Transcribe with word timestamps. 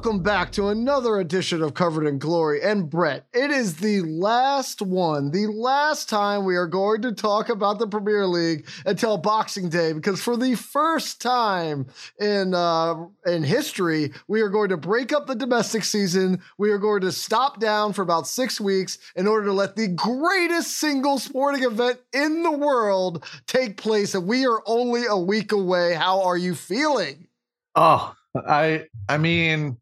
Welcome 0.00 0.22
back 0.22 0.50
to 0.52 0.68
another 0.68 1.20
edition 1.20 1.62
of 1.62 1.74
Covered 1.74 2.06
in 2.06 2.18
Glory. 2.18 2.62
And 2.62 2.88
Brett, 2.88 3.26
it 3.34 3.50
is 3.50 3.76
the 3.76 4.00
last 4.00 4.80
one, 4.80 5.30
the 5.30 5.46
last 5.46 6.08
time 6.08 6.46
we 6.46 6.56
are 6.56 6.66
going 6.66 7.02
to 7.02 7.12
talk 7.12 7.50
about 7.50 7.78
the 7.78 7.86
Premier 7.86 8.26
League 8.26 8.66
until 8.86 9.18
Boxing 9.18 9.68
Day, 9.68 9.92
because 9.92 10.18
for 10.18 10.38
the 10.38 10.54
first 10.54 11.20
time 11.20 11.86
in 12.18 12.54
uh, 12.54 12.94
in 13.26 13.42
history, 13.42 14.14
we 14.26 14.40
are 14.40 14.48
going 14.48 14.70
to 14.70 14.78
break 14.78 15.12
up 15.12 15.26
the 15.26 15.34
domestic 15.34 15.84
season. 15.84 16.40
We 16.56 16.70
are 16.70 16.78
going 16.78 17.02
to 17.02 17.12
stop 17.12 17.60
down 17.60 17.92
for 17.92 18.00
about 18.00 18.26
six 18.26 18.58
weeks 18.58 18.96
in 19.16 19.26
order 19.26 19.44
to 19.48 19.52
let 19.52 19.76
the 19.76 19.88
greatest 19.88 20.78
single 20.78 21.18
sporting 21.18 21.64
event 21.64 22.00
in 22.14 22.42
the 22.42 22.52
world 22.52 23.22
take 23.46 23.76
place. 23.76 24.14
And 24.14 24.26
we 24.26 24.46
are 24.46 24.62
only 24.64 25.04
a 25.04 25.18
week 25.18 25.52
away. 25.52 25.92
How 25.92 26.22
are 26.22 26.38
you 26.38 26.54
feeling? 26.54 27.26
Oh, 27.74 28.14
I 28.34 28.86
I 29.06 29.18
mean, 29.18 29.76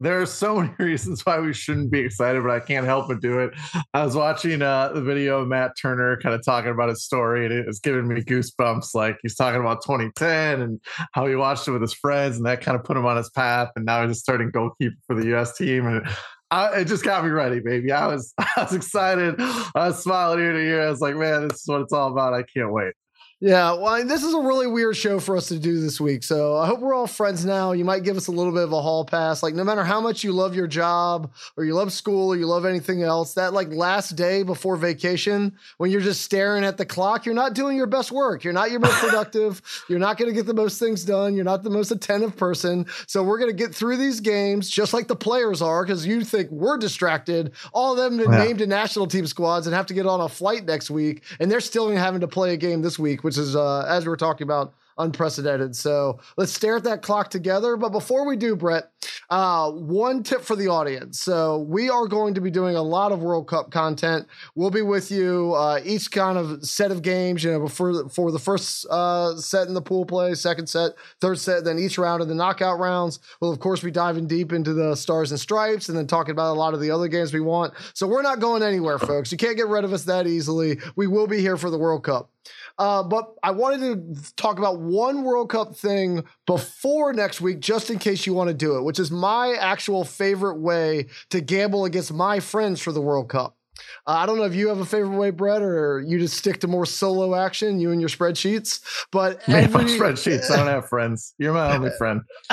there 0.00 0.20
are 0.20 0.26
so 0.26 0.56
many 0.60 0.74
reasons 0.78 1.24
why 1.24 1.40
we 1.40 1.52
shouldn't 1.52 1.90
be 1.90 2.00
excited, 2.00 2.42
but 2.42 2.50
I 2.50 2.60
can't 2.60 2.86
help 2.86 3.08
but 3.08 3.20
do 3.20 3.40
it. 3.40 3.54
I 3.94 4.04
was 4.04 4.14
watching 4.14 4.62
uh, 4.62 4.92
the 4.92 5.02
video 5.02 5.40
of 5.40 5.48
Matt 5.48 5.72
Turner 5.80 6.18
kind 6.18 6.34
of 6.34 6.44
talking 6.44 6.70
about 6.70 6.88
his 6.88 7.04
story, 7.04 7.44
and 7.44 7.54
it 7.54 7.66
was 7.66 7.80
giving 7.80 8.08
me 8.08 8.22
goosebumps. 8.22 8.94
Like 8.94 9.18
he's 9.22 9.34
talking 9.34 9.60
about 9.60 9.82
2010 9.82 10.60
and 10.60 10.80
how 11.12 11.26
he 11.26 11.34
watched 11.34 11.68
it 11.68 11.72
with 11.72 11.82
his 11.82 11.94
friends, 11.94 12.36
and 12.36 12.46
that 12.46 12.60
kind 12.60 12.76
of 12.76 12.84
put 12.84 12.96
him 12.96 13.06
on 13.06 13.16
his 13.16 13.30
path. 13.30 13.70
And 13.76 13.84
now 13.84 14.06
he's 14.06 14.20
starting 14.20 14.50
goalkeeper 14.50 14.96
for 15.06 15.16
the 15.16 15.26
U.S. 15.28 15.56
team, 15.56 15.86
and 15.86 16.08
I, 16.50 16.80
it 16.80 16.84
just 16.86 17.04
got 17.04 17.24
me 17.24 17.30
ready, 17.30 17.60
baby. 17.60 17.92
I 17.92 18.06
was 18.06 18.32
I 18.38 18.62
was 18.62 18.74
excited. 18.74 19.36
I 19.38 19.88
was 19.88 20.02
smiling 20.02 20.40
ear 20.40 20.52
to 20.52 20.58
ear. 20.58 20.86
I 20.86 20.90
was 20.90 21.00
like, 21.00 21.16
man, 21.16 21.48
this 21.48 21.60
is 21.60 21.66
what 21.66 21.82
it's 21.82 21.92
all 21.92 22.10
about. 22.10 22.34
I 22.34 22.42
can't 22.42 22.72
wait. 22.72 22.94
Yeah, 23.40 23.74
well, 23.74 24.04
this 24.04 24.24
is 24.24 24.34
a 24.34 24.40
really 24.40 24.66
weird 24.66 24.96
show 24.96 25.20
for 25.20 25.36
us 25.36 25.46
to 25.46 25.60
do 25.60 25.80
this 25.80 26.00
week. 26.00 26.24
So 26.24 26.56
I 26.56 26.66
hope 26.66 26.80
we're 26.80 26.92
all 26.92 27.06
friends 27.06 27.44
now. 27.44 27.70
You 27.70 27.84
might 27.84 28.02
give 28.02 28.16
us 28.16 28.26
a 28.26 28.32
little 28.32 28.50
bit 28.50 28.64
of 28.64 28.72
a 28.72 28.82
hall 28.82 29.04
pass. 29.04 29.44
Like, 29.44 29.54
no 29.54 29.62
matter 29.62 29.84
how 29.84 30.00
much 30.00 30.24
you 30.24 30.32
love 30.32 30.56
your 30.56 30.66
job 30.66 31.30
or 31.56 31.64
you 31.64 31.72
love 31.72 31.92
school 31.92 32.32
or 32.32 32.36
you 32.36 32.48
love 32.48 32.64
anything 32.64 33.04
else, 33.04 33.34
that 33.34 33.52
like 33.52 33.68
last 33.68 34.16
day 34.16 34.42
before 34.42 34.74
vacation, 34.74 35.56
when 35.76 35.92
you're 35.92 36.00
just 36.00 36.22
staring 36.22 36.64
at 36.64 36.78
the 36.78 36.84
clock, 36.84 37.26
you're 37.26 37.34
not 37.34 37.54
doing 37.54 37.76
your 37.76 37.86
best 37.86 38.10
work. 38.10 38.42
You're 38.42 38.52
not 38.52 38.72
your 38.72 38.80
most 38.80 38.98
productive. 38.98 39.62
you're 39.88 40.00
not 40.00 40.18
going 40.18 40.28
to 40.28 40.34
get 40.34 40.46
the 40.46 40.54
most 40.54 40.80
things 40.80 41.04
done. 41.04 41.36
You're 41.36 41.44
not 41.44 41.62
the 41.62 41.70
most 41.70 41.92
attentive 41.92 42.36
person. 42.36 42.86
So 43.06 43.22
we're 43.22 43.38
going 43.38 43.52
to 43.52 43.56
get 43.56 43.72
through 43.72 43.98
these 43.98 44.18
games 44.18 44.68
just 44.68 44.92
like 44.92 45.06
the 45.06 45.14
players 45.14 45.62
are 45.62 45.84
because 45.84 46.04
you 46.04 46.24
think 46.24 46.50
we're 46.50 46.76
distracted. 46.76 47.52
All 47.72 47.92
of 47.92 47.98
them 47.98 48.18
yeah. 48.18 48.44
named 48.44 48.62
in 48.62 48.68
national 48.68 49.06
team 49.06 49.28
squads 49.28 49.68
and 49.68 49.76
have 49.76 49.86
to 49.86 49.94
get 49.94 50.06
on 50.06 50.20
a 50.20 50.28
flight 50.28 50.64
next 50.64 50.90
week. 50.90 51.22
And 51.38 51.48
they're 51.48 51.60
still 51.60 51.88
having 51.88 52.22
to 52.22 52.28
play 52.28 52.52
a 52.52 52.56
game 52.56 52.82
this 52.82 52.98
week 52.98 53.22
which 53.28 53.36
is 53.36 53.54
uh, 53.54 53.80
as 53.82 54.06
we 54.06 54.08
were 54.08 54.16
talking 54.16 54.46
about 54.46 54.72
unprecedented. 54.96 55.76
So 55.76 56.18
let's 56.38 56.50
stare 56.50 56.76
at 56.76 56.84
that 56.84 57.02
clock 57.02 57.30
together. 57.30 57.76
But 57.76 57.90
before 57.90 58.26
we 58.26 58.36
do, 58.36 58.56
Brett, 58.56 58.90
uh, 59.30 59.70
one 59.70 60.22
tip 60.22 60.40
for 60.40 60.56
the 60.56 60.68
audience. 60.68 61.20
So 61.20 61.58
we 61.58 61.90
are 61.90 62.06
going 62.06 62.34
to 62.34 62.40
be 62.40 62.50
doing 62.50 62.74
a 62.74 62.82
lot 62.82 63.12
of 63.12 63.20
World 63.20 63.48
Cup 63.48 63.70
content. 63.70 64.26
We'll 64.54 64.70
be 64.70 64.82
with 64.82 65.10
you 65.10 65.54
uh, 65.54 65.80
each 65.84 66.10
kind 66.10 66.38
of 66.38 66.64
set 66.64 66.90
of 66.90 67.02
games. 67.02 67.44
You 67.44 67.52
know, 67.52 67.60
before 67.60 68.08
for 68.08 68.32
the 68.32 68.38
first 68.38 68.86
uh, 68.90 69.36
set 69.36 69.68
in 69.68 69.74
the 69.74 69.82
pool 69.82 70.04
play, 70.04 70.34
second 70.34 70.68
set, 70.68 70.92
third 71.20 71.38
set, 71.38 71.64
then 71.64 71.78
each 71.78 71.98
round 71.98 72.22
of 72.22 72.28
the 72.28 72.34
knockout 72.34 72.78
rounds. 72.78 73.20
We'll 73.40 73.52
of 73.52 73.60
course 73.60 73.80
be 73.80 73.90
diving 73.90 74.26
deep 74.26 74.52
into 74.52 74.72
the 74.72 74.94
stars 74.94 75.30
and 75.30 75.38
stripes, 75.38 75.88
and 75.88 75.98
then 75.98 76.06
talking 76.06 76.32
about 76.32 76.52
a 76.52 76.58
lot 76.58 76.74
of 76.74 76.80
the 76.80 76.90
other 76.90 77.08
games 77.08 77.32
we 77.32 77.40
want. 77.40 77.74
So 77.94 78.06
we're 78.06 78.22
not 78.22 78.40
going 78.40 78.62
anywhere, 78.62 78.98
folks. 78.98 79.30
You 79.30 79.38
can't 79.38 79.56
get 79.56 79.68
rid 79.68 79.84
of 79.84 79.92
us 79.92 80.04
that 80.04 80.26
easily. 80.26 80.78
We 80.96 81.06
will 81.06 81.26
be 81.26 81.40
here 81.40 81.56
for 81.56 81.70
the 81.70 81.78
World 81.78 82.02
Cup. 82.02 82.30
Uh, 82.78 83.02
but 83.02 83.34
I 83.42 83.50
wanted 83.50 84.14
to 84.16 84.34
talk 84.36 84.58
about 84.58 84.78
one 84.80 85.24
World 85.24 85.50
Cup 85.50 85.74
thing 85.74 86.24
before 86.46 87.12
next 87.12 87.40
week, 87.40 87.58
just 87.58 87.90
in 87.90 87.98
case 87.98 88.24
you 88.24 88.34
want 88.34 88.48
to 88.48 88.54
do 88.54 88.76
it, 88.76 88.82
which 88.84 89.00
is 89.00 89.10
my 89.10 89.56
actual 89.58 90.04
favorite 90.04 90.60
way 90.60 91.08
to 91.30 91.40
gamble 91.40 91.84
against 91.84 92.12
my 92.12 92.38
friends 92.38 92.80
for 92.80 92.92
the 92.92 93.00
World 93.02 93.30
Cup. 93.30 93.57
Uh, 94.06 94.12
I 94.12 94.26
don't 94.26 94.38
know 94.38 94.44
if 94.44 94.54
you 94.54 94.68
have 94.68 94.78
a 94.78 94.84
favorite 94.84 95.16
way, 95.16 95.30
Brett, 95.30 95.62
or 95.62 96.00
you 96.06 96.18
just 96.18 96.36
stick 96.36 96.60
to 96.60 96.68
more 96.68 96.86
solo 96.86 97.34
action, 97.34 97.80
you 97.80 97.90
and 97.92 98.00
your 98.00 98.08
spreadsheets. 98.08 98.80
But 99.12 99.40
every... 99.48 99.84
spreadsheets, 99.84 100.50
I 100.50 100.56
don't 100.56 100.66
have 100.66 100.88
friends. 100.88 101.34
You're 101.38 101.52
my 101.52 101.74
only 101.74 101.90
friend. 101.98 102.22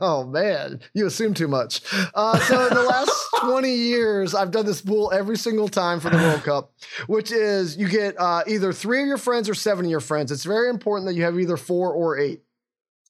oh 0.00 0.28
man, 0.30 0.80
you 0.94 1.06
assume 1.06 1.34
too 1.34 1.48
much. 1.48 1.82
Uh, 2.14 2.38
so 2.40 2.66
in 2.66 2.74
the 2.74 2.82
last 2.82 3.12
20 3.40 3.72
years, 3.72 4.34
I've 4.34 4.50
done 4.50 4.66
this 4.66 4.82
bull 4.82 5.12
every 5.12 5.36
single 5.36 5.68
time 5.68 6.00
for 6.00 6.10
the 6.10 6.18
World 6.18 6.42
Cup, 6.42 6.72
which 7.06 7.32
is 7.32 7.76
you 7.76 7.88
get 7.88 8.18
uh, 8.18 8.42
either 8.46 8.72
three 8.72 9.02
of 9.02 9.08
your 9.08 9.18
friends 9.18 9.48
or 9.48 9.54
seven 9.54 9.84
of 9.84 9.90
your 9.90 10.00
friends. 10.00 10.30
It's 10.32 10.44
very 10.44 10.68
important 10.68 11.06
that 11.08 11.14
you 11.14 11.22
have 11.24 11.38
either 11.38 11.56
four 11.56 11.92
or 11.92 12.18
eight 12.18 12.42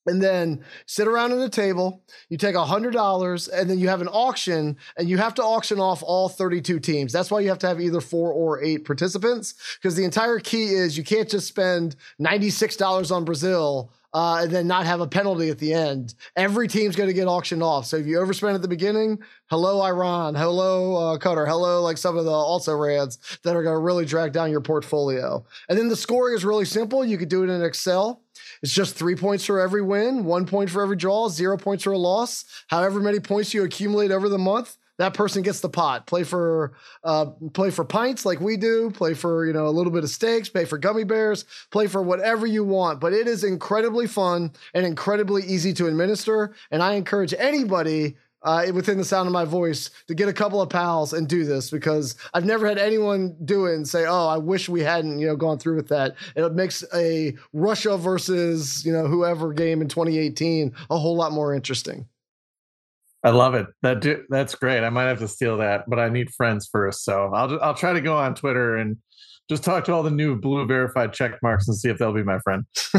and 0.06 0.22
then 0.22 0.64
sit 0.86 1.06
around 1.06 1.32
at 1.32 1.38
a 1.38 1.48
table. 1.48 2.02
You 2.28 2.36
take 2.36 2.54
a 2.54 2.64
hundred 2.64 2.92
dollars, 2.92 3.48
and 3.48 3.68
then 3.68 3.78
you 3.78 3.88
have 3.88 4.00
an 4.00 4.08
auction, 4.08 4.76
and 4.96 5.08
you 5.08 5.18
have 5.18 5.34
to 5.34 5.42
auction 5.42 5.78
off 5.78 6.02
all 6.02 6.28
thirty-two 6.28 6.80
teams. 6.80 7.12
That's 7.12 7.30
why 7.30 7.40
you 7.40 7.48
have 7.48 7.58
to 7.60 7.68
have 7.68 7.80
either 7.80 8.00
four 8.00 8.32
or 8.32 8.62
eight 8.62 8.84
participants, 8.84 9.54
because 9.76 9.96
the 9.96 10.04
entire 10.04 10.38
key 10.38 10.66
is 10.66 10.96
you 10.96 11.04
can't 11.04 11.28
just 11.28 11.48
spend 11.48 11.96
ninety-six 12.18 12.76
dollars 12.76 13.10
on 13.10 13.24
Brazil. 13.24 13.92
Uh, 14.12 14.40
and 14.42 14.50
then 14.50 14.66
not 14.66 14.86
have 14.86 15.00
a 15.00 15.06
penalty 15.06 15.50
at 15.50 15.58
the 15.58 15.72
end. 15.72 16.14
Every 16.34 16.66
team's 16.66 16.96
going 16.96 17.08
to 17.08 17.14
get 17.14 17.28
auctioned 17.28 17.62
off. 17.62 17.86
So 17.86 17.96
if 17.96 18.06
you 18.06 18.18
overspend 18.18 18.56
at 18.56 18.62
the 18.62 18.66
beginning, 18.66 19.20
hello 19.48 19.80
Iran, 19.82 20.34
hello 20.34 20.96
uh, 20.96 21.18
Qatar, 21.18 21.46
hello 21.46 21.80
like 21.80 21.96
some 21.96 22.16
of 22.16 22.24
the 22.24 22.32
also 22.32 22.74
rans 22.74 23.18
that 23.44 23.54
are 23.54 23.62
going 23.62 23.76
to 23.76 23.80
really 23.80 24.04
drag 24.04 24.32
down 24.32 24.50
your 24.50 24.62
portfolio. 24.62 25.44
And 25.68 25.78
then 25.78 25.88
the 25.88 25.94
scoring 25.94 26.34
is 26.34 26.44
really 26.44 26.64
simple. 26.64 27.04
You 27.04 27.18
could 27.18 27.28
do 27.28 27.44
it 27.44 27.50
in 27.50 27.62
Excel. 27.62 28.24
It's 28.62 28.74
just 28.74 28.96
three 28.96 29.14
points 29.14 29.44
for 29.44 29.60
every 29.60 29.82
win, 29.82 30.24
one 30.24 30.44
point 30.44 30.70
for 30.70 30.82
every 30.82 30.96
draw, 30.96 31.28
zero 31.28 31.56
points 31.56 31.84
for 31.84 31.92
a 31.92 31.98
loss. 31.98 32.44
However 32.68 33.00
many 33.00 33.20
points 33.20 33.54
you 33.54 33.62
accumulate 33.62 34.10
over 34.10 34.28
the 34.28 34.38
month, 34.38 34.76
that 35.00 35.14
person 35.14 35.42
gets 35.42 35.60
the 35.60 35.68
pot. 35.68 36.06
Play 36.06 36.24
for 36.24 36.72
uh, 37.04 37.26
play 37.54 37.70
for 37.70 37.84
pints 37.84 38.26
like 38.26 38.38
we 38.40 38.56
do. 38.56 38.90
Play 38.90 39.14
for 39.14 39.46
you 39.46 39.52
know 39.52 39.66
a 39.66 39.70
little 39.70 39.92
bit 39.92 40.04
of 40.04 40.10
steaks. 40.10 40.48
Pay 40.48 40.66
for 40.66 40.76
gummy 40.76 41.04
bears. 41.04 41.44
Play 41.70 41.86
for 41.86 42.02
whatever 42.02 42.46
you 42.46 42.64
want. 42.64 43.00
But 43.00 43.14
it 43.14 43.26
is 43.26 43.42
incredibly 43.42 44.06
fun 44.06 44.52
and 44.74 44.84
incredibly 44.84 45.42
easy 45.42 45.72
to 45.74 45.86
administer. 45.86 46.54
And 46.70 46.82
I 46.82 46.94
encourage 46.94 47.32
anybody 47.38 48.16
uh, 48.42 48.66
within 48.74 48.98
the 48.98 49.04
sound 49.04 49.26
of 49.26 49.32
my 49.32 49.44
voice 49.44 49.90
to 50.06 50.14
get 50.14 50.28
a 50.28 50.32
couple 50.32 50.60
of 50.60 50.68
pals 50.68 51.12
and 51.12 51.28
do 51.28 51.44
this 51.44 51.70
because 51.70 52.16
I've 52.34 52.44
never 52.44 52.66
had 52.66 52.78
anyone 52.78 53.36
do 53.44 53.66
it 53.66 53.74
and 53.74 53.88
say, 53.88 54.04
"Oh, 54.06 54.26
I 54.26 54.36
wish 54.36 54.68
we 54.68 54.82
hadn't," 54.82 55.18
you 55.18 55.26
know, 55.26 55.36
gone 55.36 55.58
through 55.58 55.76
with 55.76 55.88
that. 55.88 56.14
And 56.36 56.44
It 56.44 56.54
makes 56.54 56.84
a 56.94 57.34
Russia 57.54 57.96
versus 57.96 58.84
you 58.84 58.92
know 58.92 59.06
whoever 59.06 59.54
game 59.54 59.80
in 59.80 59.88
2018 59.88 60.74
a 60.90 60.98
whole 60.98 61.16
lot 61.16 61.32
more 61.32 61.54
interesting. 61.54 62.06
I 63.22 63.30
love 63.30 63.54
it. 63.54 63.66
That 63.82 64.00
do, 64.00 64.24
that's 64.30 64.54
great. 64.54 64.82
I 64.82 64.90
might 64.90 65.04
have 65.04 65.18
to 65.18 65.28
steal 65.28 65.58
that, 65.58 65.84
but 65.88 65.98
I 65.98 66.08
need 66.08 66.30
friends 66.30 66.68
first, 66.70 67.04
so 67.04 67.30
I'll 67.34 67.62
I'll 67.62 67.74
try 67.74 67.92
to 67.92 68.00
go 68.00 68.16
on 68.16 68.34
Twitter 68.34 68.76
and 68.76 68.96
just 69.50 69.64
talk 69.64 69.84
to 69.84 69.92
all 69.92 70.02
the 70.02 70.10
new 70.10 70.36
blue 70.36 70.64
verified 70.64 71.12
check 71.12 71.32
marks 71.42 71.66
and 71.68 71.76
see 71.76 71.88
if 71.88 71.98
they'll 71.98 72.14
be 72.14 72.22
my 72.22 72.38
friend. 72.38 72.64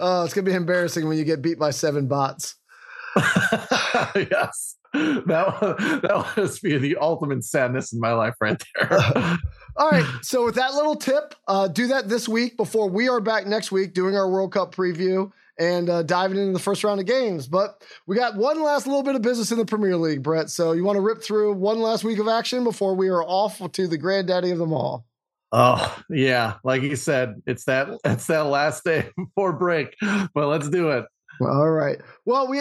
oh, 0.00 0.24
it's 0.24 0.34
gonna 0.34 0.44
be 0.44 0.52
embarrassing 0.52 1.06
when 1.08 1.16
you 1.16 1.24
get 1.24 1.40
beat 1.40 1.58
by 1.58 1.70
seven 1.70 2.06
bots. 2.06 2.56
yes. 3.16 4.76
That 4.92 6.00
that 6.02 6.32
must 6.36 6.62
be 6.62 6.76
the 6.78 6.96
ultimate 6.96 7.44
sadness 7.44 7.92
in 7.92 8.00
my 8.00 8.12
life 8.12 8.34
right 8.40 8.62
there. 8.74 8.92
All 9.76 9.90
right. 9.90 10.06
So 10.22 10.44
with 10.44 10.54
that 10.54 10.74
little 10.74 10.96
tip, 10.96 11.34
uh, 11.48 11.68
do 11.68 11.86
that 11.88 12.08
this 12.08 12.28
week 12.28 12.56
before 12.56 12.88
we 12.88 13.08
are 13.08 13.20
back 13.20 13.46
next 13.46 13.70
week 13.72 13.94
doing 13.94 14.16
our 14.16 14.28
World 14.28 14.52
Cup 14.52 14.74
preview 14.74 15.30
and 15.58 15.88
uh, 15.88 16.02
diving 16.02 16.38
into 16.38 16.52
the 16.52 16.58
first 16.58 16.84
round 16.84 17.00
of 17.00 17.06
games. 17.06 17.48
But 17.48 17.82
we 18.06 18.16
got 18.16 18.36
one 18.36 18.62
last 18.62 18.86
little 18.86 19.02
bit 19.02 19.14
of 19.14 19.22
business 19.22 19.52
in 19.52 19.58
the 19.58 19.64
Premier 19.64 19.96
League, 19.96 20.22
Brett. 20.22 20.50
So 20.50 20.72
you 20.72 20.84
want 20.84 20.96
to 20.96 21.00
rip 21.00 21.22
through 21.22 21.54
one 21.54 21.80
last 21.80 22.04
week 22.04 22.18
of 22.18 22.28
action 22.28 22.64
before 22.64 22.94
we 22.94 23.08
are 23.08 23.22
off 23.22 23.60
to 23.72 23.86
the 23.86 23.98
granddaddy 23.98 24.50
of 24.50 24.58
them 24.58 24.72
all. 24.72 25.06
Oh 25.52 26.02
yeah, 26.10 26.54
like 26.64 26.82
you 26.82 26.96
said, 26.96 27.40
it's 27.46 27.64
that 27.64 27.88
it's 28.04 28.26
that 28.26 28.46
last 28.46 28.84
day 28.84 29.10
before 29.16 29.52
break. 29.52 29.96
But 30.00 30.48
let's 30.48 30.68
do 30.68 30.90
it. 30.90 31.06
All 31.40 31.70
right. 31.70 32.00
Well, 32.24 32.48
we 32.48 32.60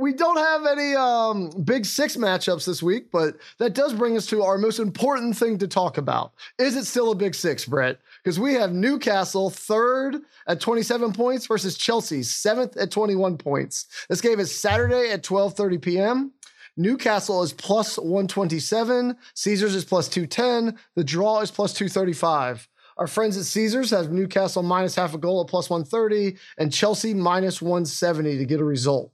we 0.00 0.12
don't 0.12 0.36
have 0.36 0.66
any 0.66 0.94
um, 0.94 1.50
big 1.64 1.84
six 1.84 2.16
matchups 2.16 2.64
this 2.64 2.82
week, 2.82 3.10
but 3.10 3.36
that 3.58 3.74
does 3.74 3.92
bring 3.92 4.16
us 4.16 4.26
to 4.26 4.42
our 4.42 4.56
most 4.56 4.78
important 4.78 5.36
thing 5.36 5.58
to 5.58 5.68
talk 5.68 5.98
about. 5.98 6.32
Is 6.58 6.76
it 6.76 6.84
still 6.84 7.10
a 7.10 7.14
big 7.14 7.34
six, 7.34 7.64
Brett? 7.64 7.98
Because 8.24 8.40
we 8.40 8.54
have 8.54 8.72
Newcastle 8.72 9.50
third 9.50 10.16
at 10.46 10.58
27 10.58 11.12
points 11.12 11.46
versus 11.46 11.76
Chelsea 11.76 12.22
seventh 12.22 12.74
at 12.78 12.90
21 12.90 13.36
points. 13.36 13.86
This 14.08 14.22
game 14.22 14.40
is 14.40 14.54
Saturday 14.54 15.10
at 15.10 15.22
12:30 15.22 15.82
p.m. 15.82 16.32
Newcastle 16.76 17.42
is 17.42 17.52
plus 17.52 17.98
127. 17.98 19.16
Caesars 19.34 19.74
is 19.74 19.84
plus 19.84 20.08
210. 20.08 20.78
The 20.96 21.04
draw 21.04 21.40
is 21.40 21.50
plus 21.50 21.72
235. 21.74 22.68
Our 22.96 23.06
friends 23.06 23.36
at 23.36 23.44
Caesars 23.44 23.90
have 23.90 24.10
Newcastle 24.10 24.62
minus 24.62 24.94
half 24.94 25.14
a 25.14 25.18
goal 25.18 25.42
at 25.42 25.48
plus 25.48 25.68
130 25.68 26.36
and 26.58 26.72
Chelsea 26.72 27.12
minus 27.12 27.60
170 27.60 28.38
to 28.38 28.44
get 28.44 28.60
a 28.60 28.64
result. 28.64 29.12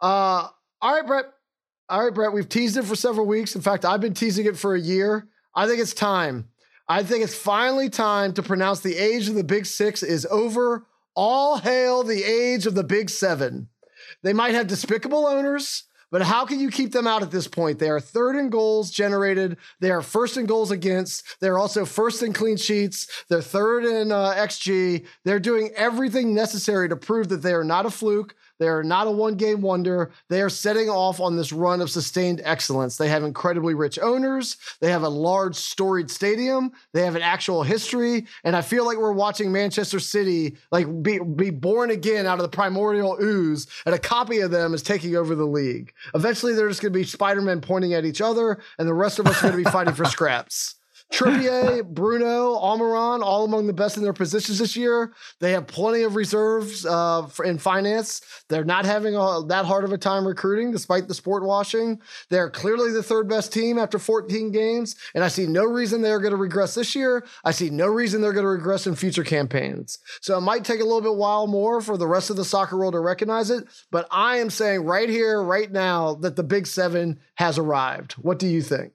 Uh, 0.00 0.48
all 0.80 0.94
right, 0.94 1.06
Brett. 1.06 1.26
All 1.88 2.04
right, 2.04 2.14
Brett. 2.14 2.32
We've 2.32 2.48
teased 2.48 2.76
it 2.76 2.84
for 2.84 2.96
several 2.96 3.26
weeks. 3.26 3.54
In 3.54 3.60
fact, 3.60 3.84
I've 3.84 4.00
been 4.00 4.14
teasing 4.14 4.46
it 4.46 4.56
for 4.56 4.74
a 4.74 4.80
year. 4.80 5.28
I 5.54 5.66
think 5.66 5.80
it's 5.80 5.94
time. 5.94 6.48
I 6.88 7.02
think 7.02 7.24
it's 7.24 7.34
finally 7.34 7.88
time 7.88 8.32
to 8.34 8.42
pronounce 8.42 8.80
the 8.80 8.96
age 8.96 9.28
of 9.28 9.34
the 9.34 9.44
Big 9.44 9.66
Six 9.66 10.02
is 10.02 10.26
over. 10.30 10.86
All 11.14 11.58
hail 11.58 12.02
the 12.02 12.24
age 12.24 12.66
of 12.66 12.74
the 12.74 12.84
Big 12.84 13.10
Seven. 13.10 13.68
They 14.22 14.32
might 14.32 14.54
have 14.54 14.66
despicable 14.66 15.26
owners. 15.26 15.84
But 16.12 16.20
how 16.20 16.44
can 16.44 16.60
you 16.60 16.70
keep 16.70 16.92
them 16.92 17.06
out 17.06 17.22
at 17.22 17.30
this 17.30 17.48
point? 17.48 17.78
They 17.78 17.88
are 17.88 17.98
third 17.98 18.36
in 18.36 18.50
goals 18.50 18.90
generated. 18.90 19.56
They 19.80 19.90
are 19.90 20.02
first 20.02 20.36
in 20.36 20.44
goals 20.44 20.70
against. 20.70 21.40
They're 21.40 21.58
also 21.58 21.86
first 21.86 22.22
in 22.22 22.34
clean 22.34 22.58
sheets. 22.58 23.08
They're 23.30 23.40
third 23.40 23.86
in 23.86 24.12
uh, 24.12 24.34
XG. 24.34 25.06
They're 25.24 25.40
doing 25.40 25.70
everything 25.74 26.34
necessary 26.34 26.90
to 26.90 26.96
prove 26.96 27.30
that 27.30 27.40
they 27.40 27.54
are 27.54 27.64
not 27.64 27.86
a 27.86 27.90
fluke. 27.90 28.34
They 28.58 28.68
are 28.68 28.82
not 28.82 29.06
a 29.06 29.10
one 29.10 29.34
game 29.34 29.60
wonder. 29.60 30.12
They 30.28 30.42
are 30.42 30.48
setting 30.48 30.88
off 30.88 31.20
on 31.20 31.36
this 31.36 31.52
run 31.52 31.80
of 31.80 31.90
sustained 31.90 32.40
excellence. 32.44 32.96
They 32.96 33.08
have 33.08 33.24
incredibly 33.24 33.74
rich 33.74 33.98
owners. 33.98 34.56
They 34.80 34.90
have 34.90 35.02
a 35.02 35.08
large 35.08 35.56
storied 35.56 36.10
stadium. 36.10 36.72
They 36.92 37.02
have 37.02 37.16
an 37.16 37.22
actual 37.22 37.62
history. 37.62 38.26
And 38.44 38.54
I 38.54 38.62
feel 38.62 38.84
like 38.84 38.98
we're 38.98 39.12
watching 39.12 39.52
Manchester 39.52 39.98
City 39.98 40.56
like 40.70 40.86
be, 41.02 41.18
be 41.18 41.50
born 41.50 41.90
again 41.90 42.26
out 42.26 42.38
of 42.38 42.42
the 42.42 42.48
primordial 42.48 43.18
ooze, 43.20 43.66
and 43.86 43.94
a 43.94 43.98
copy 43.98 44.40
of 44.40 44.50
them 44.50 44.74
is 44.74 44.82
taking 44.82 45.16
over 45.16 45.34
the 45.34 45.46
league. 45.46 45.92
Eventually, 46.14 46.54
they're 46.54 46.68
just 46.68 46.82
going 46.82 46.92
to 46.92 46.98
be 46.98 47.04
Spider 47.04 47.40
Man 47.40 47.60
pointing 47.60 47.94
at 47.94 48.04
each 48.04 48.20
other, 48.20 48.60
and 48.78 48.88
the 48.88 48.94
rest 48.94 49.18
of 49.18 49.26
us 49.26 49.38
are 49.38 49.50
going 49.50 49.52
to 49.52 49.64
be 49.64 49.70
fighting 49.70 49.94
for 49.94 50.04
scraps. 50.12 50.76
Trippier, 51.12 51.84
Bruno, 51.88 52.54
Almiron, 52.56 53.22
all 53.22 53.44
among 53.44 53.66
the 53.66 53.72
best 53.72 53.96
in 53.96 54.02
their 54.02 54.12
positions 54.12 54.58
this 54.58 54.76
year. 54.76 55.12
They 55.40 55.52
have 55.52 55.66
plenty 55.66 56.02
of 56.02 56.16
reserves 56.16 56.86
uh, 56.86 57.28
in 57.44 57.58
finance. 57.58 58.22
They're 58.48 58.64
not 58.64 58.84
having 58.84 59.14
a, 59.14 59.42
that 59.48 59.66
hard 59.66 59.84
of 59.84 59.92
a 59.92 59.98
time 59.98 60.26
recruiting, 60.26 60.72
despite 60.72 61.08
the 61.08 61.14
sport 61.14 61.44
washing. 61.44 62.00
They're 62.30 62.50
clearly 62.50 62.92
the 62.92 63.02
third 63.02 63.28
best 63.28 63.52
team 63.52 63.78
after 63.78 63.98
14 63.98 64.50
games, 64.50 64.96
and 65.14 65.22
I 65.22 65.28
see 65.28 65.46
no 65.46 65.64
reason 65.64 66.02
they're 66.02 66.20
going 66.20 66.32
to 66.32 66.36
regress 66.36 66.74
this 66.74 66.94
year. 66.94 67.24
I 67.44 67.50
see 67.50 67.70
no 67.70 67.86
reason 67.86 68.20
they're 68.20 68.32
going 68.32 68.44
to 68.44 68.48
regress 68.48 68.86
in 68.86 68.94
future 68.94 69.24
campaigns. 69.24 69.98
So 70.20 70.38
it 70.38 70.42
might 70.42 70.64
take 70.64 70.80
a 70.80 70.84
little 70.84 71.00
bit 71.00 71.14
while 71.14 71.46
more 71.46 71.80
for 71.80 71.96
the 71.96 72.06
rest 72.06 72.30
of 72.30 72.36
the 72.36 72.44
soccer 72.44 72.78
world 72.78 72.94
to 72.94 73.00
recognize 73.00 73.50
it, 73.50 73.64
but 73.90 74.06
I 74.10 74.38
am 74.38 74.50
saying 74.50 74.84
right 74.84 75.08
here, 75.08 75.42
right 75.42 75.70
now, 75.70 76.14
that 76.14 76.36
the 76.36 76.42
Big 76.42 76.66
Seven 76.66 77.20
has 77.34 77.58
arrived. 77.58 78.12
What 78.14 78.38
do 78.38 78.46
you 78.46 78.62
think? 78.62 78.92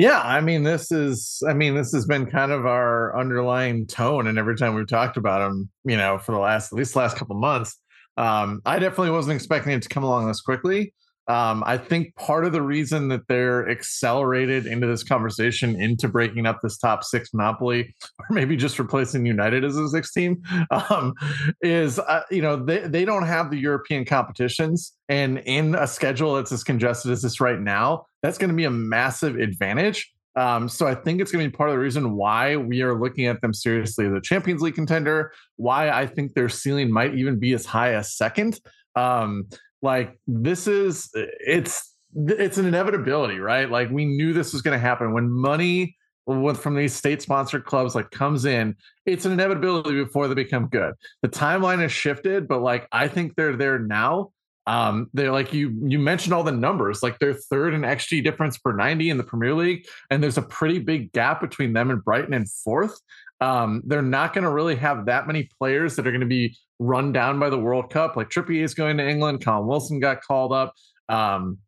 Yeah, 0.00 0.22
I 0.22 0.40
mean, 0.40 0.62
this 0.62 0.90
is, 0.90 1.42
I 1.46 1.52
mean, 1.52 1.74
this 1.74 1.92
has 1.92 2.06
been 2.06 2.24
kind 2.24 2.52
of 2.52 2.64
our 2.64 3.14
underlying 3.14 3.86
tone, 3.86 4.28
and 4.28 4.38
every 4.38 4.56
time 4.56 4.74
we've 4.74 4.86
talked 4.86 5.18
about 5.18 5.40
them, 5.40 5.68
you 5.84 5.98
know, 5.98 6.16
for 6.16 6.32
the 6.32 6.38
last 6.38 6.72
at 6.72 6.78
least 6.78 6.96
last 6.96 7.18
couple 7.18 7.36
months, 7.36 7.76
um, 8.16 8.62
I 8.64 8.78
definitely 8.78 9.10
wasn't 9.10 9.34
expecting 9.36 9.74
it 9.74 9.82
to 9.82 9.90
come 9.90 10.02
along 10.02 10.26
this 10.26 10.40
quickly. 10.40 10.94
Um, 11.30 11.62
I 11.64 11.78
think 11.78 12.16
part 12.16 12.44
of 12.44 12.50
the 12.50 12.60
reason 12.60 13.06
that 13.08 13.28
they're 13.28 13.70
accelerated 13.70 14.66
into 14.66 14.88
this 14.88 15.04
conversation, 15.04 15.80
into 15.80 16.08
breaking 16.08 16.44
up 16.44 16.58
this 16.60 16.76
top 16.76 17.04
six 17.04 17.32
monopoly, 17.32 17.94
or 18.18 18.26
maybe 18.30 18.56
just 18.56 18.80
replacing 18.80 19.24
United 19.24 19.64
as 19.64 19.76
a 19.76 19.88
six 19.88 20.12
team, 20.12 20.42
um, 20.72 21.14
is 21.62 22.00
uh, 22.00 22.22
you 22.32 22.42
know 22.42 22.56
they 22.56 22.80
they 22.80 23.04
don't 23.04 23.26
have 23.26 23.48
the 23.48 23.58
European 23.58 24.04
competitions, 24.04 24.92
and 25.08 25.38
in 25.46 25.76
a 25.76 25.86
schedule 25.86 26.34
that's 26.34 26.50
as 26.50 26.64
congested 26.64 27.12
as 27.12 27.22
this 27.22 27.40
right 27.40 27.60
now, 27.60 28.06
that's 28.24 28.36
going 28.36 28.50
to 28.50 28.56
be 28.56 28.64
a 28.64 28.70
massive 28.70 29.36
advantage. 29.36 30.12
Um, 30.34 30.68
so 30.68 30.88
I 30.88 30.96
think 30.96 31.20
it's 31.20 31.30
going 31.30 31.44
to 31.44 31.50
be 31.50 31.56
part 31.56 31.70
of 31.70 31.74
the 31.74 31.80
reason 31.80 32.16
why 32.16 32.56
we 32.56 32.82
are 32.82 32.98
looking 32.98 33.26
at 33.26 33.40
them 33.40 33.54
seriously 33.54 34.06
as 34.06 34.12
a 34.12 34.20
Champions 34.20 34.62
League 34.62 34.74
contender. 34.74 35.32
Why 35.58 35.90
I 35.90 36.08
think 36.08 36.34
their 36.34 36.48
ceiling 36.48 36.90
might 36.90 37.14
even 37.14 37.38
be 37.38 37.52
as 37.52 37.66
high 37.66 37.94
as 37.94 38.16
second. 38.16 38.58
Um, 38.96 39.46
like 39.82 40.18
this 40.26 40.66
is 40.66 41.10
it's 41.14 41.94
it's 42.14 42.58
an 42.58 42.66
inevitability, 42.66 43.38
right? 43.38 43.70
Like 43.70 43.90
we 43.90 44.04
knew 44.04 44.32
this 44.32 44.52
was 44.52 44.62
going 44.62 44.74
to 44.76 44.80
happen. 44.80 45.12
When 45.12 45.30
money 45.30 45.96
from 46.26 46.76
these 46.76 46.94
state 46.94 47.20
sponsored 47.20 47.64
clubs 47.64 47.94
like 47.94 48.10
comes 48.12 48.44
in 48.44 48.76
it's 49.04 49.24
an 49.24 49.32
inevitability 49.32 50.04
before 50.04 50.28
they 50.28 50.34
become 50.34 50.68
good. 50.68 50.94
The 51.22 51.28
timeline 51.28 51.80
has 51.80 51.90
shifted 51.90 52.46
but 52.46 52.60
like 52.60 52.86
i 52.92 53.08
think 53.08 53.34
they're 53.34 53.56
there 53.56 53.78
now. 53.80 54.30
Um 54.66 55.08
they're 55.12 55.32
like 55.32 55.52
you 55.52 55.76
you 55.82 55.98
mentioned 55.98 56.32
all 56.32 56.44
the 56.44 56.52
numbers. 56.52 57.02
Like 57.02 57.18
they're 57.18 57.34
third 57.34 57.74
in 57.74 57.80
xg 57.80 58.22
difference 58.22 58.58
per 58.58 58.72
90 58.72 59.10
in 59.10 59.16
the 59.16 59.24
premier 59.24 59.54
league 59.54 59.86
and 60.10 60.22
there's 60.22 60.38
a 60.38 60.42
pretty 60.42 60.78
big 60.78 61.10
gap 61.12 61.40
between 61.40 61.72
them 61.72 61.90
and 61.90 62.04
brighton 62.04 62.34
and 62.34 62.48
fourth. 62.48 63.00
Um, 63.40 63.82
they're 63.86 64.02
not 64.02 64.34
going 64.34 64.44
to 64.44 64.50
really 64.50 64.76
have 64.76 65.06
that 65.06 65.26
many 65.26 65.48
players 65.58 65.96
that 65.96 66.06
are 66.06 66.10
going 66.10 66.20
to 66.20 66.26
be 66.26 66.56
run 66.80 67.12
down 67.12 67.38
by 67.38 67.50
the 67.50 67.58
World 67.58 67.90
Cup. 67.90 68.16
Like 68.16 68.30
Trippier 68.30 68.64
is 68.64 68.74
going 68.74 68.96
to 68.96 69.08
England. 69.08 69.42
Callum 69.42 69.68
Wilson 69.68 70.00
got 70.00 70.22
called 70.22 70.52
up. 70.52 70.74
Um, 71.08 71.58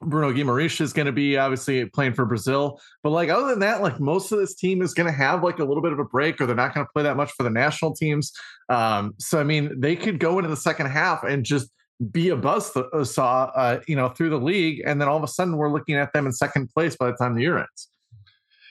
Bruno 0.00 0.32
Guimaraes 0.32 0.80
is 0.80 0.92
going 0.92 1.06
to 1.06 1.12
be 1.12 1.36
obviously 1.36 1.84
playing 1.86 2.14
for 2.14 2.24
Brazil. 2.24 2.80
But 3.02 3.10
like 3.10 3.30
other 3.30 3.48
than 3.48 3.58
that, 3.60 3.82
like 3.82 3.98
most 3.98 4.30
of 4.30 4.38
this 4.38 4.54
team 4.54 4.80
is 4.82 4.94
going 4.94 5.06
to 5.06 5.12
have 5.12 5.42
like 5.42 5.58
a 5.58 5.64
little 5.64 5.82
bit 5.82 5.92
of 5.92 5.98
a 5.98 6.04
break, 6.04 6.40
or 6.40 6.46
they're 6.46 6.54
not 6.54 6.74
going 6.74 6.86
to 6.86 6.92
play 6.92 7.02
that 7.02 7.16
much 7.16 7.32
for 7.32 7.42
the 7.42 7.50
national 7.50 7.96
teams. 7.96 8.32
Um, 8.68 9.14
so 9.18 9.40
I 9.40 9.44
mean, 9.44 9.80
they 9.80 9.96
could 9.96 10.20
go 10.20 10.38
into 10.38 10.50
the 10.50 10.56
second 10.56 10.86
half 10.86 11.24
and 11.24 11.44
just 11.44 11.70
be 12.12 12.28
a 12.28 12.36
buzz 12.36 12.72
saw, 13.04 13.44
uh, 13.56 13.80
you 13.88 13.96
know, 13.96 14.08
through 14.10 14.30
the 14.30 14.38
league, 14.38 14.82
and 14.86 15.00
then 15.00 15.08
all 15.08 15.16
of 15.16 15.24
a 15.24 15.28
sudden 15.28 15.56
we're 15.56 15.72
looking 15.72 15.96
at 15.96 16.12
them 16.12 16.26
in 16.26 16.32
second 16.32 16.68
place 16.68 16.94
by 16.94 17.10
the 17.10 17.16
time 17.16 17.34
the 17.34 17.42
year 17.42 17.58
ends. 17.58 17.88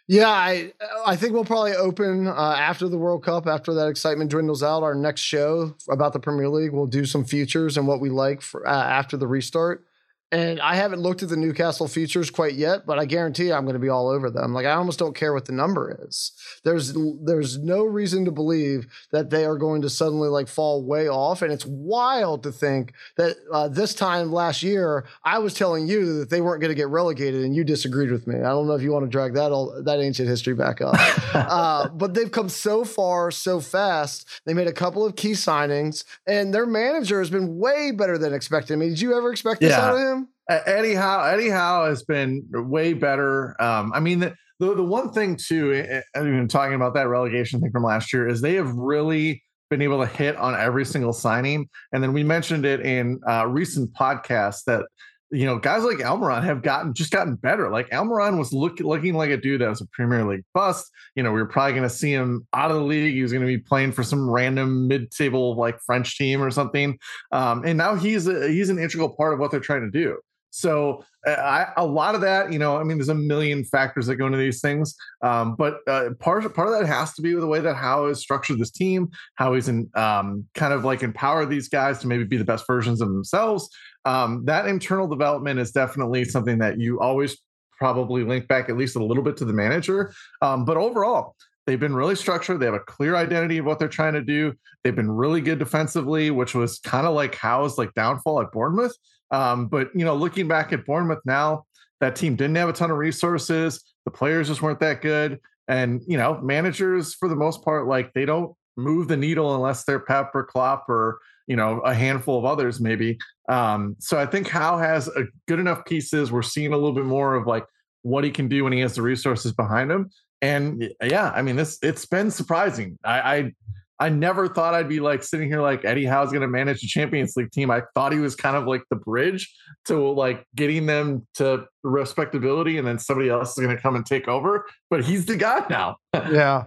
Yeah, 0.09 0.29
I 0.29 0.71
I 1.05 1.15
think 1.17 1.33
we'll 1.33 1.43
probably 1.45 1.73
open 1.73 2.27
uh, 2.27 2.31
after 2.33 2.87
the 2.87 2.97
World 2.97 3.23
Cup, 3.23 3.45
after 3.47 3.73
that 3.73 3.87
excitement 3.87 4.31
dwindles 4.31 4.63
out. 4.63 4.83
Our 4.83 4.95
next 4.95 5.21
show 5.21 5.75
about 5.89 6.13
the 6.13 6.19
Premier 6.19 6.47
League, 6.49 6.71
we'll 6.71 6.85
do 6.87 7.05
some 7.05 7.25
futures 7.25 7.77
and 7.77 7.87
what 7.87 7.99
we 7.99 8.09
like 8.09 8.41
for, 8.41 8.65
uh, 8.67 8.71
after 8.71 9.17
the 9.17 9.27
restart. 9.27 9.85
And 10.29 10.59
I 10.59 10.75
haven't 10.75 10.99
looked 10.99 11.23
at 11.23 11.29
the 11.29 11.37
Newcastle 11.37 11.87
futures 11.87 12.29
quite 12.29 12.55
yet, 12.55 12.85
but 12.85 12.99
I 12.99 13.05
guarantee 13.05 13.53
I'm 13.53 13.63
going 13.63 13.75
to 13.75 13.79
be 13.79 13.87
all 13.87 14.09
over 14.09 14.29
them. 14.29 14.53
Like 14.53 14.65
I 14.65 14.73
almost 14.73 14.99
don't 14.99 15.15
care 15.15 15.33
what 15.33 15.45
the 15.45 15.53
number 15.53 16.05
is. 16.05 16.33
There's 16.65 16.93
there's 17.21 17.57
no 17.57 17.83
reason 17.83 18.25
to 18.25 18.31
believe 18.31 18.87
that 19.11 19.29
they 19.29 19.45
are 19.45 19.57
going 19.57 19.81
to 19.83 19.89
suddenly 19.89 20.27
like 20.27 20.49
fall 20.49 20.83
way 20.83 21.07
off. 21.07 21.41
And 21.41 21.53
it's 21.53 21.65
wild 21.65 22.43
to 22.43 22.51
think 22.51 22.91
that 23.15 23.37
uh, 23.53 23.69
this 23.69 23.93
time 23.93 24.33
last 24.33 24.63
year 24.63 25.05
I 25.23 25.39
was 25.39 25.53
telling 25.53 25.87
you 25.87 26.19
that 26.19 26.29
they 26.29 26.41
weren't 26.41 26.59
going 26.59 26.71
to 26.71 26.75
get 26.75 26.89
relegated, 26.89 27.45
and 27.45 27.55
you 27.55 27.63
disagreed 27.63 28.11
with 28.11 28.27
me. 28.27 28.35
I 28.35 28.49
don't 28.49 28.67
know 28.67 28.73
if 28.73 28.81
you 28.81 28.91
want 28.91 29.05
to 29.05 29.09
drag 29.09 29.33
that 29.35 29.53
all, 29.53 29.81
that 29.81 30.01
ancient 30.01 30.27
history 30.27 30.55
back 30.55 30.81
up, 30.81 30.95
uh, 31.33 31.87
but 31.87 32.13
they've 32.13 32.31
come 32.31 32.49
so 32.49 32.83
far 32.83 33.31
so 33.31 33.61
fast. 33.61 34.27
They 34.43 34.53
made 34.53 34.67
a 34.67 34.73
couple 34.73 35.05
of 35.05 35.15
key 35.15 35.31
signings, 35.31 36.03
and 36.25 36.53
their 36.53 36.65
manager 36.65 37.19
has 37.19 37.29
been 37.29 37.57
way 37.57 37.91
better 37.91 38.17
than 38.17 38.33
expected. 38.33 38.73
I 38.73 38.75
mean, 38.75 38.89
did 38.89 38.99
you 38.99 39.15
ever 39.15 39.31
expect 39.31 39.61
this 39.61 39.71
yeah. 39.71 39.85
out 39.85 39.95
of 39.95 40.01
him? 40.01 40.16
Eddie 40.49 40.95
Howe, 40.95 41.23
Eddie 41.23 41.49
Howe 41.49 41.85
has 41.85 42.03
been 42.03 42.45
way 42.51 42.93
better. 42.93 43.61
Um, 43.61 43.91
I 43.93 43.99
mean, 43.99 44.19
the, 44.19 44.35
the, 44.59 44.75
the 44.75 44.83
one 44.83 45.11
thing 45.11 45.35
too, 45.35 45.73
even 46.15 46.47
talking 46.47 46.75
about 46.75 46.93
that 46.95 47.07
relegation 47.07 47.59
thing 47.59 47.71
from 47.71 47.83
last 47.83 48.13
year, 48.13 48.27
is 48.27 48.41
they 48.41 48.55
have 48.55 48.73
really 48.73 49.43
been 49.69 49.81
able 49.81 49.99
to 49.99 50.07
hit 50.07 50.35
on 50.37 50.55
every 50.55 50.85
single 50.85 51.13
signing. 51.13 51.69
And 51.91 52.01
then 52.01 52.13
we 52.13 52.23
mentioned 52.23 52.65
it 52.65 52.81
in 52.81 53.19
uh, 53.27 53.47
recent 53.47 53.93
podcasts 53.93 54.63
that 54.65 54.85
you 55.29 55.45
know 55.45 55.59
guys 55.59 55.83
like 55.83 55.97
Almiron 55.97 56.41
have 56.43 56.61
gotten 56.61 56.93
just 56.93 57.11
gotten 57.11 57.35
better. 57.35 57.69
Like 57.69 57.89
Almiron 57.89 58.37
was 58.37 58.53
look, 58.53 58.79
looking 58.79 59.13
like 59.13 59.29
a 59.29 59.37
dude 59.37 59.59
that 59.61 59.67
was 59.67 59.81
a 59.81 59.87
Premier 59.87 60.23
League 60.25 60.45
bust. 60.53 60.89
You 61.15 61.23
know, 61.23 61.31
we 61.33 61.41
were 61.41 61.47
probably 61.47 61.73
going 61.73 61.83
to 61.83 61.89
see 61.89 62.13
him 62.13 62.47
out 62.53 62.71
of 62.71 62.77
the 62.77 62.83
league. 62.83 63.13
He 63.13 63.21
was 63.21 63.33
going 63.33 63.45
to 63.45 63.47
be 63.47 63.57
playing 63.57 63.91
for 63.91 64.03
some 64.03 64.29
random 64.29 64.87
mid-table 64.87 65.55
like 65.57 65.79
French 65.85 66.17
team 66.17 66.41
or 66.41 66.49
something. 66.49 66.97
Um, 67.33 67.65
and 67.65 67.77
now 67.77 67.95
he's 67.95 68.27
a, 68.27 68.47
he's 68.47 68.69
an 68.69 68.79
integral 68.79 69.09
part 69.09 69.33
of 69.33 69.39
what 69.39 69.51
they're 69.51 69.59
trying 69.59 69.81
to 69.81 69.91
do. 69.91 70.17
So 70.49 71.03
uh, 71.27 71.31
I, 71.31 71.73
a 71.77 71.85
lot 71.85 72.15
of 72.15 72.21
that, 72.21 72.51
you 72.51 72.59
know, 72.59 72.77
I 72.77 72.83
mean, 72.83 72.97
there's 72.97 73.09
a 73.09 73.15
million 73.15 73.63
factors 73.63 74.07
that 74.07 74.15
go 74.15 74.25
into 74.25 74.37
these 74.37 74.61
things, 74.61 74.95
um, 75.21 75.55
but 75.55 75.79
uh, 75.87 76.11
part 76.19 76.53
part 76.55 76.69
of 76.69 76.79
that 76.79 76.87
has 76.87 77.13
to 77.13 77.21
be 77.21 77.33
with 77.33 77.41
the 77.41 77.47
way 77.47 77.59
that 77.59 77.75
Howe 77.75 78.07
has 78.07 78.19
structured 78.19 78.59
this 78.59 78.71
team, 78.71 79.09
how 79.35 79.53
he's 79.53 79.67
in, 79.67 79.89
um, 79.95 80.45
kind 80.55 80.73
of 80.73 80.83
like 80.85 81.03
empower 81.03 81.45
these 81.45 81.69
guys 81.69 81.99
to 81.99 82.07
maybe 82.07 82.23
be 82.23 82.37
the 82.37 82.45
best 82.45 82.65
versions 82.65 83.01
of 83.01 83.09
themselves. 83.09 83.69
Um, 84.05 84.45
that 84.45 84.67
internal 84.67 85.07
development 85.07 85.59
is 85.59 85.71
definitely 85.71 86.23
something 86.25 86.59
that 86.59 86.79
you 86.79 86.99
always 86.99 87.37
probably 87.77 88.23
link 88.23 88.47
back 88.47 88.69
at 88.69 88.77
least 88.77 88.95
a 88.95 89.03
little 89.03 89.23
bit 89.23 89.37
to 89.37 89.45
the 89.45 89.53
manager. 89.53 90.13
Um, 90.41 90.65
but 90.65 90.77
overall, 90.77 91.35
they've 91.65 91.79
been 91.79 91.93
really 91.93 92.15
structured. 92.15 92.59
They 92.59 92.65
have 92.65 92.73
a 92.73 92.79
clear 92.79 93.15
identity 93.15 93.59
of 93.59 93.65
what 93.65 93.79
they're 93.79 93.87
trying 93.87 94.13
to 94.13 94.23
do. 94.23 94.53
They've 94.83 94.95
been 94.95 95.11
really 95.11 95.41
good 95.41 95.59
defensively, 95.59 96.31
which 96.31 96.55
was 96.55 96.79
kind 96.79 97.05
of 97.05 97.13
like 97.13 97.35
Howe's 97.35 97.77
like 97.77 97.93
downfall 97.93 98.41
at 98.41 98.51
Bournemouth. 98.51 98.95
Um, 99.31 99.67
but 99.67 99.89
you 99.93 100.05
know, 100.05 100.15
looking 100.15 100.47
back 100.47 100.73
at 100.73 100.85
Bournemouth 100.85 101.21
now, 101.25 101.65
that 101.99 102.15
team 102.15 102.35
didn't 102.35 102.55
have 102.55 102.69
a 102.69 102.73
ton 102.73 102.91
of 102.91 102.97
resources. 102.97 103.83
The 104.05 104.11
players 104.11 104.47
just 104.47 104.61
weren't 104.61 104.79
that 104.79 105.01
good. 105.01 105.39
And 105.67 106.01
you 106.07 106.17
know, 106.17 106.39
managers 106.41 107.13
for 107.13 107.27
the 107.27 107.35
most 107.35 107.63
part, 107.63 107.87
like 107.87 108.13
they 108.13 108.25
don't 108.25 108.55
move 108.77 109.07
the 109.07 109.17
needle 109.17 109.55
unless 109.55 109.83
they're 109.83 109.99
Pep 109.99 110.31
or 110.33 110.45
Klopp 110.45 110.87
or 110.87 111.19
you 111.47 111.55
know 111.55 111.79
a 111.79 111.93
handful 111.93 112.37
of 112.37 112.45
others 112.45 112.79
maybe. 112.79 113.17
Um, 113.49 113.95
so 113.99 114.17
I 114.19 114.25
think 114.25 114.47
Howe 114.47 114.77
has 114.77 115.07
a 115.07 115.25
good 115.47 115.59
enough 115.59 115.85
pieces. 115.85 116.31
We're 116.31 116.41
seeing 116.41 116.73
a 116.73 116.77
little 116.77 116.93
bit 116.93 117.05
more 117.05 117.35
of 117.35 117.47
like 117.47 117.65
what 118.03 118.23
he 118.23 118.31
can 118.31 118.47
do 118.47 118.63
when 118.63 118.73
he 118.73 118.79
has 118.79 118.95
the 118.95 119.01
resources 119.01 119.51
behind 119.51 119.91
him. 119.91 120.09
And 120.41 120.93
yeah, 121.01 121.31
I 121.33 121.41
mean 121.41 121.55
this 121.55 121.79
it's 121.81 122.05
been 122.05 122.31
surprising. 122.31 122.97
I, 123.03 123.19
I 123.19 123.53
I 123.99 124.09
never 124.09 124.47
thought 124.47 124.73
I'd 124.73 124.89
be 124.89 124.99
like 124.99 125.23
sitting 125.23 125.47
here 125.47 125.61
like 125.61 125.83
Eddie 125.83 126.05
Howe's 126.05 126.29
going 126.29 126.41
to 126.41 126.47
manage 126.47 126.81
the 126.81 126.87
Champions 126.87 127.35
League 127.35 127.51
team. 127.51 127.71
I 127.71 127.81
thought 127.95 128.13
he 128.13 128.19
was 128.19 128.35
kind 128.35 128.55
of 128.55 128.65
like 128.65 128.83
the 128.89 128.95
bridge 128.95 129.51
to 129.85 129.97
like 130.11 130.45
getting 130.55 130.85
them 130.85 131.27
to 131.35 131.65
respectability, 131.83 132.77
and 132.77 132.87
then 132.87 132.99
somebody 132.99 133.29
else 133.29 133.57
is 133.57 133.63
going 133.63 133.75
to 133.75 133.81
come 133.81 133.95
and 133.95 134.05
take 134.05 134.27
over. 134.27 134.65
But 134.89 135.03
he's 135.03 135.25
the 135.25 135.35
guy 135.35 135.65
now. 135.69 135.97
yeah, 136.13 136.65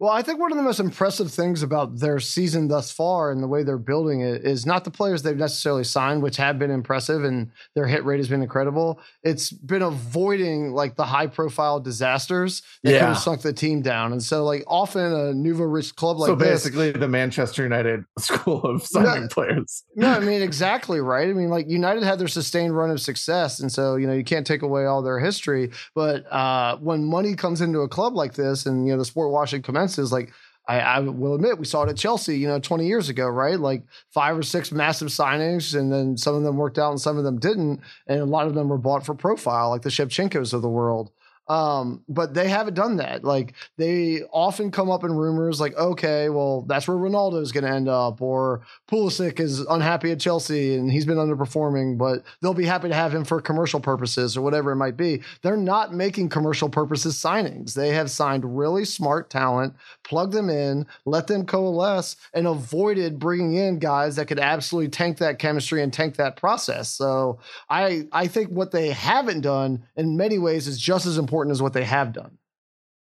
well, 0.00 0.12
I 0.12 0.22
think 0.22 0.38
one 0.38 0.52
of 0.52 0.56
the 0.56 0.62
most 0.62 0.78
impressive 0.78 1.32
things 1.32 1.64
about 1.64 1.98
their 1.98 2.20
season 2.20 2.68
thus 2.68 2.92
far 2.92 3.32
and 3.32 3.42
the 3.42 3.48
way 3.48 3.64
they're 3.64 3.78
building 3.78 4.20
it 4.20 4.44
is 4.44 4.64
not 4.64 4.84
the 4.84 4.92
players 4.92 5.22
they've 5.22 5.36
necessarily 5.36 5.82
signed, 5.82 6.22
which 6.22 6.36
have 6.36 6.56
been 6.56 6.70
impressive 6.70 7.24
and 7.24 7.50
their 7.74 7.88
hit 7.88 8.04
rate 8.04 8.18
has 8.18 8.28
been 8.28 8.40
incredible. 8.40 9.00
It's 9.24 9.50
been 9.50 9.82
avoiding 9.82 10.70
like 10.70 10.94
the 10.94 11.04
high 11.04 11.26
profile 11.26 11.80
disasters 11.80 12.62
that 12.84 12.92
yeah. 12.92 12.98
could 13.00 13.08
have 13.08 13.18
sunk 13.18 13.42
the 13.42 13.52
team 13.52 13.82
down. 13.82 14.12
And 14.12 14.22
so, 14.22 14.44
like, 14.44 14.62
often 14.68 15.12
a 15.12 15.34
nouveau 15.34 15.64
rich 15.64 15.96
club 15.96 16.18
like 16.18 16.28
so 16.28 16.36
this, 16.36 16.62
basically 16.62 16.92
the 16.92 17.08
Manchester 17.08 17.64
United 17.64 18.04
school 18.20 18.62
of 18.62 18.84
signing 18.86 19.22
no, 19.22 19.28
players. 19.28 19.82
no, 19.96 20.12
I 20.12 20.20
mean, 20.20 20.42
exactly 20.42 21.00
right. 21.00 21.28
I 21.28 21.32
mean, 21.32 21.48
like, 21.48 21.68
United 21.68 22.04
had 22.04 22.20
their 22.20 22.28
sustained 22.28 22.76
run 22.76 22.92
of 22.92 23.00
success. 23.00 23.58
And 23.58 23.72
so, 23.72 23.96
you 23.96 24.06
know, 24.06 24.12
you 24.12 24.24
can't 24.24 24.46
take 24.46 24.62
away 24.62 24.86
all 24.86 25.02
their 25.02 25.18
history. 25.18 25.72
But 25.96 26.32
uh, 26.32 26.76
when 26.76 27.04
money 27.04 27.34
comes 27.34 27.60
into 27.60 27.80
a 27.80 27.88
club 27.88 28.14
like 28.14 28.34
this 28.34 28.64
and, 28.64 28.86
you 28.86 28.92
know, 28.92 28.98
the 28.98 29.04
sport 29.04 29.32
washing 29.32 29.60
commences, 29.60 29.87
is 29.96 30.12
like 30.12 30.32
I, 30.68 30.80
I, 30.80 30.98
will 31.00 31.34
admit 31.34 31.58
we 31.58 31.64
saw 31.64 31.84
it 31.84 31.88
at 31.88 31.96
Chelsea, 31.96 32.36
you 32.36 32.46
know, 32.46 32.58
20 32.58 32.86
years 32.86 33.08
ago, 33.08 33.26
right? 33.26 33.58
Like 33.58 33.84
five 34.12 34.36
or 34.36 34.42
six 34.42 34.70
massive 34.70 35.08
signings, 35.08 35.74
and 35.78 35.90
then 35.90 36.18
some 36.18 36.34
of 36.34 36.42
them 36.42 36.58
worked 36.58 36.78
out 36.78 36.90
and 36.90 37.00
some 37.00 37.16
of 37.16 37.24
them 37.24 37.38
didn't, 37.38 37.80
and 38.06 38.20
a 38.20 38.26
lot 38.26 38.46
of 38.46 38.54
them 38.54 38.68
were 38.68 38.76
bought 38.76 39.06
for 39.06 39.14
profile, 39.14 39.70
like 39.70 39.80
the 39.80 39.88
Shevchenkos 39.88 40.52
of 40.52 40.60
the 40.60 40.68
world. 40.68 41.10
Um, 41.48 42.04
but 42.08 42.34
they 42.34 42.48
haven't 42.48 42.74
done 42.74 42.96
that. 42.96 43.24
Like 43.24 43.54
they 43.76 44.22
often 44.32 44.70
come 44.70 44.90
up 44.90 45.02
in 45.02 45.12
rumors 45.12 45.60
like, 45.60 45.74
okay, 45.76 46.28
well, 46.28 46.62
that's 46.62 46.86
where 46.86 46.96
Ronaldo 46.96 47.40
is 47.40 47.52
going 47.52 47.64
to 47.64 47.70
end 47.70 47.88
up, 47.88 48.20
or 48.20 48.62
Pulisic 48.90 49.40
is 49.40 49.60
unhappy 49.60 50.10
at 50.12 50.20
Chelsea 50.20 50.74
and 50.74 50.92
he's 50.92 51.06
been 51.06 51.16
underperforming, 51.16 51.96
but 51.96 52.22
they'll 52.42 52.52
be 52.52 52.66
happy 52.66 52.88
to 52.88 52.94
have 52.94 53.14
him 53.14 53.24
for 53.24 53.40
commercial 53.40 53.80
purposes 53.80 54.36
or 54.36 54.42
whatever 54.42 54.72
it 54.72 54.76
might 54.76 54.96
be. 54.96 55.22
They're 55.42 55.56
not 55.56 55.94
making 55.94 56.28
commercial 56.28 56.68
purposes 56.68 57.16
signings. 57.16 57.72
They 57.72 57.94
have 57.94 58.10
signed 58.10 58.58
really 58.58 58.84
smart 58.84 59.30
talent, 59.30 59.74
plugged 60.04 60.34
them 60.34 60.50
in, 60.50 60.86
let 61.06 61.28
them 61.28 61.46
coalesce, 61.46 62.16
and 62.34 62.46
avoided 62.46 63.18
bringing 63.18 63.54
in 63.54 63.78
guys 63.78 64.16
that 64.16 64.26
could 64.26 64.38
absolutely 64.38 64.90
tank 64.90 65.16
that 65.18 65.38
chemistry 65.38 65.82
and 65.82 65.92
tank 65.92 66.16
that 66.16 66.36
process. 66.36 66.90
So 66.90 67.38
I 67.70 68.06
I 68.12 68.26
think 68.26 68.50
what 68.50 68.72
they 68.72 68.90
haven't 68.90 69.40
done 69.40 69.84
in 69.96 70.16
many 70.16 70.38
ways 70.38 70.66
is 70.66 70.78
just 70.78 71.06
as 71.06 71.16
important 71.16 71.37
important 71.38 71.52
as 71.52 71.62
what 71.62 71.72
they 71.72 71.84
have 71.84 72.12
done. 72.12 72.36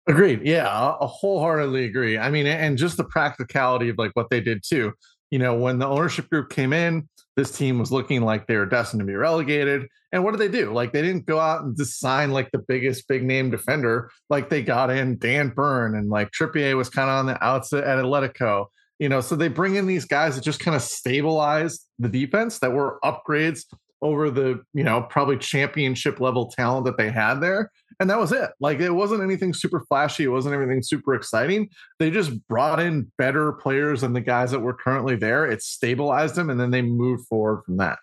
Agreed. 0.07 0.41
Yeah, 0.43 0.67
I 0.67 0.97
wholeheartedly 1.01 1.85
agree. 1.85 2.17
I 2.17 2.29
mean, 2.29 2.45
and 2.45 2.77
just 2.77 2.97
the 2.97 3.03
practicality 3.05 3.89
of 3.89 3.97
like 3.97 4.11
what 4.13 4.29
they 4.29 4.41
did 4.41 4.63
too. 4.63 4.93
You 5.31 5.39
know, 5.39 5.55
when 5.55 5.79
the 5.79 5.87
ownership 5.87 6.29
group 6.29 6.49
came 6.49 6.71
in, 6.71 7.07
this 7.35 7.51
team 7.51 7.77
was 7.77 7.91
looking 7.91 8.21
like 8.21 8.47
they 8.47 8.55
were 8.55 8.65
destined 8.65 9.01
to 9.01 9.05
be 9.05 9.15
relegated. 9.15 9.87
And 10.11 10.23
what 10.23 10.31
did 10.31 10.39
they 10.39 10.47
do? 10.47 10.73
Like 10.73 10.93
they 10.93 11.01
didn't 11.01 11.25
go 11.25 11.39
out 11.39 11.63
and 11.63 11.75
just 11.77 11.99
sign 11.99 12.31
like 12.31 12.49
the 12.51 12.63
biggest 12.65 13.07
big 13.07 13.23
name 13.23 13.51
defender. 13.51 14.09
Like 14.29 14.49
they 14.49 14.61
got 14.61 14.89
in 14.89 15.17
Dan 15.17 15.49
Burn 15.49 15.95
and 15.95 16.09
like 16.09 16.31
Trippier 16.31 16.77
was 16.77 16.89
kind 16.89 17.09
of 17.09 17.15
on 17.17 17.25
the 17.25 17.43
outside 17.43 17.83
at 17.83 17.97
Atletico. 17.97 18.67
You 18.99 19.09
know, 19.09 19.21
so 19.21 19.35
they 19.35 19.49
bring 19.49 19.75
in 19.75 19.85
these 19.85 20.05
guys 20.05 20.35
that 20.35 20.43
just 20.43 20.59
kind 20.59 20.75
of 20.75 20.81
stabilize 20.81 21.85
the 21.99 22.09
defense 22.09 22.59
that 22.59 22.71
were 22.71 22.97
upgrades 23.03 23.65
over 24.01 24.29
the 24.29 24.61
you 24.73 24.83
know 24.83 25.01
probably 25.01 25.37
championship 25.37 26.19
level 26.19 26.51
talent 26.51 26.85
that 26.85 26.97
they 26.97 27.09
had 27.09 27.39
there 27.39 27.71
and 27.99 28.09
that 28.09 28.19
was 28.19 28.31
it. 28.31 28.51
Like 28.59 28.79
it 28.79 28.91
wasn't 28.91 29.23
anything 29.23 29.53
super 29.53 29.81
flashy 29.81 30.23
it 30.23 30.29
wasn't 30.29 30.55
anything 30.55 30.83
super 30.83 31.15
exciting. 31.15 31.69
They 31.99 32.11
just 32.11 32.47
brought 32.47 32.79
in 32.79 33.11
better 33.17 33.53
players 33.53 34.01
than 34.01 34.13
the 34.13 34.21
guys 34.21 34.51
that 34.51 34.59
were 34.59 34.73
currently 34.73 35.15
there 35.15 35.45
it 35.45 35.61
stabilized 35.63 36.35
them 36.35 36.49
and 36.49 36.59
then 36.59 36.71
they 36.71 36.81
moved 36.81 37.27
forward 37.27 37.63
from 37.65 37.77
that. 37.77 37.99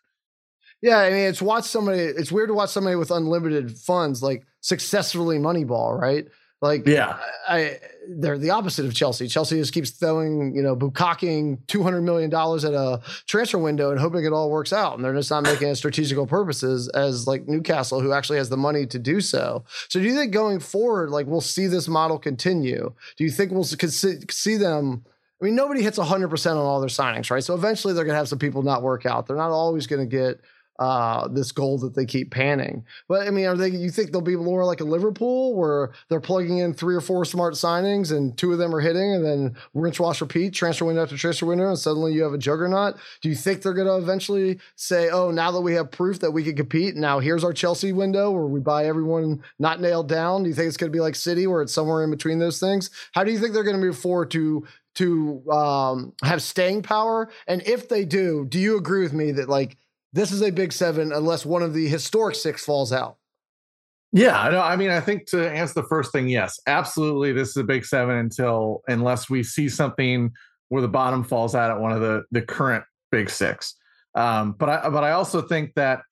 Yeah 0.83 0.99
i 0.99 1.11
mean 1.11 1.29
it's 1.29 1.41
watch 1.41 1.65
somebody 1.65 2.01
it's 2.01 2.31
weird 2.31 2.49
to 2.49 2.55
watch 2.55 2.71
somebody 2.71 2.97
with 2.97 3.11
unlimited 3.11 3.79
funds 3.79 4.23
like 4.23 4.47
successfully 4.61 5.39
moneyball 5.39 5.99
right 5.99 6.27
like, 6.65 6.87
yeah, 6.87 7.19
I, 7.47 7.79
they're 8.09 8.39
the 8.39 8.49
opposite 8.49 8.87
of 8.87 8.95
Chelsea. 8.95 9.29
Chelsea 9.29 9.57
just 9.57 9.75
keeps 9.75 9.91
throwing, 9.91 10.57
you 10.57 10.63
know, 10.63 10.75
bukaking 10.75 11.59
two 11.67 11.83
hundred 11.83 12.01
million 12.01 12.31
dollars 12.31 12.65
at 12.65 12.73
a 12.73 13.03
transfer 13.27 13.59
window 13.59 13.91
and 13.91 14.01
hoping 14.01 14.25
it 14.25 14.33
all 14.33 14.51
works 14.51 14.73
out, 14.73 14.97
and 14.97 15.05
they're 15.05 15.15
just 15.15 15.31
not 15.31 15.43
making 15.43 15.69
it 15.69 15.77
strategical 15.77 16.27
purposes 16.27 16.89
as 16.89 17.27
like 17.27 17.47
Newcastle, 17.47 18.01
who 18.01 18.13
actually 18.13 18.39
has 18.39 18.49
the 18.49 18.57
money 18.57 18.87
to 18.87 18.99
do 18.99 19.21
so. 19.21 19.63
So, 19.91 20.01
do 20.01 20.07
you 20.07 20.15
think 20.15 20.33
going 20.33 20.59
forward, 20.59 21.11
like 21.11 21.27
we'll 21.27 21.43
see 21.43 21.67
this 21.67 21.87
model 21.87 22.19
continue? 22.19 22.95
Do 23.19 23.25
you 23.25 23.31
think 23.31 23.53
we'll 23.53 23.65
see 23.65 24.57
them? 24.57 25.05
I 25.43 25.45
mean, 25.45 25.57
nobody 25.57 25.83
hits 25.83 25.99
100% 25.99 26.51
on 26.53 26.57
all 26.57 26.81
their 26.81 26.89
signings, 26.89 27.31
right? 27.31 27.45
So 27.45 27.55
eventually 27.55 27.93
they're 27.93 28.05
going 28.05 28.15
to 28.15 28.19
have 28.19 28.29
some 28.29 28.39
people 28.39 28.63
not 28.63 28.83
work 28.83 29.05
out. 29.05 29.27
They're 29.27 29.37
not 29.37 29.51
always 29.51 29.87
going 29.87 30.01
to 30.01 30.07
get 30.07 30.41
uh, 30.79 31.29
this 31.29 31.53
goal 31.53 31.79
that 31.79 31.95
they 31.95 32.05
keep 32.05 32.31
panning. 32.33 32.85
But 33.09 33.27
I 33.27 33.31
mean, 33.31 33.47
are 33.47 33.57
they? 33.57 33.69
You 33.69 33.91
think 33.91 34.11
they'll 34.11 34.21
be 34.21 34.37
more 34.37 34.65
like 34.65 34.81
a 34.81 34.85
Liverpool, 34.85 35.55
where 35.55 35.93
they're 36.09 36.21
plugging 36.21 36.59
in 36.59 36.75
three 36.75 36.97
or 36.97 37.01
four 37.01 37.25
smart 37.25 37.55
signings, 37.55 38.11
and 38.11 38.37
two 38.37 38.53
of 38.53 38.59
them 38.59 38.75
are 38.75 38.81
hitting, 38.81 39.15
and 39.15 39.25
then 39.25 39.57
rinse, 39.73 40.01
wash, 40.01 40.21
repeat, 40.21 40.53
transfer 40.53 40.85
window 40.85 41.03
after 41.03 41.17
transfer 41.17 41.47
window, 41.47 41.69
and 41.69 41.79
suddenly 41.79 42.13
you 42.13 42.23
have 42.23 42.33
a 42.33 42.39
juggernaut? 42.39 42.97
Do 43.23 43.29
you 43.29 43.37
think 43.37 43.63
they're 43.63 43.75
going 43.75 43.87
to 43.87 43.97
eventually 43.97 44.59
say, 44.75 45.11
"Oh, 45.11 45.31
now 45.31 45.53
that 45.53 45.61
we 45.61 45.75
have 45.75 45.91
proof 45.93 46.19
that 46.21 46.33
we 46.33 46.43
can 46.43 46.57
compete, 46.57 46.97
now 46.97 47.21
here's 47.21 47.45
our 47.45 47.53
Chelsea 47.53 47.93
window 47.93 48.31
where 48.33 48.47
we 48.47 48.61
buy 48.61 48.87
everyone 48.87 49.45
not 49.59 49.81
nailed 49.81 50.09
down"? 50.09 50.43
Do 50.43 50.49
you 50.49 50.55
think 50.55 50.69
it's 50.69 50.77
going 50.77 50.91
to 50.91 50.97
be 50.97 51.01
like 51.01 51.15
City, 51.15 51.47
where 51.47 51.63
it's 51.63 51.73
somewhere 51.73 52.03
in 52.03 52.11
between 52.11 52.41
those 52.41 52.59
things? 52.59 52.91
How 53.13 53.23
do 53.23 53.31
you 53.31 53.39
think 53.39 53.55
they're 53.55 53.63
going 53.63 53.77
to 53.77 53.83
move 53.83 53.99
forward 53.99 54.31
to 54.33 54.67
to 54.97 55.43
um, 55.51 56.13
have 56.23 56.43
staying 56.43 56.83
power? 56.83 57.31
And 57.47 57.63
if 57.63 57.89
they 57.89 58.05
do, 58.05 58.45
do 58.49 58.59
you 58.59 58.77
agree 58.77 59.03
with 59.03 59.13
me 59.13 59.33
that 59.33 59.49
like 59.49 59.77
this 60.15 60.31
is 60.31 60.43
a 60.43 60.51
big 60.51 60.73
seven 60.73 61.13
unless 61.13 61.45
one 61.45 61.63
of 61.63 61.75
the 61.75 61.89
historic 61.89 62.37
six 62.37 62.65
falls 62.65 62.93
out. 62.93 63.17
Yeah, 64.13 64.41
I 64.41 64.51
know. 64.51 64.61
I 64.61 64.77
mean, 64.77 64.91
I 64.91 65.01
think 65.01 65.27
to 65.31 65.51
answer 65.51 65.75
the 65.75 65.89
first 65.89 66.13
thing, 66.13 66.29
yes, 66.29 66.61
absolutely. 66.69 67.33
This 67.33 67.49
is 67.49 67.57
a 67.57 67.65
big 67.65 67.85
seven 67.85 68.17
until 68.17 68.83
unless 68.87 69.29
we 69.29 69.43
see 69.43 69.69
something 69.69 70.31
where 70.69 70.81
the 70.81 70.89
bottom 70.89 71.25
falls 71.25 71.57
out 71.57 71.73
at 71.73 71.81
one 71.81 71.91
of 71.91 72.01
the 72.01 72.23
the 72.31 72.41
current 72.41 72.85
big 73.11 73.29
six. 73.29 73.75
Um, 74.15 74.53
but 74.53 74.69
I 74.69 74.89
but 74.89 75.03
I 75.03 75.11
also 75.11 75.43
think 75.43 75.75
that 75.75 76.03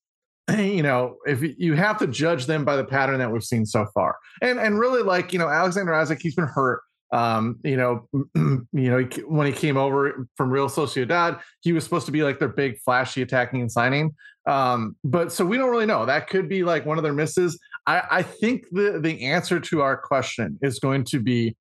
you 0.59 0.82
know 0.82 1.18
if 1.25 1.40
you 1.42 1.75
have 1.75 1.97
to 1.99 2.09
judge 2.09 2.47
them 2.47 2.64
by 2.64 2.75
the 2.75 2.85
pattern 2.85 3.21
that 3.21 3.30
we've 3.30 3.44
seen 3.44 3.64
so 3.64 3.87
far, 3.94 4.16
and 4.42 4.59
and 4.59 4.80
really 4.80 5.04
like 5.04 5.32
you 5.32 5.38
know 5.38 5.49
Alexander 5.49 5.94
Isak, 5.94 6.18
he's 6.21 6.35
been 6.35 6.49
hurt. 6.49 6.82
Um, 7.12 7.61
you 7.62 7.76
know, 7.76 8.09
you 8.35 8.66
know, 8.73 9.07
when 9.26 9.47
he 9.47 9.52
came 9.52 9.76
over 9.76 10.26
from 10.37 10.50
Real 10.50 10.69
Sociedad, 10.69 11.40
he 11.61 11.73
was 11.73 11.85
supposed 11.85 12.07
to 12.07 12.12
be 12.12 12.23
like 12.23 12.38
their 12.38 12.49
big 12.49 12.78
flashy 12.78 13.23
attacking 13.23 13.61
and 13.61 13.71
signing. 13.71 14.14
Um, 14.47 14.97
but 15.04 15.31
so 15.31 15.45
we 15.45 15.57
don't 15.57 15.71
really 15.71 15.87
know. 15.87 16.07
That 16.07 16.28
could 16.28 16.49
be 16.49 16.64
like 16.64 16.87
one 16.87 16.99
of 16.99 17.04
their 17.04 17.12
misses. 17.12 17.59
I, 17.87 18.02
I 18.11 18.23
think 18.23 18.64
the 18.73 18.99
the 19.00 19.25
answer 19.25 19.61
to 19.61 19.83
our 19.83 19.97
question 19.97 20.59
is 20.62 20.78
going 20.78 21.04
to 21.04 21.21
be 21.21 21.57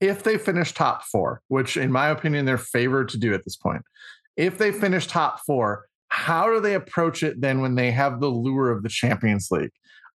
if 0.00 0.22
they 0.22 0.38
finish 0.38 0.72
top 0.72 1.02
four, 1.04 1.42
which 1.48 1.76
in 1.76 1.92
my 1.92 2.08
opinion 2.08 2.44
they're 2.44 2.58
favored 2.58 3.08
to 3.10 3.18
do 3.18 3.34
at 3.34 3.44
this 3.44 3.56
point. 3.56 3.82
If 4.36 4.58
they 4.58 4.72
finish 4.72 5.06
top 5.06 5.40
four, 5.46 5.86
how 6.08 6.52
do 6.52 6.60
they 6.60 6.74
approach 6.74 7.22
it 7.22 7.40
then 7.40 7.60
when 7.60 7.74
they 7.74 7.90
have 7.92 8.20
the 8.20 8.28
lure 8.28 8.70
of 8.70 8.82
the 8.82 8.88
Champions 8.88 9.48
League? 9.50 9.72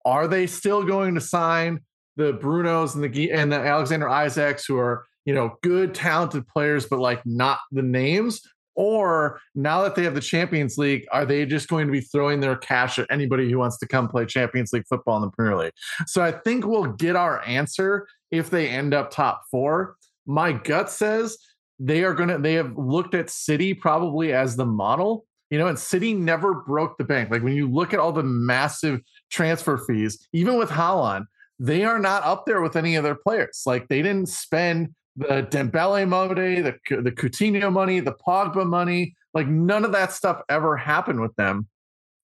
Are 0.05 0.28
they 0.28 0.47
still 0.47 0.85
going 0.85 1.14
to 1.16 1.21
sign 1.21 1.81
the 2.16 2.32
Brunos 2.35 2.94
and 2.94 3.04
the 3.04 3.32
and 3.32 3.52
the 3.52 3.56
Alexander 3.56 4.06
Isaks 4.06 4.64
who 4.66 4.78
are 4.78 5.04
you 5.25 5.35
know 5.35 5.56
good 5.62 5.94
talented 5.94 6.46
players 6.46 6.87
but 6.87 6.99
like 6.99 7.25
not 7.25 7.58
the 7.73 7.82
names? 7.82 8.40
Or 8.78 9.40
now 9.54 9.82
that 9.85 9.94
they 9.94 10.04
have 10.04 10.14
the 10.14 10.20
Champions 10.20 10.76
League 10.76 11.06
are 11.11 11.25
they 11.25 11.46
just 11.46 11.68
going 11.68 11.87
to 11.87 11.92
be 11.92 12.02
throwing 12.02 12.40
their 12.40 12.56
cash 12.56 12.99
at 12.99 13.06
anybody 13.11 13.50
who 13.50 13.58
wants 13.58 13.78
to 13.78 13.88
come 13.88 14.06
play 14.06 14.26
Champions 14.26 14.70
League 14.73 14.85
football 14.87 15.16
in 15.16 15.23
the 15.23 15.30
Premier 15.30 15.56
League? 15.56 15.73
So 16.06 16.23
I 16.23 16.32
think 16.32 16.66
we'll 16.66 16.92
get 16.92 17.16
our 17.16 17.42
answer 17.46 18.06
if 18.30 18.50
they 18.50 18.68
end 18.68 18.92
up 18.92 19.11
top 19.11 19.42
4 19.50 19.96
my 20.26 20.52
gut 20.52 20.90
says 20.90 21.38
they 21.78 22.04
are 22.04 22.14
going 22.14 22.28
to 22.28 22.38
they 22.38 22.54
have 22.54 22.76
looked 22.76 23.14
at 23.14 23.30
City 23.30 23.73
probably 23.73 24.32
as 24.32 24.56
the 24.56 24.66
model 24.66 25.25
you 25.50 25.58
know 25.58 25.68
and 25.68 25.78
City 25.78 26.12
never 26.12 26.54
broke 26.54 26.99
the 26.99 27.04
bank. 27.04 27.30
Like 27.30 27.42
when 27.42 27.54
you 27.54 27.70
look 27.70 27.94
at 27.94 28.00
all 28.00 28.12
the 28.12 28.23
massive 28.23 29.00
transfer 29.30 29.78
fees 29.78 30.26
even 30.32 30.58
with 30.58 30.68
Haaland 30.68 31.26
they 31.58 31.84
are 31.84 31.98
not 31.98 32.22
up 32.25 32.46
there 32.46 32.60
with 32.60 32.76
any 32.76 32.96
of 32.96 33.04
their 33.04 33.14
players. 33.14 33.62
Like 33.66 33.88
they 33.88 34.02
didn't 34.02 34.28
spend 34.28 34.94
the 35.16 35.46
Dembele 35.50 36.06
money, 36.06 36.60
the 36.60 36.75
the 36.88 37.12
Coutinho 37.12 37.72
money, 37.72 38.00
the 38.00 38.16
Pogba 38.26 38.66
money. 38.66 39.16
Like 39.32 39.48
none 39.48 39.84
of 39.84 39.92
that 39.92 40.12
stuff 40.12 40.40
ever 40.48 40.76
happened 40.76 41.20
with 41.20 41.34
them. 41.36 41.68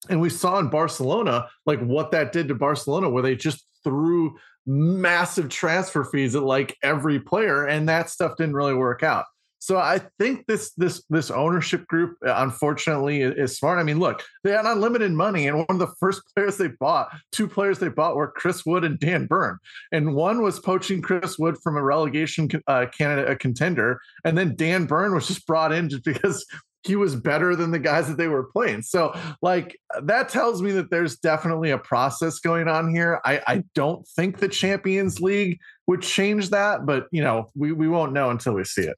And 0.09 0.19
we 0.19 0.29
saw 0.29 0.59
in 0.59 0.69
Barcelona, 0.69 1.47
like 1.65 1.79
what 1.79 2.11
that 2.11 2.31
did 2.31 2.47
to 2.49 2.55
Barcelona, 2.55 3.09
where 3.09 3.23
they 3.23 3.35
just 3.35 3.65
threw 3.83 4.35
massive 4.65 5.49
transfer 5.49 6.03
fees 6.03 6.35
at 6.35 6.43
like 6.43 6.77
every 6.83 7.19
player, 7.19 7.65
and 7.65 7.89
that 7.89 8.09
stuff 8.09 8.35
didn't 8.37 8.55
really 8.55 8.75
work 8.75 9.03
out. 9.03 9.25
So 9.63 9.77
I 9.77 10.01
think 10.19 10.45
this 10.45 10.73
this 10.73 11.05
this 11.09 11.31
ownership 11.31 11.87
group, 11.87 12.17
uh, 12.27 12.33
unfortunately, 12.35 13.21
is 13.21 13.57
smart. 13.57 13.79
I 13.79 13.83
mean, 13.83 13.97
look, 13.97 14.21
they 14.43 14.51
had 14.51 14.65
unlimited 14.65 15.13
money, 15.13 15.47
and 15.47 15.59
one 15.59 15.67
of 15.69 15.79
the 15.79 15.87
first 16.01 16.21
players 16.35 16.57
they 16.57 16.67
bought, 16.67 17.15
two 17.31 17.47
players 17.47 17.79
they 17.79 17.87
bought, 17.87 18.17
were 18.17 18.27
Chris 18.29 18.65
Wood 18.65 18.83
and 18.83 18.99
Dan 18.99 19.25
Burn, 19.25 19.57
and 19.93 20.15
one 20.15 20.41
was 20.41 20.59
poaching 20.59 21.01
Chris 21.01 21.39
Wood 21.39 21.55
from 21.63 21.77
a 21.77 21.81
relegation 21.81 22.49
uh, 22.67 22.87
candidate, 22.87 23.31
a 23.31 23.37
contender, 23.37 24.01
and 24.25 24.37
then 24.37 24.53
Dan 24.57 24.85
Burn 24.85 25.15
was 25.15 25.29
just 25.29 25.47
brought 25.47 25.71
in 25.71 25.87
just 25.87 26.03
because 26.03 26.45
he 26.83 26.97
was 26.97 27.15
better 27.15 27.55
than 27.55 27.71
the 27.71 27.79
guys 27.79 28.09
that 28.09 28.17
they 28.17 28.27
were 28.27 28.43
playing. 28.51 28.81
So, 28.81 29.17
like, 29.41 29.79
that 30.01 30.27
tells 30.27 30.61
me 30.61 30.73
that 30.73 30.91
there's 30.91 31.15
definitely 31.15 31.71
a 31.71 31.77
process 31.77 32.39
going 32.39 32.67
on 32.67 32.93
here. 32.93 33.21
I, 33.23 33.41
I 33.47 33.63
don't 33.75 34.05
think 34.09 34.39
the 34.39 34.49
Champions 34.49 35.21
League 35.21 35.61
would 35.87 36.01
change 36.01 36.49
that, 36.49 36.85
but 36.85 37.07
you 37.13 37.23
know, 37.23 37.47
we, 37.55 37.71
we 37.71 37.87
won't 37.87 38.11
know 38.11 38.29
until 38.29 38.55
we 38.55 38.65
see 38.65 38.81
it. 38.81 38.97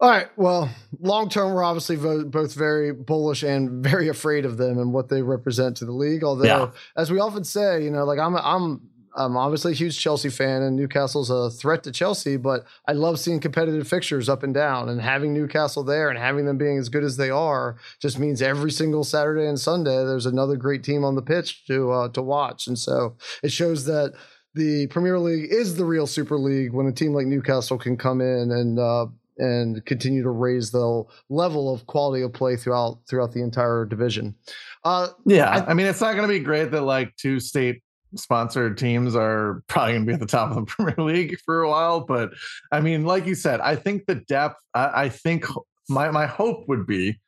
All 0.00 0.10
right. 0.10 0.26
Well, 0.36 0.68
long 1.00 1.28
term, 1.28 1.54
we're 1.54 1.62
obviously 1.62 1.96
both 1.96 2.54
very 2.54 2.92
bullish 2.92 3.42
and 3.42 3.82
very 3.82 4.08
afraid 4.08 4.44
of 4.44 4.56
them 4.56 4.78
and 4.78 4.92
what 4.92 5.08
they 5.08 5.22
represent 5.22 5.76
to 5.78 5.84
the 5.84 5.92
league. 5.92 6.24
Although, 6.24 6.44
yeah. 6.44 6.70
as 6.96 7.10
we 7.10 7.20
often 7.20 7.44
say, 7.44 7.82
you 7.82 7.90
know, 7.90 8.04
like 8.04 8.18
I'm, 8.18 8.36
I'm, 8.36 8.90
I'm 9.16 9.36
obviously 9.36 9.72
a 9.72 9.76
huge 9.76 9.98
Chelsea 9.98 10.28
fan, 10.28 10.62
and 10.62 10.74
Newcastle's 10.74 11.30
a 11.30 11.48
threat 11.48 11.84
to 11.84 11.92
Chelsea. 11.92 12.36
But 12.36 12.64
I 12.86 12.92
love 12.92 13.20
seeing 13.20 13.38
competitive 13.38 13.86
fixtures 13.86 14.28
up 14.28 14.42
and 14.42 14.52
down, 14.52 14.88
and 14.88 15.00
having 15.00 15.32
Newcastle 15.32 15.84
there 15.84 16.10
and 16.10 16.18
having 16.18 16.46
them 16.46 16.58
being 16.58 16.78
as 16.78 16.88
good 16.88 17.04
as 17.04 17.16
they 17.16 17.30
are 17.30 17.76
just 18.00 18.18
means 18.18 18.42
every 18.42 18.72
single 18.72 19.04
Saturday 19.04 19.46
and 19.46 19.60
Sunday 19.60 19.96
there's 20.04 20.26
another 20.26 20.56
great 20.56 20.82
team 20.82 21.04
on 21.04 21.14
the 21.14 21.22
pitch 21.22 21.64
to 21.66 21.92
uh, 21.92 22.08
to 22.08 22.22
watch, 22.22 22.66
and 22.66 22.78
so 22.78 23.16
it 23.42 23.52
shows 23.52 23.84
that 23.84 24.14
the 24.54 24.88
Premier 24.88 25.18
League 25.18 25.48
is 25.50 25.76
the 25.76 25.84
real 25.84 26.06
Super 26.06 26.36
League 26.36 26.72
when 26.72 26.86
a 26.86 26.92
team 26.92 27.12
like 27.12 27.26
Newcastle 27.26 27.78
can 27.78 27.96
come 27.96 28.20
in 28.20 28.50
and 28.50 28.78
uh, 28.78 29.06
and 29.38 29.84
continue 29.86 30.22
to 30.22 30.30
raise 30.30 30.70
the 30.70 31.04
level 31.28 31.72
of 31.72 31.86
quality 31.86 32.22
of 32.22 32.32
play 32.32 32.56
throughout 32.56 32.98
throughout 33.08 33.32
the 33.32 33.42
entire 33.42 33.84
division. 33.84 34.34
Uh, 34.84 35.08
yeah, 35.26 35.50
I, 35.50 35.70
I 35.70 35.74
mean, 35.74 35.86
it's 35.86 36.00
not 36.00 36.14
going 36.14 36.28
to 36.28 36.32
be 36.32 36.40
great 36.40 36.70
that 36.70 36.82
like 36.82 37.14
two 37.16 37.40
state 37.40 37.82
sponsored 38.16 38.78
teams 38.78 39.16
are 39.16 39.62
probably 39.68 39.94
going 39.94 40.02
to 40.02 40.06
be 40.06 40.14
at 40.14 40.20
the 40.20 40.26
top 40.26 40.50
of 40.50 40.56
the 40.56 40.62
Premier 40.66 40.96
League 40.98 41.38
for 41.44 41.62
a 41.62 41.70
while, 41.70 42.00
but 42.00 42.32
I 42.72 42.80
mean, 42.80 43.04
like 43.04 43.26
you 43.26 43.34
said, 43.34 43.60
I 43.60 43.76
think 43.76 44.06
the 44.06 44.16
depth. 44.16 44.56
I, 44.74 45.04
I 45.04 45.08
think 45.08 45.46
my 45.88 46.10
my 46.10 46.26
hope 46.26 46.68
would 46.68 46.86
be 46.86 47.20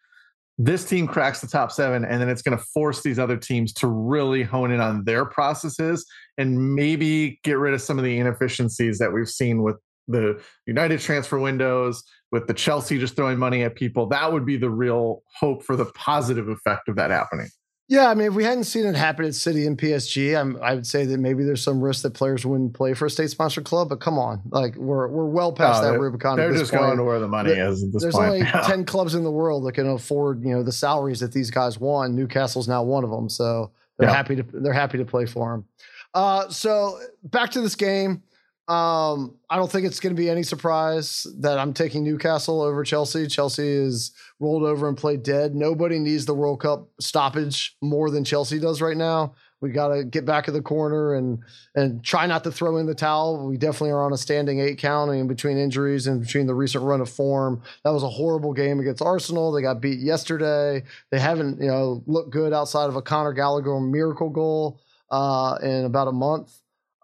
this 0.59 0.85
team 0.85 1.07
cracks 1.07 1.41
the 1.41 1.47
top 1.47 1.71
seven, 1.71 2.05
and 2.05 2.21
then 2.21 2.29
it's 2.29 2.43
going 2.43 2.57
to 2.57 2.65
force 2.73 3.03
these 3.03 3.19
other 3.19 3.37
teams 3.37 3.73
to 3.75 3.89
really 3.89 4.43
hone 4.43 4.71
in 4.71 4.81
on 4.81 5.05
their 5.05 5.27
processes 5.27 6.07
and 6.39 6.75
maybe 6.75 7.39
get 7.43 7.59
rid 7.59 7.75
of 7.75 7.83
some 7.83 7.99
of 7.99 8.05
the 8.05 8.19
inefficiencies 8.19 8.99
that 8.99 9.13
we've 9.13 9.29
seen 9.29 9.63
with 9.63 9.77
the 10.09 10.43
United 10.67 11.01
transfer 11.01 11.39
windows, 11.39 12.05
with 12.33 12.47
the 12.47 12.55
Chelsea 12.55 12.99
just 12.99 13.17
throwing 13.17 13.39
money 13.39 13.63
at 13.63 13.75
people, 13.75 14.07
that 14.07 14.33
would 14.33 14.45
be 14.45 14.57
the 14.57 14.71
real 14.71 15.23
hope 15.39 15.63
for 15.63 15.77
the 15.77 15.87
positive 15.87 16.49
effect 16.49 16.89
of 16.89 16.97
that 16.97 17.11
happening. 17.11 17.49
Yeah, 17.89 18.09
I 18.09 18.15
mean, 18.15 18.27
if 18.27 18.35
we 18.35 18.43
hadn't 18.43 18.65
seen 18.65 18.85
it 18.85 18.97
happen 18.97 19.25
at 19.27 19.35
City 19.37 19.65
and 19.65 19.79
PSG, 19.79 20.37
I'm, 20.37 20.61
i 20.61 20.75
would 20.75 20.89
say 20.89 21.05
that 21.05 21.19
maybe 21.19 21.45
there's 21.45 21.63
some 21.63 21.81
risk 21.81 22.03
that 22.03 22.15
players 22.15 22.45
wouldn't 22.45 22.75
play 22.75 22.95
for 22.95 23.07
a 23.07 23.11
state-sponsored 23.11 23.65
club. 23.65 23.91
But 23.91 24.01
come 24.01 24.19
on, 24.19 24.43
like 24.51 24.75
we're 24.75 25.07
we're 25.07 25.27
well 25.27 25.53
past 25.53 25.83
that 25.83 25.97
Rubicon. 25.97 26.37
They're 26.37 26.53
just 26.53 26.73
point. 26.73 26.83
going 26.83 26.97
to 26.97 27.05
where 27.05 27.21
the 27.21 27.29
money 27.29 27.53
is. 27.53 27.85
At 27.85 27.93
this 27.93 28.03
there's 28.03 28.15
point. 28.17 28.27
only 28.27 28.43
ten 28.65 28.85
clubs 28.85 29.15
in 29.15 29.23
the 29.23 29.31
world 29.31 29.65
that 29.67 29.73
can 29.73 29.89
afford 29.89 30.43
you 30.43 30.51
know 30.51 30.65
the 30.65 30.73
salaries 30.73 31.21
that 31.21 31.31
these 31.31 31.53
guys 31.53 31.79
won. 31.79 32.17
Newcastle's 32.17 32.67
now 32.67 32.83
one 32.83 33.05
of 33.05 33.11
them, 33.11 33.29
so 33.29 33.71
they're 33.99 34.09
yeah. 34.09 34.17
happy 34.17 34.35
to 34.35 34.43
they're 34.53 34.73
happy 34.73 34.99
to 34.99 35.05
play 35.05 35.27
for 35.27 35.53
them. 35.53 35.65
Uh, 36.13 36.49
so 36.49 36.99
back 37.23 37.53
to 37.53 37.61
this 37.61 37.77
game. 37.77 38.21
Um, 38.69 39.37
I 39.49 39.57
don't 39.57 39.71
think 39.71 39.87
it's 39.87 40.01
going 40.01 40.15
to 40.15 40.21
be 40.21 40.29
any 40.29 40.43
surprise 40.43 41.25
that 41.39 41.59
I'm 41.59 41.73
taking 41.73 42.03
Newcastle 42.03 42.63
over 42.63 42.83
Chelsea. 42.83 43.29
Chelsea 43.29 43.69
is 43.69 44.11
rolled 44.41 44.65
over 44.65 44.89
and 44.89 44.97
played 44.97 45.23
dead. 45.23 45.55
Nobody 45.55 46.01
needs 46.01 46.27
the 46.27 46.35
World 46.35 46.61
Cup 46.61 46.89
stoppage 47.01 47.77
more 47.81 48.11
than 48.11 48.25
Chelsea 48.25 48.59
does 48.59 48.83
right 48.83 48.97
now. 48.97 49.35
We 49.61 49.71
got 49.71 49.89
to 49.89 50.05
get 50.05 50.27
back 50.27 50.49
in 50.49 50.55
the 50.55 50.61
corner 50.61 51.15
and 51.15 51.39
and 51.75 52.05
try 52.05 52.27
not 52.27 52.45
to 52.45 52.53
throw 52.53 52.77
in 52.77 52.87
the 52.87 52.95
towel. 52.95 53.49
We 53.49 53.57
definitely 53.57 53.91
are 53.91 54.03
on 54.03 54.13
a 54.13 54.19
standing 54.19 54.61
eight 54.61 54.79
count 54.79 55.13
in 55.13 55.29
between 55.29 55.57
injuries 55.57 56.07
and 56.07 56.21
between 56.21 56.47
the 56.47 56.55
recent 56.55 56.85
run 56.85 57.01
of 57.01 57.09
form. 57.09 57.63
That 57.83 57.93
was 57.93 58.03
a 58.03 58.09
horrible 58.09 58.53
game 58.53 58.81
against 58.81 59.01
Arsenal. 59.01 59.53
They 59.53 59.63
got 59.63 59.81
beat 59.81 60.01
yesterday. 60.01 60.85
They 61.11 61.19
haven't 61.19 61.61
you 61.61 61.69
know 61.69 62.03
looked 62.07 62.31
good 62.31 62.53
outside 62.53 62.89
of 62.89 62.97
a 62.97 63.03
Conor 63.03 63.33
Gallagher 63.33 63.81
miracle 63.81 64.29
goal 64.29 64.81
uh, 65.11 65.57
in 65.63 65.85
about 65.85 66.09
a 66.09 66.13
month. 66.13 66.53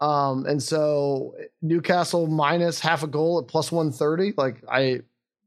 Um, 0.03 0.47
and 0.47 0.61
so 0.61 1.37
Newcastle 1.63 2.27
minus 2.27 2.81
half 2.81 3.05
a 3.05 3.07
goal 3.07 3.39
at 3.39 3.47
plus 3.47 3.71
130. 3.71 4.35
Like 4.37 4.57
I 4.69 5.03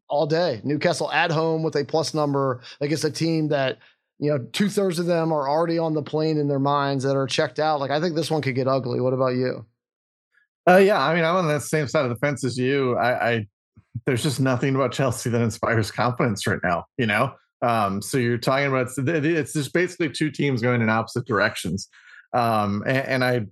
all 0.07 0.25
day. 0.25 0.61
Newcastle 0.63 1.11
at 1.11 1.29
home 1.29 1.61
with 1.61 1.75
a 1.75 1.83
plus 1.83 2.13
number 2.13 2.61
against 2.79 3.03
a 3.03 3.11
team 3.11 3.49
that, 3.49 3.79
you 4.17 4.31
know, 4.31 4.39
two 4.53 4.69
thirds 4.69 4.97
of 4.97 5.07
them 5.07 5.33
are 5.33 5.49
already 5.49 5.77
on 5.77 5.93
the 5.93 6.01
plane 6.01 6.37
in 6.37 6.47
their 6.47 6.59
minds 6.59 7.03
that 7.03 7.17
are 7.17 7.27
checked 7.27 7.59
out. 7.59 7.81
Like 7.81 7.91
I 7.91 7.99
think 7.99 8.15
this 8.15 8.31
one 8.31 8.41
could 8.41 8.55
get 8.55 8.65
ugly. 8.65 9.01
What 9.01 9.11
about 9.11 9.35
you? 9.35 9.65
Uh, 10.67 10.77
yeah, 10.77 11.01
I 11.01 11.13
mean, 11.13 11.25
I'm 11.25 11.35
on 11.35 11.47
the 11.49 11.59
same 11.59 11.89
side 11.89 12.05
of 12.05 12.09
the 12.09 12.15
fence 12.15 12.45
as 12.45 12.57
you. 12.57 12.95
I, 12.95 13.29
I 13.29 13.47
there's 14.05 14.23
just 14.23 14.39
nothing 14.39 14.73
about 14.73 14.93
Chelsea 14.93 15.29
that 15.31 15.41
inspires 15.41 15.91
confidence 15.91 16.47
right 16.47 16.59
now. 16.63 16.85
You 16.97 17.07
know, 17.07 17.33
um, 17.61 18.01
so 18.01 18.17
you're 18.17 18.37
talking 18.37 18.67
about 18.67 18.87
it's 18.97 19.53
just 19.53 19.73
basically 19.73 20.09
two 20.09 20.31
teams 20.31 20.61
going 20.61 20.81
in 20.81 20.89
opposite 20.89 21.25
directions. 21.25 21.89
Um, 22.33 22.83
and, 22.87 22.97
and 22.97 23.23
I 23.23 23.45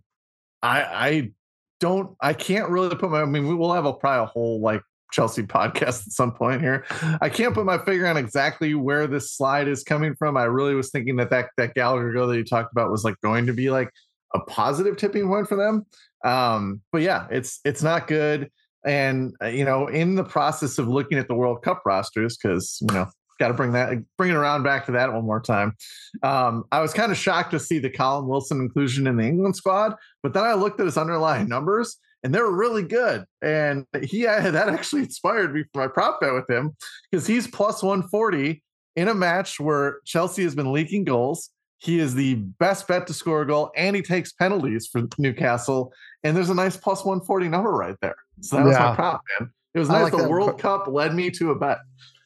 I 0.63 0.81
I 0.81 1.31
don't 1.79 2.15
I 2.21 2.33
can't 2.33 2.69
really 2.69 2.95
put 2.95 3.11
my 3.11 3.21
I 3.21 3.25
mean 3.25 3.47
we 3.47 3.53
will 3.53 3.73
have 3.73 3.85
a 3.85 3.93
probably 3.93 4.23
a 4.23 4.25
whole 4.25 4.61
like 4.61 4.81
Chelsea 5.11 5.43
podcast 5.43 6.07
at 6.07 6.11
some 6.11 6.31
point 6.31 6.61
here. 6.61 6.85
I 7.21 7.29
can't 7.29 7.53
put 7.53 7.65
my 7.65 7.77
finger 7.77 8.07
on 8.07 8.17
exactly 8.17 8.73
where 8.73 9.05
this 9.05 9.31
slide 9.31 9.67
is 9.67 9.83
coming 9.83 10.15
from. 10.15 10.35
I 10.35 10.45
really 10.45 10.73
was 10.73 10.89
thinking 10.89 11.17
that 11.17 11.29
that, 11.29 11.49
that 11.57 11.75
Gallagher 11.75 12.11
goal 12.11 12.27
that 12.27 12.37
you 12.37 12.43
talked 12.43 12.71
about 12.71 12.89
was 12.89 13.03
like 13.03 13.15
going 13.21 13.45
to 13.45 13.53
be 13.53 13.69
like 13.69 13.91
a 14.33 14.39
positive 14.39 14.97
tipping 14.97 15.27
point 15.27 15.47
for 15.47 15.55
them. 15.55 15.85
Um, 16.25 16.81
but 16.91 17.01
yeah, 17.01 17.27
it's 17.29 17.59
it's 17.63 17.83
not 17.83 18.07
good. 18.07 18.49
And 18.85 19.33
uh, 19.41 19.47
you 19.47 19.63
know, 19.63 19.87
in 19.87 20.15
the 20.15 20.23
process 20.23 20.77
of 20.77 20.87
looking 20.87 21.17
at 21.17 21.27
the 21.27 21.35
World 21.35 21.61
Cup 21.61 21.83
rosters, 21.85 22.37
because 22.37 22.79
you 22.81 22.93
know 22.93 23.07
got 23.43 23.49
to 23.49 23.53
bring 23.53 23.73
that 23.73 23.97
bring 24.17 24.31
it 24.31 24.35
around 24.35 24.63
back 24.63 24.85
to 24.85 24.93
that 24.93 25.11
one 25.11 25.25
more 25.25 25.41
time. 25.41 25.75
Um, 26.21 26.63
I 26.71 26.81
was 26.81 26.93
kind 26.93 27.11
of 27.11 27.17
shocked 27.17 27.51
to 27.51 27.59
see 27.59 27.79
the 27.79 27.89
Callum 27.89 28.27
Wilson 28.27 28.61
inclusion 28.61 29.05
in 29.05 29.17
the 29.17 29.23
England 29.23 29.55
squad, 29.55 29.95
but 30.21 30.33
then 30.33 30.43
I 30.43 30.53
looked 30.53 30.79
at 30.79 30.85
his 30.85 30.97
underlying 30.97 31.49
numbers 31.49 31.97
and 32.23 32.33
they 32.33 32.39
were 32.39 32.55
really 32.55 32.83
good. 32.83 33.25
And 33.41 33.85
he 34.01 34.23
that 34.25 34.69
actually 34.69 35.03
inspired 35.03 35.53
me 35.53 35.63
for 35.73 35.81
my 35.81 35.87
prop 35.87 36.21
bet 36.21 36.33
with 36.33 36.49
him 36.49 36.75
because 37.11 37.27
he's 37.27 37.47
plus 37.47 37.83
140 37.83 38.63
in 38.95 39.07
a 39.07 39.13
match 39.13 39.59
where 39.59 39.99
Chelsea 40.05 40.43
has 40.43 40.55
been 40.55 40.71
leaking 40.71 41.03
goals. 41.03 41.49
He 41.79 41.99
is 41.99 42.15
the 42.15 42.35
best 42.35 42.87
bet 42.87 43.07
to 43.07 43.13
score 43.13 43.41
a 43.41 43.45
goal, 43.45 43.69
and 43.75 43.93
he 43.93 44.01
takes 44.01 44.31
penalties 44.31 44.87
for 44.89 45.03
Newcastle. 45.17 45.91
And 46.23 46.33
there's 46.33 46.49
a 46.49 46.55
nice 46.55 46.77
plus 46.77 47.03
140 47.03 47.49
number 47.49 47.71
right 47.71 47.97
there. 48.01 48.15
So 48.39 48.55
that 48.55 48.65
was 48.65 48.77
my 48.77 48.95
prop, 48.95 49.21
man. 49.37 49.51
It 49.73 49.79
was 49.79 49.89
nice. 49.89 50.13
Like 50.13 50.23
the 50.23 50.29
World 50.29 50.57
Cup 50.59 50.87
led 50.87 51.13
me 51.13 51.29
to 51.31 51.51
a 51.51 51.55
bet. 51.55 51.79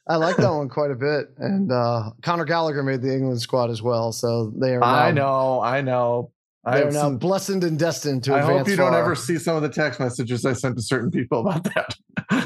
I 0.09 0.15
like 0.15 0.37
that 0.37 0.49
one 0.49 0.69
quite 0.69 0.91
a 0.91 0.95
bit. 0.95 1.27
And 1.37 1.71
uh, 1.71 2.11
Conor 2.21 2.45
Gallagher 2.45 2.83
made 2.83 3.01
the 3.01 3.13
England 3.13 3.41
squad 3.41 3.69
as 3.69 3.81
well. 3.81 4.11
So 4.11 4.51
they 4.55 4.75
are. 4.75 4.79
Now, 4.79 4.85
I 4.87 5.11
know, 5.11 5.61
I 5.61 5.81
know. 5.81 6.31
They 6.65 6.83
are 6.83 6.91
now 6.91 7.01
some, 7.03 7.17
blessed 7.17 7.49
and 7.49 7.79
destined 7.79 8.23
to. 8.25 8.35
Advance. 8.35 8.49
I 8.49 8.57
hope 8.57 8.67
you 8.67 8.75
far. 8.75 8.91
don't 8.91 8.99
ever 8.99 9.15
see 9.15 9.37
some 9.37 9.55
of 9.55 9.61
the 9.61 9.69
text 9.69 9.99
messages 9.99 10.45
I 10.45 10.53
sent 10.53 10.75
to 10.75 10.81
certain 10.81 11.11
people 11.11 11.39
about 11.41 11.63
that. 11.75 11.95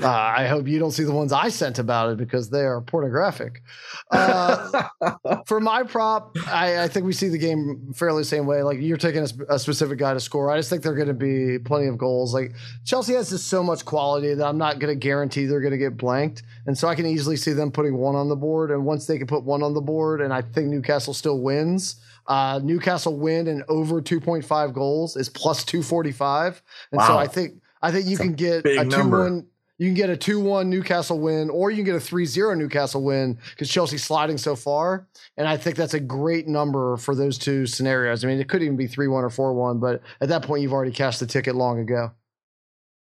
uh, 0.06 0.34
I 0.38 0.48
hope 0.48 0.68
you 0.68 0.80
don't 0.80 0.92
see 0.92 1.04
the 1.04 1.12
ones 1.12 1.32
I 1.34 1.50
sent 1.50 1.80
about 1.80 2.12
it 2.12 2.18
because 2.18 2.50
they 2.50 2.62
are 2.62 2.82
pornographic. 2.82 3.62
Uh, 4.10 4.88
for 5.46 5.60
my 5.60 5.84
prop, 5.84 6.36
I, 6.48 6.84
I, 6.84 6.88
think 6.88 7.06
we 7.06 7.14
see 7.14 7.30
the 7.30 7.38
game 7.38 7.94
fairly 7.94 8.22
the 8.22 8.26
same 8.26 8.46
way. 8.46 8.64
Like 8.64 8.80
you're 8.80 8.98
taking 8.98 9.22
a, 9.22 9.56
a 9.56 9.60
specific 9.60 10.00
guy 10.00 10.14
to 10.14 10.20
score. 10.20 10.50
I 10.52 10.58
just 10.58 10.70
think 10.70 10.84
they're 10.84 10.96
going 10.96 11.08
to 11.08 11.14
be 11.14 11.60
plenty 11.60 11.88
of 11.88 11.98
goals. 11.98 12.34
Like 12.34 12.54
Chelsea 12.86 13.14
has 13.14 13.30
just 13.30 13.48
so 13.48 13.64
much 13.64 13.86
quality 13.86 14.34
that 14.34 14.46
I'm 14.46 14.58
not 14.58 14.80
going 14.80 14.94
to 14.94 15.00
guarantee 15.00 15.46
they're 15.46 15.62
going 15.62 15.72
to 15.72 15.78
get 15.78 15.98
blanked, 15.98 16.44
and 16.66 16.78
so 16.78 16.88
I 16.88 16.96
can 16.96 17.06
easily 17.06 17.38
see 17.38 17.54
them 17.54 17.72
putting 17.72 17.98
one 17.98 18.16
on 18.16 18.30
the 18.30 18.36
board. 18.36 18.72
And 18.72 18.86
once 18.86 19.06
they 19.06 19.18
can 19.18 19.28
put 19.28 19.44
one 19.44 19.64
on 19.64 19.74
the 19.74 19.82
board, 19.82 20.22
and 20.22 20.34
I 20.34 20.42
think 20.42 20.68
Newcastle 20.68 21.14
still 21.14 21.40
wins 21.40 22.02
uh, 22.28 22.60
Newcastle 22.64 23.18
win 23.18 23.48
and 23.48 23.64
over 23.68 24.02
2.5 24.02 24.74
goals 24.74 25.16
is 25.18 25.30
plus 25.30 25.64
245. 25.66 26.62
And 26.92 27.00
wow. 27.00 27.08
so 27.08 27.18
I 27.18 27.28
think 27.28 27.62
I 27.82 27.92
think 27.92 28.06
you 28.06 28.18
That's 28.18 28.28
can 28.28 28.36
get 28.36 28.66
a, 28.66 28.82
a 28.82 28.86
two 28.86 29.10
one 29.10 29.48
You 29.82 29.88
can 29.88 29.96
get 29.96 30.12
a 30.12 30.16
2 30.16 30.40
1 30.40 30.70
Newcastle 30.70 31.20
win, 31.20 31.50
or 31.50 31.72
you 31.72 31.78
can 31.78 31.86
get 31.86 31.96
a 31.96 32.00
3 32.00 32.24
0 32.24 32.54
Newcastle 32.54 33.02
win 33.02 33.40
because 33.50 33.68
Chelsea's 33.68 34.04
sliding 34.04 34.38
so 34.38 34.56
far. 34.56 35.08
And 35.38 35.48
I 35.48 35.58
think 35.58 35.76
that's 35.76 35.96
a 35.96 36.00
great 36.00 36.48
number 36.48 36.98
for 36.98 37.16
those 37.16 37.40
two 37.40 37.66
scenarios. 37.66 38.24
I 38.24 38.28
mean, 38.28 38.40
it 38.40 38.48
could 38.48 38.62
even 38.62 38.78
be 38.78 38.86
3 38.86 39.08
1 39.08 39.24
or 39.24 39.32
4 39.32 39.56
1, 39.56 39.80
but 39.80 40.04
at 40.22 40.30
that 40.30 40.44
point, 40.44 40.62
you've 40.62 40.72
already 40.72 40.92
cashed 40.92 41.20
the 41.20 41.26
ticket 41.26 41.56
long 41.56 41.80
ago. 41.80 42.12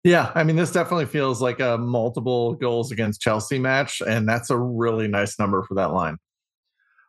Yeah, 0.06 0.32
I 0.34 0.46
mean, 0.46 0.56
this 0.56 0.72
definitely 0.72 1.08
feels 1.08 1.42
like 1.42 1.60
a 1.60 1.78
multiple 1.78 2.54
goals 2.54 2.94
against 2.94 3.20
Chelsea 3.20 3.60
match, 3.60 4.02
and 4.08 4.26
that's 4.26 4.50
a 4.50 4.58
really 4.58 5.10
nice 5.10 5.38
number 5.38 5.64
for 5.64 5.74
that 5.74 5.92
line. 5.92 6.16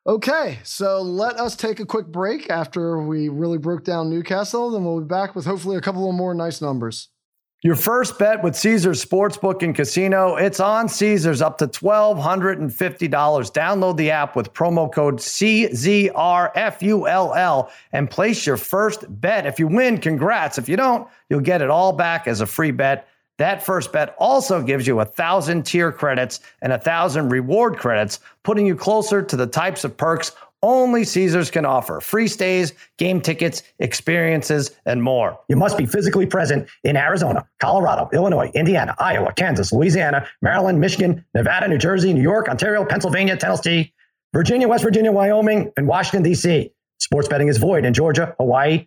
Okay, 0.04 0.58
so 0.64 1.00
let 1.00 1.38
us 1.38 1.54
take 1.54 1.78
a 1.78 1.86
quick 1.86 2.08
break 2.08 2.50
after 2.50 3.00
we 3.00 3.28
really 3.28 3.58
broke 3.58 3.84
down 3.84 4.10
Newcastle. 4.10 4.72
Then 4.72 4.84
we'll 4.84 4.98
be 4.98 5.06
back 5.06 5.36
with 5.36 5.44
hopefully 5.44 5.76
a 5.76 5.80
couple 5.80 6.08
of 6.08 6.16
more 6.16 6.34
nice 6.34 6.60
numbers. 6.60 7.08
Your 7.62 7.74
first 7.74 8.18
bet 8.18 8.42
with 8.42 8.56
Caesars 8.56 9.04
Sportsbook 9.04 9.62
and 9.62 9.74
Casino, 9.74 10.36
it's 10.36 10.60
on 10.60 10.88
Caesars 10.88 11.42
up 11.42 11.58
to 11.58 11.66
$1,250. 11.66 12.70
Download 12.70 13.96
the 13.98 14.10
app 14.10 14.34
with 14.34 14.54
promo 14.54 14.90
code 14.90 15.16
CZRFULL 15.16 16.10
and 17.92 18.10
place 18.10 18.46
your 18.46 18.56
first 18.56 19.04
bet. 19.20 19.44
If 19.44 19.58
you 19.58 19.66
win, 19.66 19.98
congrats. 19.98 20.56
If 20.56 20.70
you 20.70 20.76
don't, 20.76 21.06
you'll 21.28 21.40
get 21.40 21.60
it 21.60 21.68
all 21.68 21.92
back 21.92 22.26
as 22.26 22.40
a 22.40 22.46
free 22.46 22.70
bet. 22.70 23.06
That 23.36 23.62
first 23.62 23.92
bet 23.92 24.14
also 24.18 24.62
gives 24.62 24.86
you 24.86 25.00
a 25.00 25.04
thousand 25.04 25.66
tier 25.66 25.92
credits 25.92 26.40
and 26.62 26.72
a 26.72 26.78
thousand 26.78 27.28
reward 27.28 27.76
credits, 27.76 28.20
putting 28.42 28.64
you 28.64 28.74
closer 28.74 29.20
to 29.20 29.36
the 29.36 29.46
types 29.46 29.84
of 29.84 29.98
perks 29.98 30.32
only 30.62 31.04
Caesars 31.04 31.50
can 31.50 31.64
offer 31.64 32.00
free 32.00 32.28
stays, 32.28 32.72
game 32.98 33.20
tickets, 33.20 33.62
experiences, 33.78 34.72
and 34.86 35.02
more. 35.02 35.38
You 35.48 35.56
must 35.56 35.78
be 35.78 35.86
physically 35.86 36.26
present 36.26 36.68
in 36.84 36.96
Arizona, 36.96 37.46
Colorado, 37.60 38.10
Illinois, 38.12 38.50
Indiana, 38.54 38.94
Iowa, 38.98 39.32
Kansas, 39.32 39.72
Louisiana, 39.72 40.26
Maryland, 40.42 40.80
Michigan, 40.80 41.24
Nevada, 41.34 41.68
New 41.68 41.78
Jersey, 41.78 42.12
New 42.12 42.22
York, 42.22 42.48
Ontario, 42.48 42.84
Pennsylvania, 42.84 43.36
Tennessee, 43.36 43.92
Virginia, 44.32 44.68
West 44.68 44.84
Virginia, 44.84 45.12
Wyoming, 45.12 45.72
and 45.76 45.86
Washington, 45.86 46.22
D.C. 46.22 46.72
Sports 46.98 47.28
betting 47.28 47.48
is 47.48 47.56
void 47.56 47.84
in 47.84 47.94
Georgia, 47.94 48.34
Hawaii, 48.38 48.86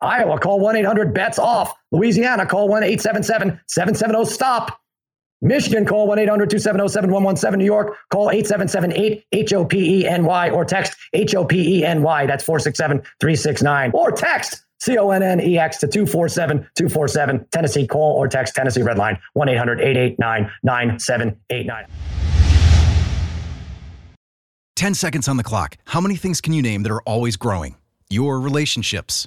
Iowa, 0.00 0.38
call 0.38 0.60
1 0.60 0.76
800 0.76 1.12
bets 1.12 1.38
off. 1.38 1.74
Louisiana, 1.90 2.46
call 2.46 2.68
1 2.68 2.82
877 2.84 3.60
770 3.66 4.24
stop. 4.32 4.80
Michigan, 5.40 5.84
call 5.86 6.06
1 6.06 6.18
800 6.18 6.50
270 6.50 6.88
7117. 6.88 7.58
New 7.58 7.64
York, 7.64 7.96
call 8.10 8.30
877 8.30 8.92
8 9.32 9.50
HOPENY 9.50 10.52
or 10.52 10.64
text 10.64 10.96
HOPENY. 11.14 12.26
That's 12.26 12.44
467 12.44 13.02
369. 13.20 13.90
Or 13.94 14.12
text 14.12 14.64
C 14.80 14.96
O 14.98 15.10
N 15.10 15.22
N 15.22 15.40
E 15.40 15.58
X 15.58 15.78
to 15.78 15.88
247 15.88 16.58
247. 16.76 17.46
Tennessee, 17.50 17.86
call 17.86 18.16
or 18.16 18.28
text 18.28 18.54
Tennessee 18.54 18.82
Red 18.82 18.98
Line 18.98 19.18
1 19.34 19.48
800 19.48 19.80
889 19.80 20.50
9789. 20.62 21.86
10 24.76 24.94
seconds 24.94 25.26
on 25.26 25.36
the 25.36 25.42
clock. 25.42 25.76
How 25.86 26.00
many 26.00 26.14
things 26.14 26.40
can 26.40 26.52
you 26.52 26.62
name 26.62 26.84
that 26.84 26.92
are 26.92 27.02
always 27.02 27.36
growing? 27.36 27.74
Your 28.10 28.38
relationships 28.38 29.26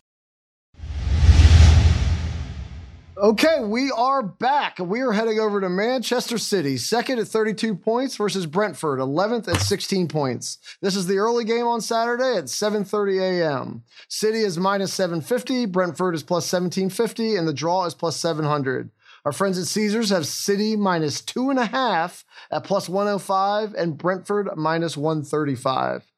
Okay, 3.21 3.59
we 3.59 3.91
are 3.91 4.23
back. 4.23 4.79
We 4.79 5.01
are 5.01 5.11
heading 5.11 5.37
over 5.37 5.61
to 5.61 5.69
Manchester 5.69 6.39
City, 6.39 6.75
second 6.75 7.19
at 7.19 7.27
32 7.27 7.75
points 7.75 8.15
versus 8.15 8.47
Brentford, 8.47 8.97
11th 8.97 9.47
at 9.47 9.61
16 9.61 10.07
points. 10.07 10.57
This 10.81 10.95
is 10.95 11.05
the 11.05 11.19
early 11.19 11.45
game 11.45 11.67
on 11.67 11.81
Saturday 11.81 12.35
at 12.35 12.45
7:30 12.45 13.21
a.m. 13.21 13.83
City 14.07 14.39
is 14.39 14.57
minus 14.57 14.91
750, 14.95 15.67
Brentford 15.67 16.15
is 16.15 16.23
plus 16.23 16.51
1750, 16.51 17.35
and 17.35 17.47
the 17.47 17.53
draw 17.53 17.85
is 17.85 17.93
plus 17.93 18.17
700. 18.17 18.89
Our 19.23 19.31
friends 19.31 19.59
at 19.59 19.67
Caesars 19.67 20.09
have 20.09 20.25
City 20.25 20.75
minus 20.75 21.21
two 21.21 21.51
and 21.51 21.59
a 21.59 21.65
half 21.65 22.25
at 22.49 22.63
plus 22.63 22.89
105 22.89 23.75
and 23.75 23.99
Brentford 23.99 24.49
minus 24.55 24.97
135. 24.97 26.10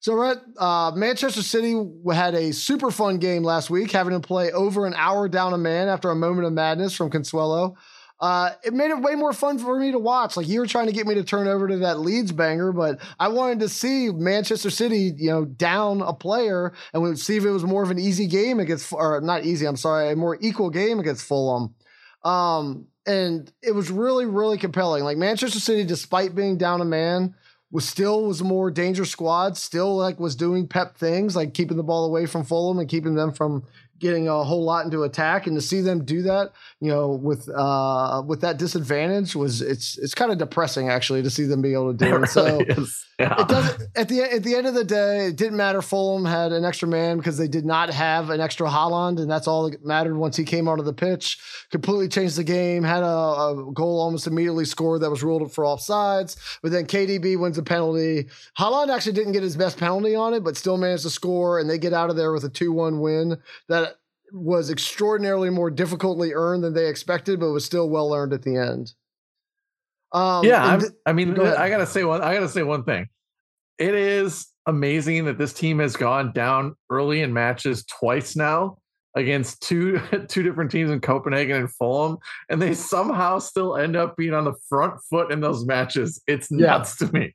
So 0.00 0.20
uh, 0.58 0.92
Manchester 0.94 1.42
City 1.42 1.74
had 2.12 2.34
a 2.34 2.52
super 2.52 2.90
fun 2.90 3.18
game 3.18 3.42
last 3.42 3.68
week, 3.68 3.90
having 3.90 4.20
to 4.20 4.26
play 4.26 4.52
over 4.52 4.86
an 4.86 4.94
hour 4.94 5.28
down 5.28 5.52
a 5.54 5.58
man 5.58 5.88
after 5.88 6.10
a 6.10 6.16
moment 6.16 6.46
of 6.46 6.52
madness 6.52 6.94
from 6.94 7.10
Cancelo. 7.10 7.74
Uh, 8.20 8.50
it 8.64 8.74
made 8.74 8.90
it 8.90 9.00
way 9.00 9.14
more 9.14 9.32
fun 9.32 9.58
for 9.58 9.78
me 9.78 9.92
to 9.92 9.98
watch. 9.98 10.36
Like 10.36 10.48
you 10.48 10.60
were 10.60 10.66
trying 10.66 10.86
to 10.86 10.92
get 10.92 11.06
me 11.06 11.14
to 11.14 11.22
turn 11.22 11.46
over 11.46 11.68
to 11.68 11.78
that 11.78 12.00
Leeds 12.00 12.32
banger, 12.32 12.72
but 12.72 13.00
I 13.18 13.28
wanted 13.28 13.60
to 13.60 13.68
see 13.68 14.10
Manchester 14.10 14.70
City, 14.70 15.12
you 15.16 15.30
know, 15.30 15.44
down 15.44 16.00
a 16.02 16.12
player 16.12 16.72
and 16.92 17.02
we'd 17.02 17.18
see 17.18 17.36
if 17.36 17.44
it 17.44 17.50
was 17.50 17.64
more 17.64 17.82
of 17.82 17.90
an 17.90 17.98
easy 17.98 18.26
game 18.26 18.58
against, 18.58 18.92
or 18.92 19.20
not 19.20 19.44
easy, 19.44 19.66
I'm 19.66 19.76
sorry, 19.76 20.10
a 20.10 20.16
more 20.16 20.36
equal 20.40 20.70
game 20.70 20.98
against 20.98 21.26
Fulham. 21.26 21.74
Um, 22.24 22.88
and 23.06 23.50
it 23.62 23.72
was 23.72 23.90
really, 23.90 24.26
really 24.26 24.58
compelling. 24.58 25.04
Like 25.04 25.16
Manchester 25.16 25.60
City, 25.60 25.84
despite 25.84 26.34
being 26.34 26.58
down 26.58 26.80
a 26.80 26.84
man, 26.84 27.34
was 27.70 27.86
still 27.86 28.24
was 28.24 28.40
a 28.40 28.44
more 28.44 28.70
dangerous 28.70 29.10
squad, 29.10 29.56
still 29.56 29.96
like 29.96 30.18
was 30.18 30.34
doing 30.34 30.66
pep 30.66 30.96
things 30.96 31.36
like 31.36 31.54
keeping 31.54 31.76
the 31.76 31.82
ball 31.82 32.04
away 32.04 32.26
from 32.26 32.44
Fulham 32.44 32.78
and 32.78 32.88
keeping 32.88 33.14
them 33.14 33.32
from 33.32 33.64
getting 33.98 34.28
a 34.28 34.44
whole 34.44 34.64
lot 34.64 34.84
into 34.84 35.02
attack 35.02 35.46
and 35.46 35.56
to 35.56 35.60
see 35.60 35.80
them 35.80 36.04
do 36.04 36.22
that 36.22 36.52
you 36.80 36.88
know 36.88 37.08
with 37.08 37.48
uh 37.50 38.22
with 38.26 38.40
that 38.40 38.58
disadvantage 38.58 39.34
was 39.34 39.60
it's 39.60 39.98
it's 39.98 40.14
kind 40.14 40.30
of 40.30 40.38
depressing 40.38 40.88
actually 40.88 41.22
to 41.22 41.30
see 41.30 41.44
them 41.44 41.60
be 41.60 41.72
able 41.72 41.92
to 41.92 42.04
do 42.04 42.16
it, 42.22 42.22
it. 42.22 42.28
So 42.28 42.60
yeah. 43.18 43.42
it 43.42 43.48
doesn't 43.48 43.82
at 43.96 44.08
the 44.08 44.22
at 44.22 44.42
the 44.42 44.54
end 44.54 44.66
of 44.66 44.74
the 44.74 44.84
day 44.84 45.26
it 45.26 45.36
didn't 45.36 45.56
matter 45.56 45.82
Fulham 45.82 46.24
had 46.24 46.52
an 46.52 46.64
extra 46.64 46.86
man 46.86 47.16
because 47.16 47.38
they 47.38 47.48
did 47.48 47.64
not 47.64 47.90
have 47.90 48.30
an 48.30 48.40
extra 48.40 48.68
Haaland 48.68 49.20
and 49.20 49.30
that's 49.30 49.48
all 49.48 49.68
that 49.68 49.84
mattered 49.84 50.16
once 50.16 50.36
he 50.36 50.44
came 50.44 50.68
onto 50.68 50.84
the 50.84 50.92
pitch. 50.92 51.38
Completely 51.70 52.08
changed 52.08 52.36
the 52.36 52.44
game 52.44 52.84
had 52.84 53.02
a, 53.02 53.06
a 53.06 53.70
goal 53.74 54.00
almost 54.00 54.26
immediately 54.26 54.64
scored 54.64 55.00
that 55.00 55.10
was 55.10 55.22
ruled 55.22 55.52
for 55.52 55.64
offsides 55.64 56.36
but 56.62 56.70
then 56.70 56.86
KDB 56.86 57.38
wins 57.38 57.58
a 57.58 57.62
penalty. 57.62 58.28
Haaland 58.58 58.94
actually 58.94 59.12
didn't 59.12 59.32
get 59.32 59.42
his 59.42 59.56
best 59.56 59.78
penalty 59.78 60.14
on 60.14 60.34
it 60.34 60.44
but 60.44 60.56
still 60.56 60.76
managed 60.76 61.02
to 61.02 61.10
score 61.10 61.58
and 61.58 61.68
they 61.68 61.78
get 61.78 61.92
out 61.92 62.10
of 62.10 62.16
there 62.16 62.32
with 62.32 62.44
a 62.44 62.50
2-1 62.50 63.00
win 63.00 63.38
that 63.68 63.87
was 64.32 64.70
extraordinarily 64.70 65.50
more 65.50 65.70
difficultly 65.70 66.32
earned 66.34 66.64
than 66.64 66.74
they 66.74 66.88
expected, 66.88 67.40
but 67.40 67.50
was 67.50 67.64
still 67.64 67.88
well 67.88 68.14
earned 68.14 68.32
at 68.32 68.42
the 68.42 68.56
end. 68.56 68.92
Um, 70.12 70.44
yeah, 70.44 70.78
th- 70.78 70.92
I 71.04 71.12
mean, 71.12 71.34
go 71.34 71.54
I 71.54 71.68
gotta 71.68 71.86
say 71.86 72.04
one. 72.04 72.22
I 72.22 72.34
gotta 72.34 72.48
say 72.48 72.62
one 72.62 72.84
thing. 72.84 73.08
It 73.78 73.94
is 73.94 74.48
amazing 74.66 75.26
that 75.26 75.38
this 75.38 75.52
team 75.52 75.78
has 75.78 75.96
gone 75.96 76.32
down 76.32 76.74
early 76.90 77.20
in 77.20 77.32
matches 77.32 77.84
twice 77.84 78.34
now, 78.34 78.78
against 79.14 79.60
two 79.60 80.00
two 80.28 80.42
different 80.42 80.70
teams 80.70 80.90
in 80.90 81.00
Copenhagen 81.00 81.56
and 81.56 81.70
Fulham, 81.72 82.18
and 82.48 82.62
they 82.62 82.74
somehow 82.74 83.38
still 83.38 83.76
end 83.76 83.96
up 83.96 84.16
being 84.16 84.34
on 84.34 84.44
the 84.44 84.54
front 84.68 84.94
foot 85.10 85.30
in 85.30 85.40
those 85.40 85.66
matches. 85.66 86.22
It's 86.26 86.50
nuts 86.50 87.00
yeah. 87.00 87.06
to 87.06 87.12
me. 87.12 87.34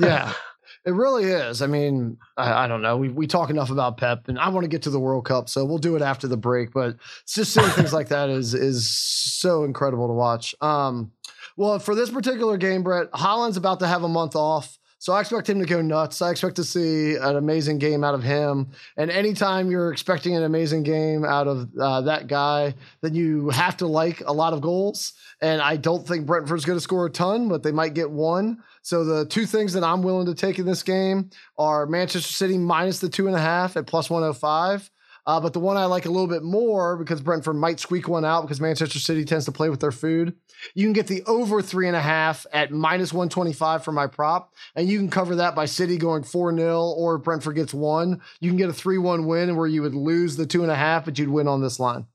yeah. 0.00 0.32
It 0.86 0.92
really 0.92 1.24
is. 1.24 1.62
I 1.62 1.66
mean, 1.66 2.18
I, 2.36 2.64
I, 2.64 2.66
don't 2.66 2.82
know. 2.82 2.98
We 2.98 3.08
we 3.08 3.26
talk 3.26 3.48
enough 3.48 3.70
about 3.70 3.96
Pep, 3.96 4.28
and 4.28 4.38
I 4.38 4.50
want 4.50 4.64
to 4.64 4.68
get 4.68 4.82
to 4.82 4.90
the 4.90 5.00
World 5.00 5.24
Cup, 5.24 5.48
so 5.48 5.64
we'll 5.64 5.78
do 5.78 5.96
it 5.96 6.02
after 6.02 6.28
the 6.28 6.36
break. 6.36 6.72
But 6.72 6.96
just 7.26 7.54
seeing 7.54 7.68
things 7.70 7.92
like 7.92 8.08
that 8.08 8.28
is 8.28 8.52
is 8.52 8.90
so 8.90 9.64
incredible 9.64 10.08
to 10.08 10.12
watch. 10.12 10.54
Um, 10.60 11.12
well, 11.56 11.78
for 11.78 11.94
this 11.94 12.10
particular 12.10 12.58
game, 12.58 12.82
Brett 12.82 13.10
Haaland's 13.12 13.56
about 13.56 13.80
to 13.80 13.86
have 13.86 14.02
a 14.02 14.08
month 14.08 14.36
off. 14.36 14.78
So 15.04 15.12
I 15.12 15.20
expect 15.20 15.50
him 15.50 15.60
to 15.60 15.66
go 15.66 15.82
nuts. 15.82 16.22
I 16.22 16.30
expect 16.30 16.56
to 16.56 16.64
see 16.64 17.16
an 17.16 17.36
amazing 17.36 17.76
game 17.76 18.02
out 18.02 18.14
of 18.14 18.22
him. 18.22 18.70
And 18.96 19.10
anytime 19.10 19.70
you're 19.70 19.92
expecting 19.92 20.34
an 20.34 20.44
amazing 20.44 20.82
game 20.82 21.26
out 21.26 21.46
of 21.46 21.68
uh, 21.78 22.00
that 22.02 22.26
guy, 22.26 22.74
then 23.02 23.14
you 23.14 23.50
have 23.50 23.76
to 23.78 23.86
like 23.86 24.22
a 24.24 24.32
lot 24.32 24.54
of 24.54 24.62
goals. 24.62 25.12
And 25.42 25.60
I 25.60 25.76
don't 25.76 26.08
think 26.08 26.24
Brentford's 26.24 26.64
going 26.64 26.78
to 26.78 26.82
score 26.82 27.04
a 27.04 27.10
ton, 27.10 27.50
but 27.50 27.62
they 27.62 27.70
might 27.70 27.92
get 27.92 28.10
one. 28.10 28.62
So 28.84 29.04
the 29.04 29.26
two 29.26 29.46
things 29.46 29.72
that 29.72 29.82
I'm 29.82 30.02
willing 30.02 30.26
to 30.26 30.34
take 30.34 30.58
in 30.58 30.66
this 30.66 30.82
game 30.82 31.30
are 31.58 31.86
Manchester 31.86 32.32
City 32.32 32.58
minus 32.58 33.00
the 33.00 33.08
two 33.08 33.26
and 33.26 33.34
a 33.34 33.40
half 33.40 33.76
at 33.76 33.86
plus 33.86 34.08
105 34.08 34.90
uh, 35.26 35.40
but 35.40 35.54
the 35.54 35.60
one 35.60 35.76
I 35.76 35.86
like 35.86 36.04
a 36.04 36.10
little 36.10 36.26
bit 36.26 36.42
more 36.42 36.96
because 36.96 37.20
Brentford 37.20 37.56
might 37.56 37.80
squeak 37.80 38.08
one 38.08 38.24
out 38.24 38.42
because 38.42 38.60
Manchester 38.60 38.98
City 38.98 39.24
tends 39.24 39.46
to 39.46 39.52
play 39.52 39.70
with 39.70 39.80
their 39.80 39.92
food. 39.92 40.34
You 40.74 40.84
can 40.84 40.92
get 40.92 41.06
the 41.06 41.22
over 41.24 41.62
three 41.62 41.86
and 41.86 41.96
a 41.96 42.00
half 42.00 42.46
at 42.52 42.70
minus 42.70 43.12
125 43.12 43.82
for 43.82 43.92
my 43.92 44.06
prop. 44.06 44.52
And 44.74 44.88
you 44.88 44.98
can 44.98 45.08
cover 45.08 45.36
that 45.36 45.54
by 45.54 45.64
City 45.64 45.96
going 45.96 46.24
4 46.24 46.56
0 46.56 46.82
or 46.82 47.16
Brentford 47.18 47.56
gets 47.56 47.72
one. 47.72 48.20
You 48.40 48.50
can 48.50 48.58
get 48.58 48.68
a 48.68 48.74
3 48.74 48.98
1 48.98 49.26
win 49.26 49.56
where 49.56 49.66
you 49.66 49.82
would 49.82 49.94
lose 49.94 50.36
the 50.36 50.46
two 50.46 50.62
and 50.62 50.70
a 50.70 50.76
half, 50.76 51.06
but 51.06 51.18
you'd 51.18 51.28
win 51.28 51.48
on 51.48 51.62
this 51.62 51.80
line. 51.80 52.06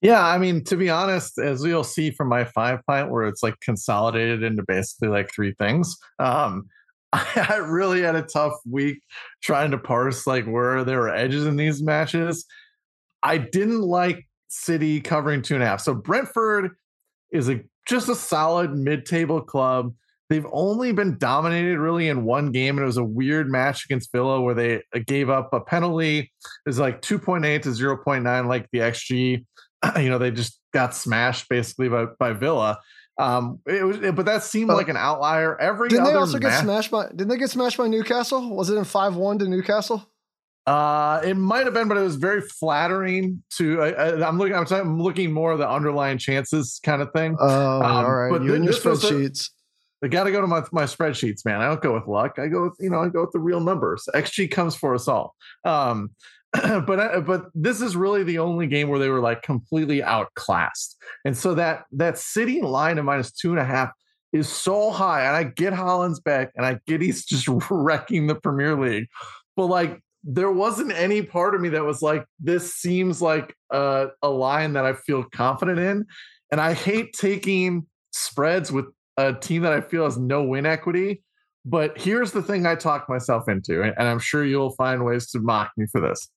Yeah, 0.00 0.24
I 0.24 0.36
mean, 0.38 0.64
to 0.64 0.76
be 0.76 0.90
honest, 0.90 1.38
as 1.38 1.64
you'll 1.64 1.84
see 1.84 2.10
from 2.10 2.28
my 2.28 2.44
five 2.44 2.80
pint, 2.86 3.10
where 3.10 3.26
it's 3.26 3.42
like 3.42 3.58
consolidated 3.60 4.42
into 4.42 4.62
basically 4.62 5.08
like 5.08 5.32
three 5.32 5.54
things. 5.58 5.96
Um, 6.18 6.66
I 7.12 7.60
really 7.62 8.02
had 8.02 8.16
a 8.16 8.22
tough 8.22 8.54
week 8.68 8.98
trying 9.42 9.70
to 9.70 9.78
parse 9.78 10.26
like 10.26 10.46
where 10.46 10.84
there 10.84 11.00
were 11.00 11.14
edges 11.14 11.46
in 11.46 11.56
these 11.56 11.82
matches. 11.82 12.44
I 13.22 13.38
didn't 13.38 13.80
like 13.80 14.26
City 14.48 15.00
covering 15.00 15.42
two 15.42 15.54
and 15.54 15.62
a 15.62 15.66
half. 15.66 15.80
So 15.80 15.94
Brentford 15.94 16.72
is 17.32 17.48
a 17.48 17.60
just 17.86 18.08
a 18.08 18.14
solid 18.14 18.76
mid-table 18.76 19.42
club. 19.42 19.94
They've 20.30 20.46
only 20.52 20.92
been 20.92 21.18
dominated 21.18 21.78
really 21.78 22.08
in 22.08 22.24
one 22.24 22.50
game, 22.50 22.78
and 22.78 22.82
it 22.82 22.86
was 22.86 22.96
a 22.96 23.04
weird 23.04 23.50
match 23.50 23.84
against 23.84 24.10
Villa 24.10 24.40
where 24.40 24.54
they 24.54 24.76
uh, 24.94 25.00
gave 25.06 25.28
up 25.28 25.52
a 25.52 25.60
penalty. 25.60 26.32
Was 26.64 26.78
like 26.78 27.02
2.8 27.02 27.62
to 27.62 27.68
0.9, 27.68 28.48
like 28.48 28.66
the 28.72 28.78
XG. 28.78 29.44
You 30.00 30.08
know, 30.08 30.18
they 30.18 30.30
just 30.30 30.60
got 30.72 30.94
smashed 30.94 31.48
basically 31.48 31.88
by, 31.88 32.06
by 32.18 32.32
Villa. 32.32 32.78
Um, 33.18 33.60
it 33.66 33.84
was, 33.84 33.98
but 33.98 34.26
that 34.26 34.42
seemed 34.42 34.70
like 34.70 34.88
an 34.88 34.96
outlier. 34.96 35.60
Every 35.60 35.88
didn't 35.88 36.04
they 36.04 36.14
also 36.14 36.38
get 36.38 36.60
smashed 36.60 36.90
by? 36.90 37.06
Didn't 37.08 37.28
they 37.28 37.36
get 37.36 37.50
smashed 37.50 37.78
by 37.78 37.86
Newcastle? 37.86 38.54
Was 38.54 38.70
it 38.70 38.76
in 38.76 38.84
five 38.84 39.14
one 39.14 39.38
to 39.38 39.48
Newcastle? 39.48 40.04
Uh, 40.66 41.20
it 41.22 41.34
might 41.34 41.66
have 41.66 41.74
been, 41.74 41.88
but 41.88 41.98
it 41.98 42.02
was 42.02 42.16
very 42.16 42.40
flattering 42.40 43.42
to. 43.50 43.82
I, 43.82 44.26
am 44.26 44.38
looking. 44.38 44.56
I'm, 44.56 44.66
I'm, 44.72 45.00
looking 45.00 45.30
more 45.30 45.52
of 45.52 45.58
the 45.58 45.68
underlying 45.68 46.18
chances 46.18 46.80
kind 46.82 47.02
of 47.02 47.12
thing. 47.12 47.36
Oh, 47.38 47.82
um, 47.82 47.82
all 47.82 48.14
right. 48.14 48.30
But 48.30 48.42
you 48.42 48.54
and 48.54 48.64
your 48.64 48.72
spreadsheets. 48.72 49.50
I 50.02 50.08
got 50.08 50.24
to 50.24 50.32
go 50.32 50.40
to 50.40 50.46
my, 50.46 50.62
my 50.70 50.84
spreadsheets, 50.84 51.46
man. 51.46 51.60
I 51.60 51.66
don't 51.66 51.80
go 51.80 51.94
with 51.94 52.06
luck. 52.06 52.38
I 52.38 52.48
go 52.48 52.64
with 52.64 52.76
you 52.80 52.90
know 52.90 53.00
I 53.00 53.08
go 53.08 53.20
with 53.20 53.32
the 53.32 53.38
real 53.38 53.60
numbers. 53.60 54.08
XG 54.14 54.50
comes 54.50 54.74
for 54.74 54.94
us 54.94 55.06
all. 55.06 55.34
Um, 55.64 56.10
but 56.86 57.26
but 57.26 57.46
this 57.54 57.80
is 57.80 57.96
really 57.96 58.22
the 58.22 58.38
only 58.38 58.66
game 58.66 58.88
where 58.88 58.98
they 58.98 59.08
were 59.08 59.20
like 59.20 59.42
completely 59.42 60.02
outclassed, 60.02 60.96
and 61.24 61.36
so 61.36 61.54
that 61.54 61.84
that 61.92 62.16
City 62.16 62.60
line 62.60 62.98
of 62.98 63.04
minus 63.04 63.32
two 63.32 63.50
and 63.50 63.58
a 63.58 63.64
half 63.64 63.90
is 64.32 64.48
so 64.48 64.90
high. 64.90 65.24
And 65.24 65.34
I 65.34 65.44
get 65.44 65.72
Haaland's 65.72 66.20
back, 66.20 66.52
and 66.54 66.64
I 66.64 66.78
get 66.86 67.00
he's 67.00 67.24
just 67.26 67.48
wrecking 67.70 68.26
the 68.28 68.36
Premier 68.36 68.76
League, 68.76 69.08
but 69.56 69.66
like 69.66 70.00
there 70.22 70.50
wasn't 70.50 70.92
any 70.92 71.22
part 71.22 71.54
of 71.54 71.60
me 71.60 71.68
that 71.70 71.84
was 71.84 72.00
like 72.00 72.24
this 72.38 72.72
seems 72.72 73.20
like 73.20 73.54
a, 73.70 74.08
a 74.22 74.28
line 74.30 74.72
that 74.74 74.86
I 74.86 74.92
feel 74.92 75.24
confident 75.24 75.80
in, 75.80 76.06
and 76.52 76.60
I 76.60 76.72
hate 76.72 77.14
taking 77.14 77.86
spreads 78.12 78.70
with 78.70 78.86
a 79.16 79.32
team 79.32 79.62
that 79.62 79.72
I 79.72 79.80
feel 79.80 80.04
has 80.04 80.16
no 80.16 80.44
win 80.44 80.66
equity 80.66 81.22
but 81.64 81.98
here's 81.98 82.32
the 82.32 82.42
thing 82.42 82.66
I 82.66 82.74
talked 82.74 83.08
myself 83.08 83.48
into, 83.48 83.82
and 83.82 83.94
I'm 83.98 84.18
sure 84.18 84.44
you'll 84.44 84.74
find 84.74 85.04
ways 85.04 85.30
to 85.30 85.40
mock 85.40 85.72
me 85.76 85.86
for 85.86 86.00
this 86.00 86.28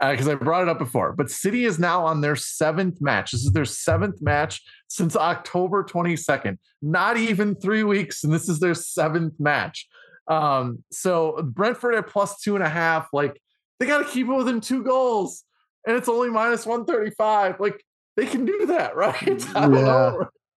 because 0.00 0.28
uh, 0.28 0.32
I 0.32 0.34
brought 0.34 0.62
it 0.62 0.68
up 0.68 0.78
before. 0.78 1.12
But 1.12 1.30
City 1.30 1.64
is 1.64 1.78
now 1.78 2.04
on 2.04 2.20
their 2.20 2.36
seventh 2.36 3.00
match. 3.00 3.32
This 3.32 3.44
is 3.44 3.52
their 3.52 3.64
seventh 3.64 4.20
match 4.20 4.62
since 4.88 5.16
October 5.16 5.84
22nd. 5.84 6.58
Not 6.82 7.16
even 7.16 7.54
three 7.54 7.84
weeks, 7.84 8.24
and 8.24 8.32
this 8.32 8.48
is 8.48 8.60
their 8.60 8.74
seventh 8.74 9.34
match. 9.38 9.88
Um, 10.28 10.84
so 10.92 11.40
Brentford 11.42 11.94
at 11.94 12.06
plus 12.06 12.40
two 12.40 12.54
and 12.54 12.64
a 12.64 12.68
half, 12.68 13.08
like 13.12 13.40
they 13.78 13.86
got 13.86 13.98
to 13.98 14.04
keep 14.04 14.28
it 14.28 14.32
within 14.32 14.60
two 14.60 14.82
goals, 14.82 15.44
and 15.86 15.96
it's 15.96 16.08
only 16.08 16.28
minus 16.28 16.66
135. 16.66 17.60
Like 17.60 17.82
they 18.16 18.26
can 18.26 18.44
do 18.44 18.66
that, 18.66 18.94
right? 18.96 19.44
yeah. 19.54 20.12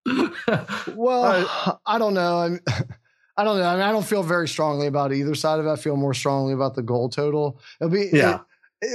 well, 0.96 1.24
uh, 1.24 1.76
I 1.86 1.98
don't 1.98 2.14
know. 2.14 2.38
I'm. 2.40 2.60
I 3.36 3.44
don't 3.44 3.58
know. 3.58 3.66
I 3.66 3.74
mean, 3.74 3.82
I 3.82 3.92
don't 3.92 4.06
feel 4.06 4.24
very 4.24 4.48
strongly 4.48 4.88
about 4.88 5.12
either 5.12 5.34
side 5.36 5.60
of 5.60 5.66
it. 5.66 5.70
I 5.70 5.76
feel 5.76 5.96
more 5.96 6.14
strongly 6.14 6.54
about 6.54 6.76
the 6.76 6.84
goal 6.84 7.10
total. 7.10 7.60
It'll 7.82 7.90
be 7.92 8.10
yeah. 8.14 8.36
It, 8.36 8.42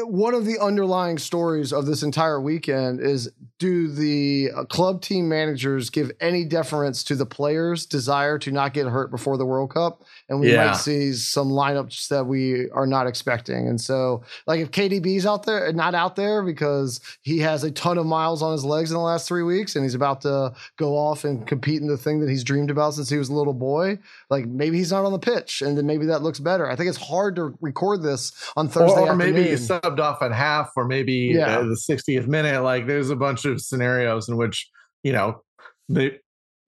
one 0.00 0.34
of 0.34 0.44
the 0.44 0.58
underlying 0.58 1.18
stories 1.18 1.72
of 1.72 1.86
this 1.86 2.02
entire 2.02 2.40
weekend 2.40 3.00
is 3.00 3.30
do 3.58 3.88
the 3.88 4.50
uh, 4.54 4.64
club 4.64 5.02
team 5.02 5.28
managers 5.28 5.90
give 5.90 6.10
any 6.20 6.44
deference 6.44 7.02
to 7.04 7.14
the 7.14 7.26
players' 7.26 7.86
desire 7.86 8.38
to 8.38 8.50
not 8.50 8.74
get 8.74 8.86
hurt 8.86 9.10
before 9.10 9.36
the 9.36 9.46
World 9.46 9.70
Cup? 9.72 10.04
And 10.28 10.40
we 10.40 10.52
yeah. 10.52 10.66
might 10.66 10.76
see 10.76 11.12
some 11.12 11.48
lineups 11.48 12.08
that 12.08 12.26
we 12.26 12.70
are 12.70 12.86
not 12.86 13.06
expecting. 13.06 13.68
And 13.68 13.80
so, 13.80 14.22
like, 14.46 14.60
if 14.60 14.70
KDB's 14.70 15.26
out 15.26 15.44
there, 15.44 15.72
not 15.72 15.94
out 15.94 16.16
there 16.16 16.42
because 16.42 17.00
he 17.22 17.38
has 17.38 17.64
a 17.64 17.70
ton 17.70 17.98
of 17.98 18.06
miles 18.06 18.42
on 18.42 18.52
his 18.52 18.64
legs 18.64 18.90
in 18.90 18.96
the 18.96 19.02
last 19.02 19.26
three 19.26 19.42
weeks 19.42 19.74
and 19.74 19.84
he's 19.84 19.94
about 19.94 20.20
to 20.22 20.52
go 20.76 20.96
off 20.96 21.24
and 21.24 21.46
compete 21.46 21.80
in 21.80 21.88
the 21.88 21.96
thing 21.96 22.20
that 22.20 22.28
he's 22.28 22.44
dreamed 22.44 22.70
about 22.70 22.94
since 22.94 23.08
he 23.08 23.16
was 23.16 23.28
a 23.28 23.34
little 23.34 23.54
boy, 23.54 23.98
like 24.30 24.46
maybe 24.46 24.78
he's 24.78 24.92
not 24.92 25.04
on 25.04 25.12
the 25.12 25.18
pitch 25.18 25.62
and 25.62 25.76
then 25.76 25.86
maybe 25.86 26.06
that 26.06 26.22
looks 26.22 26.38
better. 26.38 26.68
I 26.70 26.76
think 26.76 26.88
it's 26.88 26.98
hard 26.98 27.36
to 27.36 27.56
record 27.60 28.02
this 28.02 28.32
on 28.56 28.68
Thursday 28.68 29.00
or, 29.00 29.12
or 29.12 29.16
maybe 29.16 29.56
subbed 29.80 30.00
off 30.00 30.22
at 30.22 30.32
half 30.32 30.70
or 30.76 30.86
maybe 30.86 31.32
yeah. 31.34 31.58
uh, 31.58 31.62
the 31.62 31.80
60th 31.90 32.26
minute. 32.26 32.62
Like 32.62 32.86
there's 32.86 33.10
a 33.10 33.16
bunch 33.16 33.44
of 33.44 33.60
scenarios 33.60 34.28
in 34.28 34.36
which, 34.36 34.68
you 35.02 35.12
know, 35.12 35.42
they, 35.88 36.18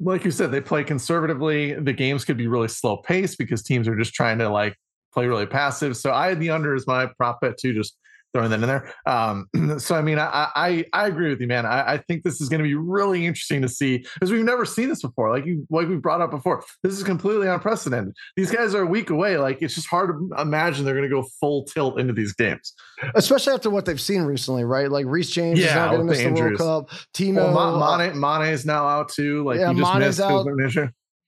like 0.01 0.25
you 0.25 0.31
said, 0.31 0.51
they 0.51 0.61
play 0.61 0.85
conservatively. 0.85 1.75
The 1.75 1.93
games 1.93 2.25
could 2.25 2.37
be 2.37 2.47
really 2.47 2.69
slow 2.69 2.99
paced 2.99 3.39
because 3.39 3.63
teams 3.63 3.87
are 3.87 3.97
just 3.97 4.15
trying 4.15 4.39
to 4.39 4.49
like 4.49 4.75
play 5.13 5.27
really 5.27 5.47
passive. 5.47 5.97
So 5.97 6.13
I 6.13 6.29
had 6.29 6.41
the 6.41 6.51
under 6.51 6.75
as 6.75 6.87
my 6.87 7.07
prop 7.19 7.41
bet 7.41 7.59
too, 7.59 7.75
just 7.75 7.97
throwing 8.33 8.51
that 8.51 8.63
in 8.63 8.69
there. 8.69 8.93
Um, 9.07 9.49
so 9.79 9.95
I 9.95 10.03
mean, 10.03 10.19
I, 10.19 10.49
I 10.55 10.85
I 10.93 11.07
agree 11.07 11.31
with 11.31 11.41
you, 11.41 11.47
man. 11.47 11.67
I, 11.67 11.95
I 11.95 11.97
think 11.99 12.23
this 12.23 12.41
is 12.41 12.49
going 12.49 12.59
to 12.59 12.65
be 12.65 12.75
really 12.75 13.27
interesting 13.27 13.63
to 13.63 13.69
see 13.69 13.99
because 14.15 14.31
we've 14.31 14.45
never 14.45 14.65
seen 14.65 14.89
this 14.89 15.03
before. 15.03 15.31
Like 15.31 15.47
you, 15.47 15.67
like 15.71 15.89
we 15.89 15.97
brought 15.97 16.21
up 16.21 16.31
before, 16.31 16.65
this 16.83 16.95
is 16.95 17.03
completely 17.03 17.49
unprecedented. 17.49 18.15
These 18.37 18.51
guys 18.51 18.75
are 18.75 18.83
a 18.83 18.87
week 18.87 19.11
away. 19.11 19.37
Like 19.39 19.63
it's 19.63 19.75
just 19.75 19.89
hard 19.89 20.11
to 20.11 20.41
imagine 20.41 20.85
they're 20.85 20.95
going 20.95 21.09
to 21.09 21.15
go 21.15 21.27
full 21.41 21.65
tilt 21.65 21.99
into 21.99 22.13
these 22.13 22.33
games, 22.33 22.75
especially 23.15 23.55
after 23.55 23.71
what 23.71 23.85
they've 23.85 24.01
seen 24.01 24.23
recently, 24.23 24.65
right? 24.65 24.91
Like 24.91 25.07
Reece 25.07 25.31
James 25.31 25.59
yeah, 25.59 25.67
is 25.67 25.75
not 25.75 25.91
going 25.91 26.01
to 26.01 26.05
miss 26.07 26.23
the, 26.23 26.31
the 26.31 26.41
World 26.41 26.59
Cup. 26.59 26.91
Timo 27.15 27.55
well, 27.55 27.99
Mane, 27.99 28.19
Mane 28.19 28.53
is 28.53 28.65
now 28.65 28.87
out 28.87 29.09
too. 29.11 29.45
Like 29.45 29.61
yeah, 29.61 29.73
he 29.73 29.79
just 29.79 29.93
Mane's 29.95 30.19
missed 30.19 30.21
out. 30.21 30.47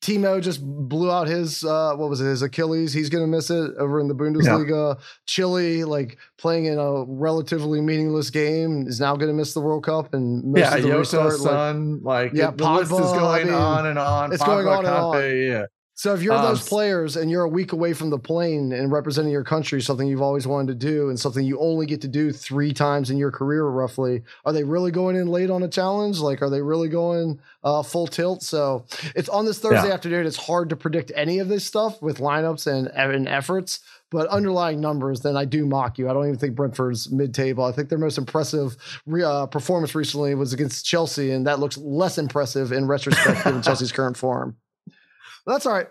Timo 0.03 0.43
just 0.43 0.61
blew 0.65 1.12
out 1.12 1.29
his 1.29 1.62
uh, 1.62 1.95
what 1.95 2.11
was 2.11 2.21
it 2.21 2.27
his 2.27 2.43
Achilles. 2.43 2.93
He's 2.93 3.09
gonna 3.09 3.29
miss 3.29 3.51
it 3.51 3.73
over 3.79 4.01
in 4.01 4.09
the 4.09 4.15
Bundesliga. 4.17 4.97
Yeah. 4.97 5.05
Chile, 5.27 5.85
like 5.85 6.19
playing 6.38 6.65
in 6.65 6.77
a 6.77 7.05
relatively 7.05 7.81
meaningless 7.81 8.29
game, 8.29 8.88
is 8.88 8.99
now 8.99 9.15
gonna 9.15 9.33
miss 9.33 9.55
the 9.55 9.61
World 9.61 9.85
Cup 9.85 10.12
and 10.12 10.57
yeah, 10.59 10.77
Yoto's 10.77 11.41
son, 11.41 12.01
like, 12.03 12.33
like 12.33 12.33
yeah, 12.35 12.51
the 12.51 12.65
Pogba, 12.65 12.77
list 12.79 12.93
is 12.93 13.12
going 13.12 13.43
I 13.43 13.45
mean, 13.45 13.55
on 13.55 13.87
and 13.87 13.99
on. 13.99 14.33
It's 14.33 14.43
Pogba, 14.43 14.65
going 14.65 14.67
on 14.67 14.87
and 14.87 14.95
on. 14.95 15.37
Yeah. 15.37 15.67
So 16.03 16.12
if 16.12 16.21
you're 16.21 16.35
um, 16.35 16.43
those 16.43 16.69
players 16.69 17.15
and 17.15 17.31
you're 17.31 17.45
a 17.45 17.49
week 17.49 17.71
away 17.71 17.93
from 17.93 18.11
the 18.11 18.19
plane 18.19 18.73
and 18.73 18.91
representing 18.91 19.31
your 19.31 19.45
country, 19.45 19.81
something 19.81 20.09
you've 20.09 20.21
always 20.21 20.49
wanted 20.49 20.81
to 20.81 20.87
do 20.87 21.11
and 21.11 21.21
something 21.21 21.47
you 21.47 21.61
only 21.61 21.87
get 21.87 22.01
to 22.01 22.09
do 22.09 22.33
three 22.33 22.73
times 22.73 23.09
in 23.09 23.19
your 23.19 23.31
career, 23.31 23.65
roughly, 23.67 24.25
are 24.45 24.53
they 24.53 24.65
really 24.65 24.91
going 24.91 25.15
in 25.15 25.29
late 25.29 25.49
on 25.49 25.62
a 25.62 25.69
challenge? 25.69 26.19
Like, 26.19 26.43
are 26.43 26.51
they 26.51 26.61
really 26.61 26.88
going 26.88 27.38
uh, 27.62 27.85
full 27.85 28.09
tilt? 28.09 28.43
So 28.43 28.85
it's 29.15 29.29
on 29.29 29.45
this 29.45 29.61
Thursday 29.61 29.91
yeah. 29.91 29.95
afternoon. 29.95 30.27
It's 30.27 30.37
hard 30.37 30.71
to 30.71 30.77
predict 30.77 31.12
any 31.15 31.38
of 31.38 31.47
this 31.47 31.65
stuff 31.65 32.03
with 32.03 32.19
lineups 32.19 32.67
and, 32.67 32.88
and 32.88 33.29
efforts. 33.29 33.79
But 34.11 34.27
underlying 34.27 34.81
numbers, 34.81 35.21
then 35.21 35.37
I 35.37 35.45
do 35.45 35.65
mock 35.67 35.99
you. 35.99 36.11
I 36.11 36.15
don't 36.15 36.27
even 36.27 36.37
think 36.37 36.57
Brentford's 36.57 37.12
mid-table. 37.12 37.62
I 37.62 37.71
think 37.71 37.91
their 37.91 37.99
most 37.99 38.19
impressive 38.19 38.77
re- 39.07 39.23
uh, 39.23 39.47
performance 39.47 39.95
recently 39.95 40.35
was 40.35 40.53
against 40.53 40.85
Chelsea, 40.85 41.31
and 41.31 41.47
that 41.47 41.61
looks 41.61 41.79
less 41.79 42.19
impressive 42.19 42.73
in 42.73 42.88
retrospect 42.88 43.45
given 43.45 43.62
Chelsea's 43.62 43.93
current 43.93 44.17
form. 44.17 44.57
That's 45.46 45.66
all 45.66 45.72
right. 45.74 45.88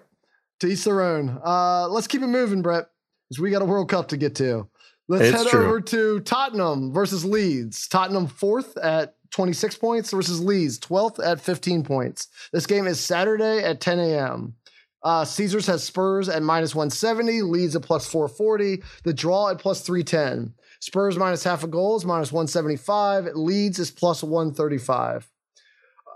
To 0.62 0.68
each 0.68 0.84
their 0.84 1.02
own. 1.02 1.40
Uh, 1.44 1.88
let's 1.90 2.08
keep 2.08 2.22
it 2.22 2.28
moving, 2.28 2.62
Brett, 2.62 2.86
because 3.30 3.42
we 3.42 3.50
got 3.52 3.62
a 3.62 3.66
World 3.66 3.90
Cup 3.90 4.10
to 4.10 4.18
get 4.18 4.36
to. 4.36 4.68
Let's 5.08 5.26
It's 5.26 5.38
head 5.44 5.48
true. 5.48 5.66
over 5.66 5.82
to 5.82 6.20
Tottenham 6.22 6.94
versus 6.94 7.26
Leeds. 7.26 7.88
Tottenham 7.88 8.28
fourth 8.28 8.78
at 8.78 9.16
26 9.32 9.76
points 9.78 10.12
versus 10.12 10.40
Leeds 10.40 10.80
12th 10.80 11.26
at 11.26 11.42
15 11.42 11.84
points. 11.84 12.28
This 12.54 12.68
game 12.68 12.86
is 12.86 13.00
Saturday 13.00 13.64
at 13.64 13.82
10 13.82 14.00
a.m. 14.00 14.56
Uh, 15.04 15.26
Caesars 15.26 15.66
has 15.66 15.84
Spurs 15.84 16.30
at 16.30 16.44
minus 16.44 16.76
170, 16.76 17.42
Leeds 17.42 17.76
at 17.76 17.82
plus 17.82 18.06
440, 18.06 18.84
the 19.04 19.14
draw 19.14 19.50
at 19.50 19.58
plus 19.58 19.82
310. 19.82 20.54
Spurs 20.80 21.18
minus 21.18 21.44
half 21.44 21.64
a 21.64 21.68
goal 21.68 21.96
is 21.98 22.06
minus 22.06 22.32
175, 22.32 23.30
Leeds 23.34 23.80
is 23.80 23.90
plus 23.90 24.22
135. 24.24 25.31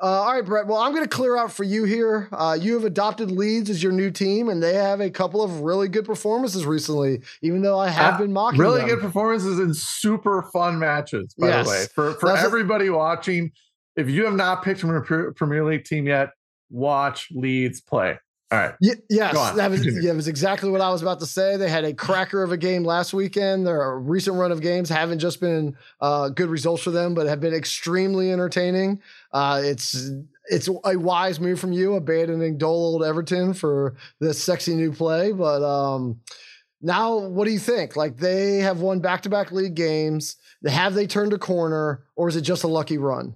Uh, 0.02 0.06
all 0.24 0.34
right, 0.34 0.46
Brett. 0.46 0.68
Well, 0.68 0.78
I'm 0.78 0.92
going 0.94 1.04
to 1.06 1.10
clear 1.10 1.38
out 1.38 1.52
for 1.52 1.64
you 1.64 1.86
here. 1.86 2.28
Uh, 2.32 2.58
you 2.60 2.74
have 2.74 2.84
adopted 2.84 3.32
Leeds 3.32 3.70
as 3.70 3.82
your 3.82 3.92
new 3.94 4.12
team, 4.12 4.50
and 4.50 4.62
they 4.62 4.74
have 4.74 5.00
a 5.00 5.10
couple 5.10 5.42
of 5.42 5.62
really 5.62 5.88
good 5.88 6.06
performances 6.06 6.66
recently. 6.66 7.22
Even 7.42 7.62
though 7.62 7.80
I 7.80 7.88
have 7.90 8.16
Uh, 8.16 8.18
been 8.20 8.34
mocking 8.34 8.60
really 8.60 8.82
them. 8.82 8.90
good 8.90 9.00
performances 9.00 9.58
and 9.58 9.76
super 9.76 10.44
fun 10.54 10.80
matches. 10.80 11.34
By 11.38 11.48
Yes. 11.48 11.66
the 11.66 11.72
way, 11.72 11.86
for 11.96 12.14
for 12.20 12.28
That's 12.30 12.44
a- 12.44 12.46
everybody 12.46 12.90
watching, 12.90 13.52
if 13.96 14.10
you 14.10 14.26
have 14.26 14.36
not 14.36 14.64
picked 14.64 14.82
from 14.82 14.96
a 14.96 15.02
Premier 15.34 15.64
League 15.64 15.86
team 15.86 16.08
yet, 16.08 16.32
watch 16.70 17.28
Leeds 17.34 17.80
play. 17.80 18.20
All 18.52 18.60
right, 18.60 18.76
Ye- 18.80 18.94
yes, 19.10 19.34
that 19.56 19.72
was 19.72 19.84
yeah, 19.84 20.02
that 20.10 20.16
was 20.16 20.28
exactly 20.28 20.70
what 20.70 20.80
I 20.80 20.90
was 20.92 21.02
about 21.02 21.20
to 21.22 21.26
say. 21.26 21.58
They 21.58 21.68
had 21.68 21.84
a 21.84 21.94
cracker 21.96 22.44
of 22.44 22.52
a 22.52 22.58
game 22.58 22.84
last 22.84 23.12
weekend. 23.12 23.66
Their 23.66 23.98
recent 24.00 24.36
run 24.38 24.52
of 24.52 24.62
games 24.62 24.88
haven't 24.88 25.18
just 25.18 25.42
been 25.42 25.76
uh, 26.00 26.30
good 26.30 26.50
results 26.50 26.84
for 26.84 26.92
them, 26.92 27.16
but 27.16 27.26
have 27.26 27.40
been 27.42 27.56
extremely 27.56 28.32
entertaining. 28.32 29.02
Uh, 29.36 29.62
it's 29.66 30.12
it's 30.46 30.70
a 30.86 30.98
wise 30.98 31.42
move 31.42 31.60
from 31.60 31.74
you, 31.74 31.96
abandoning 31.96 32.58
dull 32.58 32.72
old 32.72 33.04
Everton 33.04 33.54
for 33.54 33.98
this 34.22 34.42
sexy 34.42 34.76
new 34.76 34.94
play. 34.94 35.34
But 35.34 35.62
um, 35.62 36.22
now, 36.82 37.18
what 37.18 37.44
do 37.44 37.52
you 37.52 37.60
think? 37.60 37.98
Like 37.98 38.16
they 38.16 38.60
have 38.60 38.80
won 38.80 39.02
back 39.02 39.24
to 39.24 39.30
back 39.30 39.52
league 39.52 39.76
games. 39.76 40.38
Have 40.66 40.94
they 40.94 41.06
turned 41.06 41.34
a 41.34 41.38
corner, 41.38 42.06
or 42.16 42.30
is 42.30 42.38
it 42.38 42.42
just 42.44 42.64
a 42.64 42.70
lucky 42.70 42.98
run? 42.98 43.36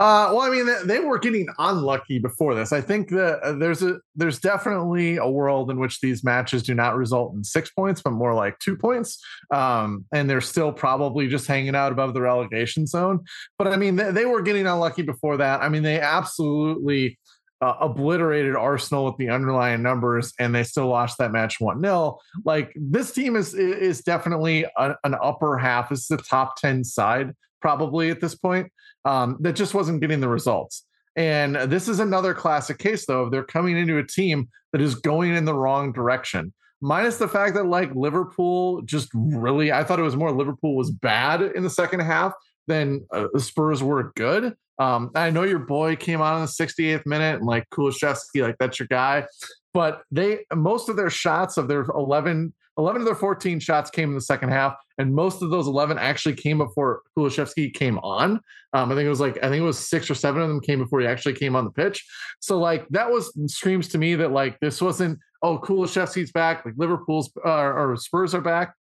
Uh, 0.00 0.32
well, 0.32 0.40
I 0.40 0.48
mean, 0.48 0.66
they, 0.86 0.98
were 0.98 1.18
getting 1.18 1.46
unlucky 1.58 2.18
before 2.18 2.54
this. 2.54 2.72
I 2.72 2.80
think 2.80 3.10
that 3.10 3.38
uh, 3.40 3.52
there's 3.52 3.82
a 3.82 3.98
there's 4.16 4.38
definitely 4.38 5.18
a 5.18 5.28
world 5.28 5.70
in 5.70 5.78
which 5.78 6.00
these 6.00 6.24
matches 6.24 6.62
do 6.62 6.74
not 6.74 6.96
result 6.96 7.34
in 7.34 7.44
six 7.44 7.70
points, 7.70 8.00
but 8.00 8.12
more 8.12 8.32
like 8.32 8.58
two 8.60 8.76
points. 8.76 9.22
Um, 9.52 10.06
and 10.10 10.28
they're 10.28 10.40
still 10.40 10.72
probably 10.72 11.28
just 11.28 11.46
hanging 11.46 11.74
out 11.74 11.92
above 11.92 12.14
the 12.14 12.22
relegation 12.22 12.86
zone. 12.86 13.20
But 13.58 13.68
I 13.68 13.76
mean, 13.76 13.96
they, 13.96 14.10
they 14.10 14.24
were 14.24 14.40
getting 14.40 14.66
unlucky 14.66 15.02
before 15.02 15.36
that. 15.36 15.60
I 15.60 15.68
mean, 15.68 15.82
they 15.82 16.00
absolutely 16.00 17.18
uh, 17.60 17.74
obliterated 17.80 18.56
Arsenal 18.56 19.04
with 19.04 19.18
the 19.18 19.28
underlying 19.28 19.82
numbers, 19.82 20.32
and 20.38 20.54
they 20.54 20.62
still 20.62 20.86
lost 20.86 21.18
that 21.18 21.30
match 21.30 21.60
one 21.60 21.82
0 21.82 22.16
Like 22.46 22.72
this 22.74 23.12
team 23.12 23.36
is 23.36 23.52
is 23.52 24.00
definitely 24.00 24.64
a, 24.78 24.94
an 25.04 25.14
upper 25.22 25.58
half. 25.58 25.90
This 25.90 26.04
is 26.04 26.10
a 26.10 26.16
top 26.16 26.56
ten 26.56 26.84
side 26.84 27.34
probably 27.60 28.10
at 28.10 28.20
this 28.20 28.34
point 28.34 28.70
um, 29.04 29.36
that 29.40 29.54
just 29.54 29.74
wasn't 29.74 30.00
getting 30.00 30.20
the 30.20 30.28
results. 30.28 30.84
And 31.16 31.56
this 31.56 31.88
is 31.88 32.00
another 32.00 32.34
classic 32.34 32.78
case, 32.78 33.06
though, 33.06 33.22
of 33.22 33.30
they're 33.30 33.42
coming 33.42 33.76
into 33.76 33.98
a 33.98 34.06
team 34.06 34.48
that 34.72 34.80
is 34.80 34.94
going 34.94 35.34
in 35.34 35.44
the 35.44 35.54
wrong 35.54 35.92
direction. 35.92 36.52
Minus 36.80 37.18
the 37.18 37.28
fact 37.28 37.54
that, 37.56 37.66
like, 37.66 37.94
Liverpool 37.94 38.80
just 38.82 39.10
really, 39.12 39.72
I 39.72 39.84
thought 39.84 39.98
it 39.98 40.04
was 40.04 40.16
more 40.16 40.32
Liverpool 40.32 40.76
was 40.76 40.90
bad 40.90 41.42
in 41.42 41.62
the 41.62 41.70
second 41.70 42.00
half 42.00 42.32
than 42.68 43.06
uh, 43.12 43.26
the 43.32 43.40
Spurs 43.40 43.82
were 43.82 44.12
good. 44.16 44.54
Um, 44.78 45.10
I 45.14 45.28
know 45.30 45.42
your 45.42 45.58
boy 45.58 45.96
came 45.96 46.22
on 46.22 46.36
in 46.36 46.40
the 46.42 46.46
68th 46.46 47.04
minute 47.04 47.40
and, 47.40 47.46
like, 47.46 47.68
Kulusevski, 47.70 48.42
like, 48.42 48.56
that's 48.58 48.78
your 48.78 48.88
guy. 48.88 49.26
But 49.74 50.02
they, 50.10 50.46
most 50.54 50.88
of 50.88 50.96
their 50.96 51.10
shots 51.10 51.58
of 51.58 51.68
their 51.68 51.82
11, 51.82 52.54
11 52.80 53.02
of 53.02 53.06
their 53.06 53.14
14 53.14 53.60
shots 53.60 53.90
came 53.90 54.08
in 54.08 54.14
the 54.14 54.20
second 54.20 54.48
half, 54.48 54.74
and 54.96 55.14
most 55.14 55.42
of 55.42 55.50
those 55.50 55.66
11 55.66 55.98
actually 55.98 56.34
came 56.34 56.58
before 56.58 57.02
Kulusevski 57.16 57.72
came 57.74 57.98
on. 57.98 58.40
Um, 58.72 58.90
I 58.90 58.94
think 58.94 59.06
it 59.06 59.10
was 59.10 59.20
like 59.20 59.36
I 59.38 59.48
think 59.48 59.60
it 59.60 59.66
was 59.66 59.78
six 59.78 60.10
or 60.10 60.14
seven 60.14 60.40
of 60.40 60.48
them 60.48 60.60
came 60.60 60.78
before 60.78 61.00
he 61.00 61.06
actually 61.06 61.34
came 61.34 61.54
on 61.54 61.64
the 61.64 61.70
pitch. 61.70 62.04
So 62.40 62.58
like 62.58 62.88
that 62.88 63.10
was 63.10 63.32
screams 63.52 63.88
to 63.88 63.98
me 63.98 64.14
that 64.14 64.32
like 64.32 64.58
this 64.60 64.80
wasn't 64.80 65.18
oh 65.42 65.58
Kulusevski's 65.58 66.32
back, 66.32 66.64
like 66.64 66.74
Liverpool's 66.78 67.30
uh, 67.44 67.50
or 67.50 67.96
Spurs 67.96 68.34
are 68.34 68.40
back. 68.40 68.74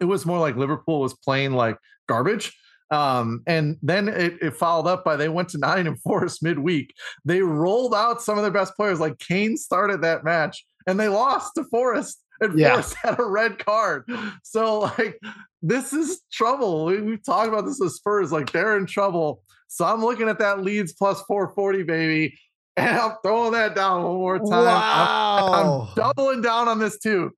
It 0.00 0.06
was 0.06 0.24
more 0.24 0.38
like 0.38 0.56
Liverpool 0.56 1.00
was 1.00 1.14
playing 1.14 1.52
like 1.52 1.76
garbage. 2.08 2.56
Um, 2.90 3.42
and 3.46 3.76
then 3.82 4.08
it, 4.08 4.38
it 4.40 4.56
followed 4.56 4.88
up 4.88 5.04
by 5.04 5.16
they 5.16 5.28
went 5.28 5.50
to 5.50 5.58
Nottingham 5.58 5.96
Forest 5.96 6.42
midweek. 6.42 6.94
They 7.26 7.42
rolled 7.42 7.94
out 7.94 8.22
some 8.22 8.38
of 8.38 8.42
their 8.42 8.50
best 8.50 8.74
players, 8.76 9.00
like 9.00 9.18
Kane 9.18 9.58
started 9.58 10.00
that 10.00 10.24
match, 10.24 10.64
and 10.86 10.98
they 10.98 11.08
lost 11.08 11.56
to 11.56 11.64
Forest. 11.64 12.24
And 12.40 12.58
Yeah. 12.58 12.72
Forest 12.72 12.94
had 13.02 13.18
a 13.18 13.24
red 13.24 13.64
card. 13.64 14.08
So 14.42 14.80
like 14.80 15.18
this 15.62 15.92
is 15.92 16.20
trouble. 16.32 16.84
We, 16.86 17.00
we've 17.00 17.24
talked 17.24 17.48
about 17.48 17.64
this 17.66 17.78
with 17.80 17.92
Spurs, 17.92 18.30
like 18.32 18.52
they're 18.52 18.76
in 18.76 18.86
trouble. 18.86 19.42
So 19.68 19.84
I'm 19.84 20.02
looking 20.04 20.28
at 20.28 20.38
that 20.38 20.62
Leeds 20.62 20.92
plus 20.94 21.20
440, 21.22 21.82
baby, 21.82 22.38
and 22.76 22.96
I'm 22.98 23.12
throwing 23.22 23.52
that 23.52 23.74
down 23.74 24.02
one 24.04 24.14
more 24.16 24.38
time. 24.38 24.52
I'm- 24.52 24.64
Wow. 24.64 25.88
I'm 25.90 25.94
doubling 25.94 26.42
down 26.42 26.68
on 26.68 26.78
this 26.78 26.98
too. 26.98 27.32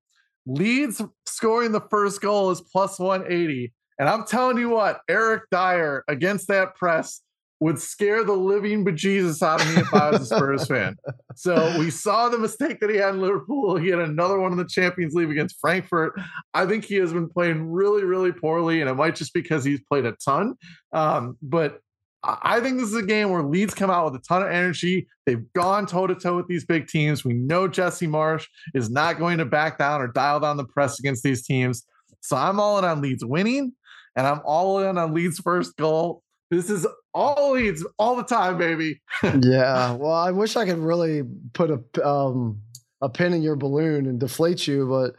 Leeds 0.46 1.02
scoring 1.26 1.72
the 1.72 1.80
first 1.90 2.20
goal 2.20 2.50
is 2.50 2.60
plus 2.60 2.98
180. 2.98 3.72
And 3.98 4.08
I'm 4.08 4.24
telling 4.24 4.56
you 4.58 4.70
what, 4.70 5.00
Eric 5.08 5.42
Dier 5.50 6.04
against 6.08 6.48
that 6.48 6.74
press 6.76 7.20
would 7.60 7.78
scare 7.78 8.24
the 8.24 8.32
living 8.32 8.84
bejesus 8.84 9.42
out 9.42 9.60
of 9.60 9.74
me 9.74 9.82
if 9.82 9.94
I 9.94 10.10
was 10.10 10.22
a 10.22 10.34
Spurs 10.34 10.66
fan. 10.66 10.96
So 11.36 11.78
we 11.78 11.90
saw 11.90 12.28
the 12.28 12.38
mistake 12.38 12.80
that 12.80 12.90
he 12.90 12.96
had 12.96 13.14
in 13.14 13.22
Liverpool. 13.22 13.76
He 13.76 13.88
had 13.88 14.00
another 14.00 14.38
one 14.38 14.52
in 14.52 14.58
the 14.58 14.66
Champions 14.66 15.14
League 15.14 15.30
against 15.30 15.58
Frankfurt. 15.58 16.12
I 16.52 16.66
think 16.66 16.84
he 16.84 16.96
has 16.96 17.14
been 17.14 17.30
playing 17.30 17.70
really, 17.70 18.04
really 18.04 18.30
poorly, 18.30 18.82
and 18.82 18.90
it 18.90 18.94
might 18.94 19.14
just 19.14 19.32
because 19.32 19.64
he's 19.64 19.80
played 19.80 20.04
a 20.04 20.12
ton. 20.22 20.56
Um, 20.92 21.38
but 21.40 21.80
I 22.22 22.38
I 22.42 22.60
think 22.60 22.78
this 22.78 22.90
is 22.90 22.96
a 22.96 23.02
game 23.02 23.30
where 23.30 23.42
Leeds 23.42 23.72
come 23.72 23.90
out 23.90 24.04
with 24.12 24.20
a 24.20 24.24
ton 24.24 24.42
of 24.42 24.48
energy. 24.48 25.08
They've 25.24 25.50
gone 25.54 25.86
toe 25.86 26.06
to 26.06 26.14
toe 26.14 26.36
with 26.36 26.46
these 26.46 26.66
big 26.66 26.88
teams. 26.88 27.24
We 27.24 27.32
know 27.32 27.66
Jesse 27.66 28.06
Marsch 28.06 28.46
is 28.74 28.90
not 28.90 29.18
going 29.18 29.38
to 29.38 29.46
back 29.46 29.78
down 29.78 30.02
or 30.02 30.08
dial 30.08 30.40
down 30.40 30.58
the 30.58 30.66
press 30.66 30.98
against 30.98 31.22
these 31.22 31.46
teams. 31.46 31.84
So 32.20 32.36
I'm 32.36 32.60
all 32.60 32.78
in 32.78 32.84
on 32.84 33.00
Leeds 33.00 33.24
winning, 33.24 33.72
and 34.14 34.26
I'm 34.26 34.42
all 34.44 34.80
in 34.80 34.98
on 34.98 35.14
Leeds' 35.14 35.38
first 35.38 35.76
goal. 35.76 36.22
This 36.50 36.68
is 36.68 36.86
all 37.14 37.52
Leeds 37.52 37.86
all 37.98 38.16
the 38.16 38.24
time, 38.24 38.58
baby. 38.58 39.00
yeah. 39.22 39.92
Well, 39.92 40.12
I 40.12 40.30
wish 40.32 40.56
I 40.56 40.64
could 40.64 40.78
really 40.78 41.22
put 41.52 41.70
a 41.70 42.06
um 42.06 42.60
a 43.00 43.08
pin 43.08 43.32
in 43.32 43.42
your 43.42 43.56
balloon 43.56 44.06
and 44.06 44.18
deflate 44.20 44.66
you, 44.66 44.86
but 44.88 45.14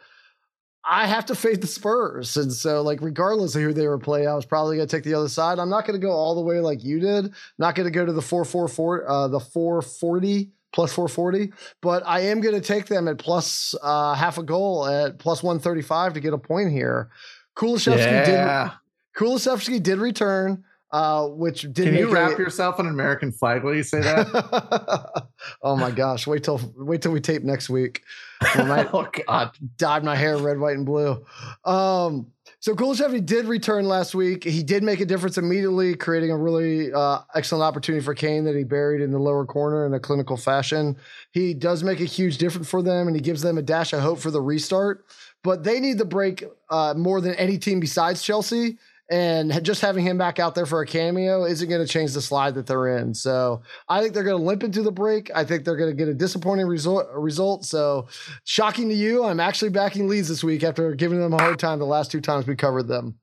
I 0.84 1.06
have 1.08 1.28
to 1.28 1.36
fade 1.36 1.62
the 1.62 1.68
Spurs. 1.68 2.38
And 2.38 2.52
so, 2.52 2.82
like, 2.82 3.02
regardless 3.02 3.56
of 3.56 3.62
who 3.62 3.74
they 3.74 3.88
were 3.88 4.00
playing, 4.00 4.28
I 4.28 4.34
was 4.36 4.46
probably 4.46 4.78
gonna 4.78 4.88
take 4.88 5.04
the 5.04 5.14
other 5.14 5.30
side. 5.30 5.60
I'm 5.60 5.70
not 5.70 5.86
gonna 5.86 6.00
go 6.00 6.12
all 6.12 6.36
the 6.36 6.42
way 6.42 6.60
like 6.60 6.84
you 6.84 7.00
did. 7.00 7.34
not 7.58 7.76
gonna 7.76 7.92
go 7.92 8.06
to 8.06 8.14
the 8.14 8.22
444 8.22 9.10
uh 9.10 9.28
the 9.28 9.40
440 9.40 10.52
plus 10.74 10.94
440, 10.94 11.52
but 11.82 12.02
I 12.06 12.22
am 12.22 12.40
gonna 12.42 12.62
take 12.62 12.88
them 12.88 13.08
at 13.08 13.18
plus 13.18 13.76
uh 13.82 14.14
half 14.16 14.38
a 14.38 14.44
goal 14.44 14.86
at 14.86 15.20
plus 15.20 15.44
135 15.44 16.14
to 16.14 16.20
get 16.20 16.34
a 16.34 16.38
point 16.38 16.72
here. 16.72 17.10
Kulusevski 17.56 18.26
did 18.26 18.72
Kulusevski 19.18 19.82
did 19.84 20.00
return, 20.00 20.64
uh, 20.92 21.28
which 21.28 21.62
did 21.74 21.86
Can 21.86 21.96
you 21.96 22.12
wrap 22.12 22.38
a- 22.38 22.42
yourself 22.42 22.80
in 22.80 22.86
an 22.86 22.92
American 22.92 23.32
flag 23.32 23.64
while 23.64 23.74
you 23.74 23.84
say 23.84 24.02
that? 24.02 25.28
oh 25.62 25.76
my 25.76 25.92
gosh! 25.92 26.28
Wait 26.28 26.44
till 26.44 26.60
wait 26.76 27.02
till 27.02 27.12
we 27.12 27.22
tape 27.22 27.44
next 27.44 27.70
week. 27.70 28.04
I 28.42 28.88
oh 28.94 29.08
God. 29.28 29.52
dyed 29.78 30.04
my 30.04 30.16
hair 30.16 30.38
red, 30.38 30.60
white, 30.60 30.76
and 30.76 30.86
blue. 30.86 31.24
Um, 31.64 32.28
so 32.60 32.76
Kulusevski 32.76 33.26
did 33.26 33.46
return 33.46 33.88
last 33.88 34.14
week. 34.14 34.44
He 34.44 34.62
did 34.64 34.84
make 34.84 35.00
a 35.00 35.06
difference 35.06 35.38
immediately, 35.38 35.96
creating 35.96 36.32
a 36.32 36.38
really 36.38 36.92
uh, 36.94 37.20
excellent 37.34 37.64
opportunity 37.64 38.04
for 38.04 38.14
Kane 38.14 38.44
that 38.44 38.56
he 38.56 38.64
buried 38.64 39.02
in 39.02 39.12
the 39.12 39.18
lower 39.18 39.46
corner 39.46 39.86
in 39.86 39.94
a 39.94 40.00
clinical 40.00 40.38
fashion. 40.38 40.98
He 41.32 41.54
does 41.54 41.84
make 41.84 42.00
a 42.02 42.06
huge 42.06 42.38
difference 42.38 42.70
for 42.70 42.84
them, 42.84 43.08
and 43.08 43.16
he 43.16 43.22
gives 43.22 43.42
them 43.42 43.58
a 43.58 43.62
dash 43.62 43.94
of 43.94 44.02
hope 44.02 44.20
for 44.20 44.30
the 44.30 44.42
restart. 44.42 45.06
But 45.44 45.64
they 45.64 45.80
need 45.80 45.98
the 45.98 46.06
break 46.06 46.44
uh, 46.70 46.94
more 46.96 47.20
than 47.22 47.34
any 47.36 47.58
team 47.58 47.80
besides 47.80 48.22
Chelsea. 48.22 48.78
And 49.12 49.62
just 49.62 49.82
having 49.82 50.06
him 50.06 50.18
back 50.18 50.40
out 50.40 50.56
there 50.56 50.66
for 50.66 50.80
a 50.80 50.86
cameo 50.86 51.44
isn't 51.44 51.68
going 51.68 51.86
to 51.86 51.92
change 51.92 52.14
the 52.14 52.22
slide 52.22 52.56
that 52.56 52.66
they're 52.66 52.98
in. 52.98 53.14
So 53.14 53.62
I 53.90 54.02
think 54.02 54.14
they're 54.14 54.24
going 54.24 54.40
to 54.40 54.44
limp 54.44 54.64
into 54.64 54.82
the 54.82 54.92
break. 54.92 55.30
I 55.36 55.44
think 55.44 55.66
they're 55.66 55.76
going 55.76 55.90
to 55.90 55.96
get 55.96 56.08
a 56.08 56.14
disappointing 56.14 56.66
result. 56.66 57.08
Result. 57.14 57.66
So 57.66 58.08
shocking 58.46 58.88
to 58.88 58.96
you, 58.96 59.26
I'm 59.26 59.42
actually 59.42 59.68
backing 59.70 60.08
Leeds 60.08 60.30
this 60.30 60.46
week 60.46 60.64
after 60.64 60.96
giving 60.96 61.20
them 61.20 61.34
a 61.34 61.38
hard 61.38 61.60
time 61.60 61.80
the 61.80 61.86
last 61.86 62.10
two 62.10 62.22
times 62.22 62.48
we 62.48 62.56
covered 62.56 62.88
them. 62.88 63.20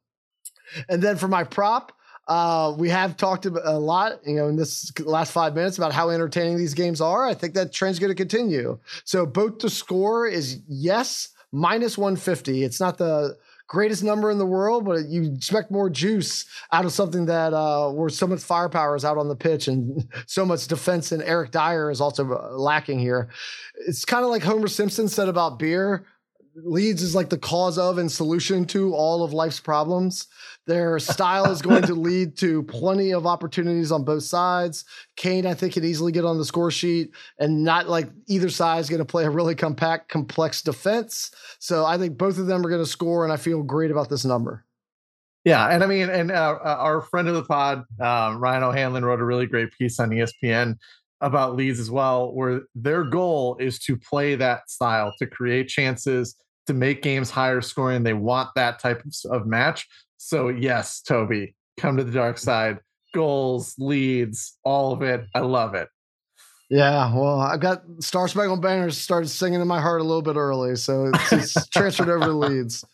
And 0.91 1.03
then 1.03 1.17
for 1.17 1.27
my 1.27 1.43
prop, 1.43 1.93
uh, 2.27 2.75
we 2.77 2.91
have 2.91 3.17
talked 3.17 3.47
a 3.47 3.79
lot, 3.79 4.21
you 4.27 4.37
know, 4.37 4.49
in 4.49 4.57
this 4.57 4.93
last 5.01 5.33
five 5.33 5.55
minutes 5.55 5.79
about 5.79 5.93
how 5.93 6.11
entertaining 6.11 6.59
these 6.59 6.75
games 6.75 7.01
are. 7.01 7.27
I 7.27 7.33
think 7.33 7.55
that 7.55 7.73
trend's 7.73 7.99
going 7.99 8.11
to 8.11 8.15
continue. 8.15 8.79
So 9.05 9.25
both 9.25 9.61
the 9.61 9.71
score 9.71 10.27
is 10.27 10.61
yes 10.69 11.31
minus 11.51 11.97
150. 11.97 12.63
It's 12.63 12.79
not 12.79 12.99
the 12.99 13.39
greatest 13.69 14.03
number 14.03 14.31
in 14.31 14.39
the 14.39 14.47
world, 14.47 14.85
but 14.85 15.07
you 15.07 15.33
expect 15.35 15.71
more 15.71 15.89
juice 15.89 16.47
out 16.73 16.85
of 16.85 16.93
something 16.93 17.27
that 17.27 17.53
uh, 17.53 17.91
where 17.91 18.09
so 18.09 18.27
much 18.27 18.41
firepower 18.41 18.97
is 18.97 19.05
out 19.05 19.19
on 19.19 19.29
the 19.29 19.37
pitch 19.37 19.69
and 19.69 20.09
so 20.27 20.45
much 20.45 20.67
defense. 20.67 21.13
And 21.13 21.23
Eric 21.23 21.53
Dier 21.53 21.91
is 21.91 22.01
also 22.01 22.25
lacking 22.25 22.99
here. 22.99 23.31
It's 23.87 24.05
kind 24.05 24.25
of 24.25 24.31
like 24.31 24.43
Homer 24.43 24.69
Simpson 24.69 25.09
said 25.09 25.29
about 25.29 25.59
beer 25.59 26.07
Leeds 26.65 27.03
is 27.03 27.15
like 27.15 27.31
the 27.31 27.39
cause 27.39 27.79
of 27.79 27.99
and 27.99 28.11
solution 28.11 28.65
to 28.67 28.95
all 28.95 29.23
of 29.23 29.33
life's 29.33 29.61
problems. 29.61 30.27
Their 30.69 30.99
style 31.01 31.51
is 31.51 31.61
going 31.61 31.83
to 31.83 31.95
lead 31.95 32.37
to 32.39 32.63
plenty 32.63 33.11
of 33.13 33.27
opportunities 33.27 33.91
on 33.91 34.05
both 34.05 34.23
sides. 34.23 34.85
Kane, 35.17 35.47
I 35.47 35.55
think, 35.55 35.73
can 35.73 35.85
easily 35.85 36.13
get 36.13 36.25
on 36.25 36.39
the 36.39 36.45
score 36.45 36.71
sheet, 36.71 37.11
and 37.41 37.65
not 37.65 37.89
like 37.89 38.09
either 38.29 38.51
side 38.51 38.79
is 38.79 38.89
going 38.89 39.01
to 39.01 39.05
play 39.05 39.25
a 39.25 39.31
really 39.31 39.57
compact, 39.57 40.09
complex 40.09 40.63
defense. 40.63 41.33
So 41.59 41.85
I 41.85 41.99
think 41.99 42.17
both 42.17 42.39
of 42.39 42.47
them 42.47 42.65
are 42.65 42.69
going 42.69 42.85
to 42.85 42.89
score, 42.89 43.25
and 43.25 43.33
I 43.33 43.37
feel 43.37 43.65
great 43.65 43.91
about 43.91 44.09
this 44.09 44.25
number. 44.25 44.65
Yeah, 45.45 45.67
and 45.69 45.83
I 45.83 45.87
mean, 45.87 46.11
and 46.11 46.31
uh, 46.31 46.59
uh 46.63 46.77
our 46.79 47.01
friend 47.01 47.27
of 47.27 47.35
the 47.35 47.45
pod, 47.45 47.85
um, 48.01 48.39
Ryan 48.39 48.63
O'Hanlon, 48.63 49.05
wrote 49.05 49.21
a 49.21 49.25
really 49.25 49.47
great 49.47 49.71
piece 49.73 49.99
on 49.99 50.11
ESPN 50.11 50.77
about 51.21 51.57
Leeds 51.57 51.81
as 51.81 51.91
well, 51.91 52.33
where 52.33 52.63
their 52.75 53.05
goal 53.05 53.57
is 53.59 53.79
to 53.81 53.97
play 53.97 54.35
that 54.37 54.69
style, 54.71 55.13
to 55.19 55.27
create 55.27 55.69
chances, 55.69 56.37
to 56.67 56.75
make 56.75 57.03
games 57.03 57.31
higher 57.31 57.61
scoring. 57.61 58.03
They 58.03 58.13
want 58.13 58.51
that 58.55 58.79
type 58.79 59.03
of, 59.05 59.15
of 59.33 59.47
match. 59.47 59.89
So 60.19 60.49
yes, 60.49 61.01
Toby, 61.01 61.55
come 61.79 61.97
to 61.97 62.05
the 62.05 62.13
dark 62.13 62.37
mm. 62.37 62.41
side. 62.41 62.79
Goals, 63.15 63.75
Leeds, 63.79 64.59
all 64.65 64.93
of 64.93 65.01
it. 65.01 65.27
I 65.35 65.41
love 65.41 65.75
it. 65.75 65.89
Yeah, 66.69 67.15
well, 67.15 67.41
I 67.41 67.57
got 67.57 67.83
Star 68.01 68.29
Spangled 68.29 68.61
Banners 68.61 68.99
started 68.99 69.29
singing 69.29 69.63
in 69.63 69.67
my 69.67 69.81
heart 69.81 70.03
a 70.03 70.05
little 70.05 70.21
bit 70.21 70.37
early, 70.37 70.77
so 70.77 71.07
it's, 71.07 71.33
it's 71.33 71.69
transferred 71.69 72.11
over 72.11 72.27
to 72.27 72.33
Leeds. 72.33 72.85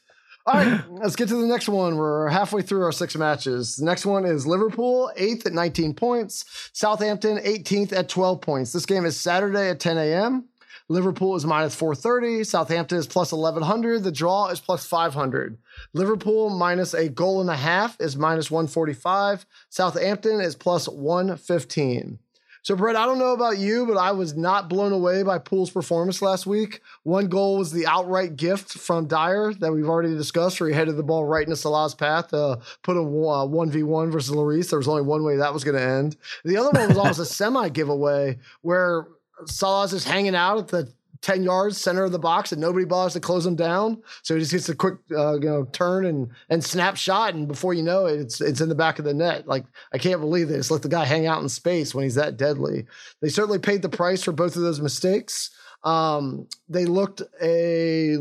All 0.46 0.54
right, 0.54 0.80
let's 0.90 1.16
get 1.16 1.28
to 1.28 1.36
the 1.36 1.46
next 1.46 1.68
one. 1.68 1.96
We're 1.96 2.28
halfway 2.28 2.62
through 2.62 2.84
our 2.84 2.92
six 2.92 3.16
matches. 3.16 3.76
The 3.76 3.84
next 3.84 4.06
one 4.06 4.24
is 4.24 4.46
Liverpool, 4.46 5.10
eighth 5.16 5.46
at 5.46 5.54
19 5.54 5.94
points. 5.94 6.44
Southampton, 6.72 7.38
18th 7.38 7.92
at 7.92 8.08
12 8.08 8.40
points. 8.40 8.72
This 8.72 8.86
game 8.86 9.04
is 9.04 9.18
Saturday 9.18 9.70
at 9.70 9.80
10 9.80 9.98
a.m. 9.98 10.44
Liverpool 10.88 11.34
is 11.34 11.46
minus 11.46 11.74
430. 11.74 12.44
Southampton 12.44 12.98
is 12.98 13.06
plus 13.06 13.32
1100. 13.32 14.02
The 14.02 14.12
draw 14.12 14.48
is 14.48 14.60
plus 14.60 14.86
500. 14.86 15.56
Liverpool 15.94 16.50
minus 16.50 16.92
a 16.92 17.08
goal 17.08 17.40
and 17.40 17.48
a 17.48 17.56
half 17.56 17.98
is 18.00 18.16
minus 18.16 18.50
145. 18.50 19.46
Southampton 19.70 20.40
is 20.40 20.54
plus 20.54 20.88
115. 20.88 22.18
So, 22.64 22.74
Brett, 22.74 22.96
I 22.96 23.04
don't 23.04 23.18
know 23.18 23.34
about 23.34 23.58
you, 23.58 23.84
but 23.84 23.98
I 23.98 24.12
was 24.12 24.34
not 24.38 24.70
blown 24.70 24.92
away 24.92 25.22
by 25.22 25.38
Pool's 25.38 25.70
performance 25.70 26.22
last 26.22 26.46
week. 26.46 26.80
One 27.02 27.28
goal 27.28 27.58
was 27.58 27.72
the 27.72 27.86
outright 27.86 28.36
gift 28.36 28.72
from 28.72 29.06
Dier 29.06 29.52
that 29.60 29.70
we've 29.70 29.88
already 29.88 30.14
discussed, 30.14 30.58
where 30.58 30.70
he 30.70 30.74
headed 30.74 30.96
the 30.96 31.02
ball 31.02 31.26
right 31.26 31.44
into 31.44 31.56
Salah's 31.56 31.94
path 31.94 32.28
to 32.28 32.60
put 32.82 32.96
a 32.96 33.00
uh, 33.00 33.46
1v1 33.46 34.10
versus 34.10 34.34
Lloris. 34.34 34.70
There 34.70 34.78
was 34.78 34.88
only 34.88 35.02
one 35.02 35.24
way 35.24 35.36
that 35.36 35.52
was 35.52 35.62
going 35.62 35.76
to 35.76 35.82
end. 35.82 36.16
The 36.46 36.56
other 36.56 36.70
one 36.70 36.88
was 36.88 36.96
almost 36.96 37.18
a 37.18 37.24
semi 37.26 37.68
giveaway 37.68 38.38
where 38.62 39.08
Salah's 39.46 39.90
just 39.90 40.08
hanging 40.08 40.34
out 40.34 40.58
at 40.58 40.68
the 40.68 40.92
10 41.24 41.42
yards 41.42 41.78
center 41.78 42.04
of 42.04 42.12
the 42.12 42.18
box 42.18 42.52
and 42.52 42.60
nobody 42.60 42.84
bothers 42.84 43.14
to 43.14 43.20
close 43.20 43.46
him 43.46 43.56
down. 43.56 44.02
So 44.22 44.34
he 44.34 44.40
just 44.40 44.52
gets 44.52 44.68
a 44.68 44.74
quick 44.74 44.96
uh, 45.10 45.34
you 45.34 45.48
know 45.48 45.64
turn 45.72 46.04
and 46.04 46.28
and 46.50 46.62
snap 46.62 46.96
shot 46.96 47.34
and 47.34 47.48
before 47.48 47.72
you 47.72 47.82
know 47.82 48.04
it 48.04 48.20
it's 48.20 48.42
it's 48.42 48.60
in 48.60 48.68
the 48.68 48.74
back 48.74 48.98
of 48.98 49.06
the 49.06 49.14
net. 49.14 49.48
Like 49.48 49.64
I 49.94 49.98
can't 49.98 50.20
believe 50.20 50.48
they 50.48 50.56
just 50.56 50.70
let 50.70 50.82
the 50.82 50.88
guy 50.88 51.06
hang 51.06 51.26
out 51.26 51.42
in 51.42 51.48
space 51.48 51.94
when 51.94 52.04
he's 52.04 52.16
that 52.16 52.36
deadly. 52.36 52.86
They 53.22 53.30
certainly 53.30 53.58
paid 53.58 53.80
the 53.80 53.88
price 53.88 54.22
for 54.22 54.32
both 54.32 54.54
of 54.56 54.62
those 54.62 54.82
mistakes. 54.82 55.50
Um, 55.82 56.46
they 56.68 56.84
looked 56.84 57.22
a 57.42 58.16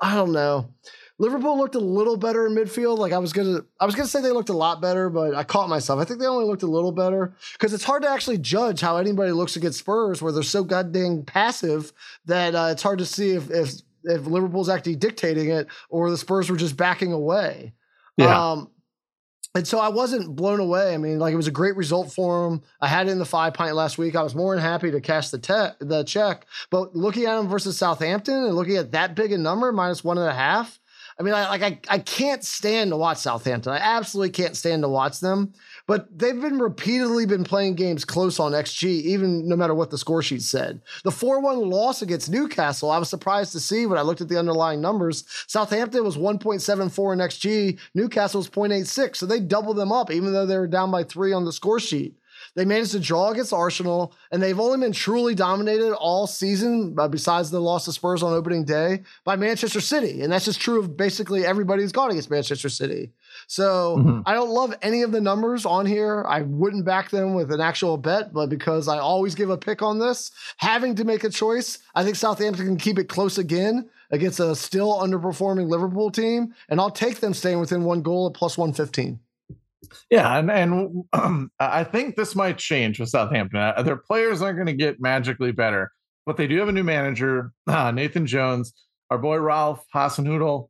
I 0.00 0.14
don't 0.14 0.32
know. 0.32 0.70
Liverpool 1.20 1.58
looked 1.58 1.74
a 1.74 1.80
little 1.80 2.16
better 2.16 2.46
in 2.46 2.54
midfield. 2.54 2.96
Like 2.96 3.12
I 3.12 3.18
was 3.18 3.34
gonna, 3.34 3.60
I 3.78 3.84
was 3.84 3.94
gonna 3.94 4.08
say 4.08 4.22
they 4.22 4.32
looked 4.32 4.48
a 4.48 4.56
lot 4.56 4.80
better, 4.80 5.10
but 5.10 5.34
I 5.34 5.44
caught 5.44 5.68
myself. 5.68 6.00
I 6.00 6.04
think 6.04 6.18
they 6.18 6.26
only 6.26 6.46
looked 6.46 6.62
a 6.62 6.66
little 6.66 6.92
better 6.92 7.34
because 7.52 7.74
it's 7.74 7.84
hard 7.84 8.04
to 8.04 8.08
actually 8.08 8.38
judge 8.38 8.80
how 8.80 8.96
anybody 8.96 9.30
looks 9.30 9.54
against 9.54 9.80
Spurs, 9.80 10.22
where 10.22 10.32
they're 10.32 10.42
so 10.42 10.64
goddamn 10.64 11.24
passive 11.24 11.92
that 12.24 12.54
uh, 12.54 12.68
it's 12.72 12.82
hard 12.82 13.00
to 13.00 13.04
see 13.04 13.32
if 13.32 13.50
if 13.50 13.74
if 14.04 14.26
Liverpool's 14.26 14.70
actually 14.70 14.96
dictating 14.96 15.50
it 15.50 15.66
or 15.90 16.10
the 16.10 16.16
Spurs 16.16 16.48
were 16.48 16.56
just 16.56 16.78
backing 16.78 17.12
away. 17.12 17.74
Yeah. 18.16 18.52
Um, 18.52 18.70
and 19.54 19.68
so 19.68 19.78
I 19.78 19.88
wasn't 19.88 20.34
blown 20.34 20.58
away. 20.58 20.94
I 20.94 20.96
mean, 20.96 21.18
like 21.18 21.34
it 21.34 21.36
was 21.36 21.48
a 21.48 21.52
great 21.52 21.76
result 21.76 22.10
for 22.12 22.46
him. 22.46 22.62
I 22.80 22.88
had 22.88 23.08
it 23.08 23.10
in 23.10 23.18
the 23.18 23.26
five 23.26 23.52
pint 23.52 23.74
last 23.74 23.98
week. 23.98 24.16
I 24.16 24.22
was 24.22 24.34
more 24.34 24.54
than 24.54 24.64
happy 24.64 24.90
to 24.90 25.02
cash 25.02 25.28
the 25.28 25.38
te- 25.38 25.84
the 25.84 26.02
check. 26.04 26.46
But 26.70 26.96
looking 26.96 27.26
at 27.26 27.38
him 27.38 27.46
versus 27.46 27.76
Southampton 27.76 28.44
and 28.44 28.54
looking 28.54 28.76
at 28.76 28.92
that 28.92 29.14
big 29.14 29.32
a 29.32 29.38
number, 29.38 29.70
minus 29.70 30.02
one 30.02 30.16
and 30.16 30.28
a 30.28 30.34
half, 30.34 30.80
I 31.20 31.22
mean, 31.22 31.34
I, 31.34 31.50
like 31.50 31.62
I, 31.62 31.78
I 31.90 31.98
can't 31.98 32.42
stand 32.42 32.92
to 32.92 32.96
watch 32.96 33.18
Southampton. 33.18 33.74
I 33.74 33.76
absolutely 33.76 34.30
can't 34.30 34.56
stand 34.56 34.82
to 34.84 34.88
watch 34.88 35.20
them. 35.20 35.52
But 35.86 36.18
they've 36.18 36.40
been 36.40 36.58
repeatedly 36.58 37.26
been 37.26 37.44
playing 37.44 37.74
games 37.74 38.06
close 38.06 38.40
on 38.40 38.52
XG, 38.52 38.84
even 38.84 39.46
no 39.46 39.54
matter 39.54 39.74
what 39.74 39.90
the 39.90 39.98
score 39.98 40.22
sheet 40.22 40.40
said. 40.40 40.80
The 41.04 41.10
4-1 41.10 41.70
loss 41.70 42.00
against 42.00 42.30
Newcastle, 42.30 42.90
I 42.90 42.96
was 42.96 43.10
surprised 43.10 43.52
to 43.52 43.60
see 43.60 43.84
when 43.84 43.98
I 43.98 44.02
looked 44.02 44.22
at 44.22 44.30
the 44.30 44.38
underlying 44.38 44.80
numbers. 44.80 45.24
Southampton 45.46 46.04
was 46.04 46.16
1.74 46.16 47.12
in 47.12 47.18
XG, 47.18 47.78
Newcastle 47.94 48.38
was 48.38 48.48
0.86. 48.48 49.16
So 49.16 49.26
they 49.26 49.40
doubled 49.40 49.76
them 49.76 49.92
up, 49.92 50.10
even 50.10 50.32
though 50.32 50.46
they 50.46 50.56
were 50.56 50.66
down 50.66 50.90
by 50.90 51.04
three 51.04 51.34
on 51.34 51.44
the 51.44 51.52
score 51.52 51.80
sheet. 51.80 52.14
They 52.56 52.64
managed 52.64 52.92
to 52.92 53.00
draw 53.00 53.30
against 53.30 53.52
Arsenal, 53.52 54.14
and 54.32 54.42
they've 54.42 54.58
only 54.58 54.78
been 54.78 54.92
truly 54.92 55.34
dominated 55.34 55.94
all 55.94 56.26
season, 56.26 56.96
uh, 56.98 57.08
besides 57.08 57.50
the 57.50 57.60
loss 57.60 57.84
to 57.84 57.92
Spurs 57.92 58.22
on 58.22 58.32
opening 58.32 58.64
day, 58.64 59.02
by 59.24 59.36
Manchester 59.36 59.80
City. 59.80 60.22
And 60.22 60.32
that's 60.32 60.44
just 60.44 60.60
true 60.60 60.80
of 60.80 60.96
basically 60.96 61.46
everybody 61.46 61.82
who's 61.82 61.92
gone 61.92 62.10
against 62.10 62.30
Manchester 62.30 62.68
City. 62.68 63.12
So 63.46 63.96
mm-hmm. 63.98 64.20
I 64.26 64.34
don't 64.34 64.50
love 64.50 64.74
any 64.82 65.02
of 65.02 65.12
the 65.12 65.20
numbers 65.20 65.64
on 65.64 65.86
here. 65.86 66.24
I 66.28 66.42
wouldn't 66.42 66.84
back 66.84 67.10
them 67.10 67.34
with 67.34 67.52
an 67.52 67.60
actual 67.60 67.96
bet, 67.96 68.32
but 68.32 68.48
because 68.48 68.88
I 68.88 68.98
always 68.98 69.34
give 69.34 69.50
a 69.50 69.58
pick 69.58 69.82
on 69.82 69.98
this, 69.98 70.32
having 70.56 70.94
to 70.96 71.04
make 71.04 71.24
a 71.24 71.30
choice, 71.30 71.78
I 71.94 72.04
think 72.04 72.16
Southampton 72.16 72.66
can 72.66 72.76
keep 72.76 72.98
it 72.98 73.08
close 73.08 73.38
again 73.38 73.88
against 74.10 74.40
a 74.40 74.56
still 74.56 74.98
underperforming 74.98 75.68
Liverpool 75.68 76.10
team. 76.10 76.54
And 76.68 76.80
I'll 76.80 76.90
take 76.90 77.20
them 77.20 77.34
staying 77.34 77.60
within 77.60 77.84
one 77.84 78.02
goal 78.02 78.26
at 78.28 78.34
plus 78.34 78.58
115. 78.58 79.20
Yeah, 80.10 80.38
and 80.38 80.50
and 80.50 81.04
um, 81.12 81.50
I 81.60 81.84
think 81.84 82.16
this 82.16 82.34
might 82.34 82.58
change 82.58 83.00
with 83.00 83.08
Southampton. 83.08 83.60
Uh, 83.60 83.82
their 83.82 83.96
players 83.96 84.42
aren't 84.42 84.56
going 84.56 84.66
to 84.66 84.72
get 84.72 85.00
magically 85.00 85.52
better, 85.52 85.92
but 86.26 86.36
they 86.36 86.46
do 86.46 86.58
have 86.58 86.68
a 86.68 86.72
new 86.72 86.84
manager, 86.84 87.52
uh, 87.66 87.90
Nathan 87.90 88.26
Jones. 88.26 88.72
Our 89.10 89.18
boy 89.18 89.38
Ralph 89.38 89.84
Hasenhüttl, 89.92 90.68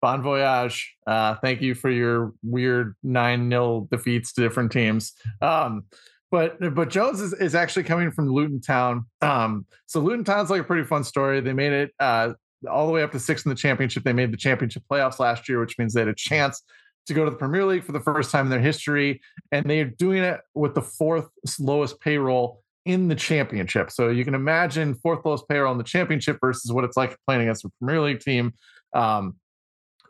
bon 0.00 0.22
voyage. 0.22 0.96
Uh, 1.06 1.36
thank 1.36 1.62
you 1.62 1.74
for 1.74 1.90
your 1.90 2.32
weird 2.42 2.96
nine 3.02 3.48
0 3.48 3.88
defeats 3.90 4.32
to 4.32 4.40
different 4.40 4.72
teams. 4.72 5.12
Um, 5.40 5.84
but 6.30 6.74
but 6.74 6.90
Jones 6.90 7.20
is, 7.20 7.32
is 7.34 7.54
actually 7.54 7.84
coming 7.84 8.10
from 8.10 8.28
Luton 8.28 8.60
Town. 8.60 9.06
Um, 9.20 9.66
so 9.86 10.00
Luton 10.00 10.24
Town's 10.24 10.50
like 10.50 10.62
a 10.62 10.64
pretty 10.64 10.84
fun 10.84 11.04
story. 11.04 11.40
They 11.40 11.52
made 11.52 11.72
it 11.72 11.92
uh, 12.00 12.32
all 12.68 12.86
the 12.86 12.92
way 12.92 13.02
up 13.02 13.12
to 13.12 13.20
sixth 13.20 13.46
in 13.46 13.50
the 13.50 13.56
championship. 13.56 14.02
They 14.02 14.12
made 14.12 14.32
the 14.32 14.38
championship 14.38 14.82
playoffs 14.90 15.18
last 15.18 15.48
year, 15.48 15.60
which 15.60 15.78
means 15.78 15.92
they 15.92 16.00
had 16.00 16.08
a 16.08 16.14
chance 16.14 16.62
to 17.06 17.14
go 17.14 17.24
to 17.24 17.30
the 17.30 17.36
Premier 17.36 17.64
League 17.64 17.84
for 17.84 17.92
the 17.92 18.00
first 18.00 18.30
time 18.30 18.46
in 18.46 18.50
their 18.50 18.60
history, 18.60 19.20
and 19.50 19.68
they're 19.68 19.84
doing 19.84 20.22
it 20.22 20.40
with 20.54 20.74
the 20.74 20.82
fourth 20.82 21.28
lowest 21.58 22.00
payroll 22.00 22.62
in 22.84 23.08
the 23.08 23.14
championship. 23.14 23.90
So 23.90 24.08
you 24.08 24.24
can 24.24 24.34
imagine 24.34 24.94
fourth 24.94 25.24
lowest 25.24 25.48
payroll 25.48 25.72
in 25.72 25.78
the 25.78 25.84
championship 25.84 26.38
versus 26.40 26.72
what 26.72 26.84
it's 26.84 26.96
like 26.96 27.16
playing 27.26 27.42
against 27.42 27.64
a 27.64 27.70
Premier 27.80 28.00
League 28.00 28.20
team. 28.20 28.54
Um, 28.94 29.36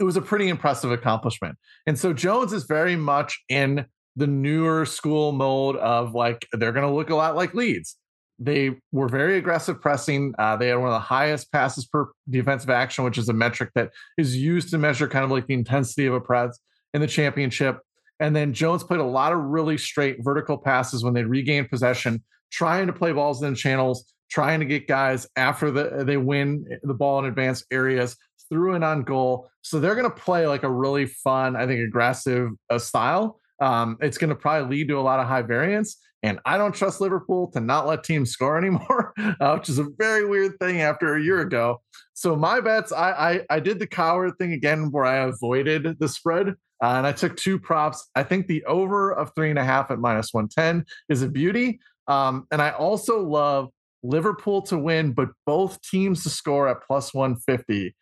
it 0.00 0.04
was 0.04 0.16
a 0.16 0.22
pretty 0.22 0.48
impressive 0.48 0.90
accomplishment. 0.90 1.58
And 1.86 1.98
so 1.98 2.12
Jones 2.12 2.52
is 2.52 2.64
very 2.64 2.96
much 2.96 3.42
in 3.48 3.86
the 4.16 4.26
newer 4.26 4.84
school 4.84 5.32
mode 5.32 5.76
of 5.76 6.14
like 6.14 6.46
they're 6.52 6.72
going 6.72 6.86
to 6.86 6.94
look 6.94 7.10
a 7.10 7.14
lot 7.14 7.36
like 7.36 7.54
Leeds. 7.54 7.96
They 8.38 8.76
were 8.90 9.08
very 9.08 9.36
aggressive 9.36 9.80
pressing. 9.80 10.34
Uh, 10.38 10.56
they 10.56 10.68
had 10.68 10.78
one 10.78 10.88
of 10.88 10.94
the 10.94 10.98
highest 10.98 11.52
passes 11.52 11.86
per 11.86 12.08
defensive 12.28 12.70
action, 12.70 13.04
which 13.04 13.18
is 13.18 13.28
a 13.28 13.32
metric 13.32 13.70
that 13.74 13.90
is 14.18 14.36
used 14.36 14.70
to 14.70 14.78
measure 14.78 15.06
kind 15.06 15.24
of 15.24 15.30
like 15.30 15.46
the 15.46 15.54
intensity 15.54 16.06
of 16.06 16.14
a 16.14 16.20
press 16.20 16.58
in 16.94 17.00
the 17.00 17.06
championship. 17.06 17.80
And 18.20 18.36
then 18.36 18.52
Jones 18.52 18.84
played 18.84 19.00
a 19.00 19.04
lot 19.04 19.32
of 19.32 19.38
really 19.38 19.78
straight 19.78 20.18
vertical 20.20 20.56
passes 20.56 21.02
when 21.02 21.14
they 21.14 21.24
regained 21.24 21.70
possession, 21.70 22.22
trying 22.50 22.86
to 22.86 22.92
play 22.92 23.12
balls 23.12 23.42
in 23.42 23.54
channels, 23.54 24.12
trying 24.30 24.60
to 24.60 24.66
get 24.66 24.86
guys 24.86 25.26
after 25.36 25.70
the, 25.70 26.04
they 26.04 26.16
win 26.16 26.64
the 26.82 26.94
ball 26.94 27.18
in 27.18 27.24
advanced 27.24 27.66
areas, 27.70 28.16
through 28.52 28.74
and 28.74 28.84
on 28.84 29.02
goal. 29.02 29.48
So 29.62 29.80
they're 29.80 29.94
going 29.94 30.10
to 30.10 30.16
play 30.16 30.46
like 30.46 30.62
a 30.62 30.70
really 30.70 31.06
fun, 31.06 31.56
I 31.56 31.66
think, 31.66 31.80
aggressive 31.80 32.50
uh, 32.68 32.78
style. 32.78 33.40
Um, 33.60 33.96
it's 34.00 34.18
going 34.18 34.30
to 34.30 34.36
probably 34.36 34.76
lead 34.76 34.88
to 34.88 34.98
a 34.98 35.00
lot 35.00 35.20
of 35.20 35.26
high 35.26 35.42
variance. 35.42 35.96
And 36.22 36.38
I 36.44 36.58
don't 36.58 36.74
trust 36.74 37.00
Liverpool 37.00 37.50
to 37.52 37.60
not 37.60 37.86
let 37.86 38.04
teams 38.04 38.30
score 38.30 38.58
anymore, 38.62 39.14
uh, 39.40 39.56
which 39.56 39.68
is 39.68 39.78
a 39.78 39.88
very 39.98 40.26
weird 40.26 40.58
thing 40.60 40.82
after 40.82 41.16
a 41.16 41.22
year 41.22 41.40
ago. 41.40 41.80
So 42.14 42.36
my 42.36 42.60
bets, 42.60 42.92
I, 42.92 43.10
I, 43.10 43.40
I 43.56 43.60
did 43.60 43.78
the 43.78 43.86
coward 43.86 44.34
thing 44.38 44.52
again 44.52 44.90
where 44.90 45.04
I 45.04 45.26
avoided 45.26 45.98
the 45.98 46.08
spread. 46.08 46.54
Uh, 46.82 46.96
and 46.96 47.06
I 47.06 47.12
took 47.12 47.36
two 47.36 47.58
props. 47.58 48.10
I 48.16 48.24
think 48.24 48.48
the 48.48 48.64
over 48.64 49.12
of 49.12 49.32
three 49.34 49.50
and 49.50 49.58
a 49.58 49.64
half 49.64 49.90
at 49.92 50.00
minus 50.00 50.34
110 50.34 50.84
is 51.08 51.22
a 51.22 51.28
beauty. 51.28 51.78
Um, 52.08 52.46
and 52.50 52.60
I 52.60 52.70
also 52.70 53.20
love 53.20 53.70
Liverpool 54.02 54.62
to 54.62 54.76
win, 54.76 55.12
but 55.12 55.28
both 55.46 55.80
teams 55.82 56.24
to 56.24 56.28
score 56.28 56.66
at 56.66 56.82
plus 56.82 57.14
150. 57.14 57.94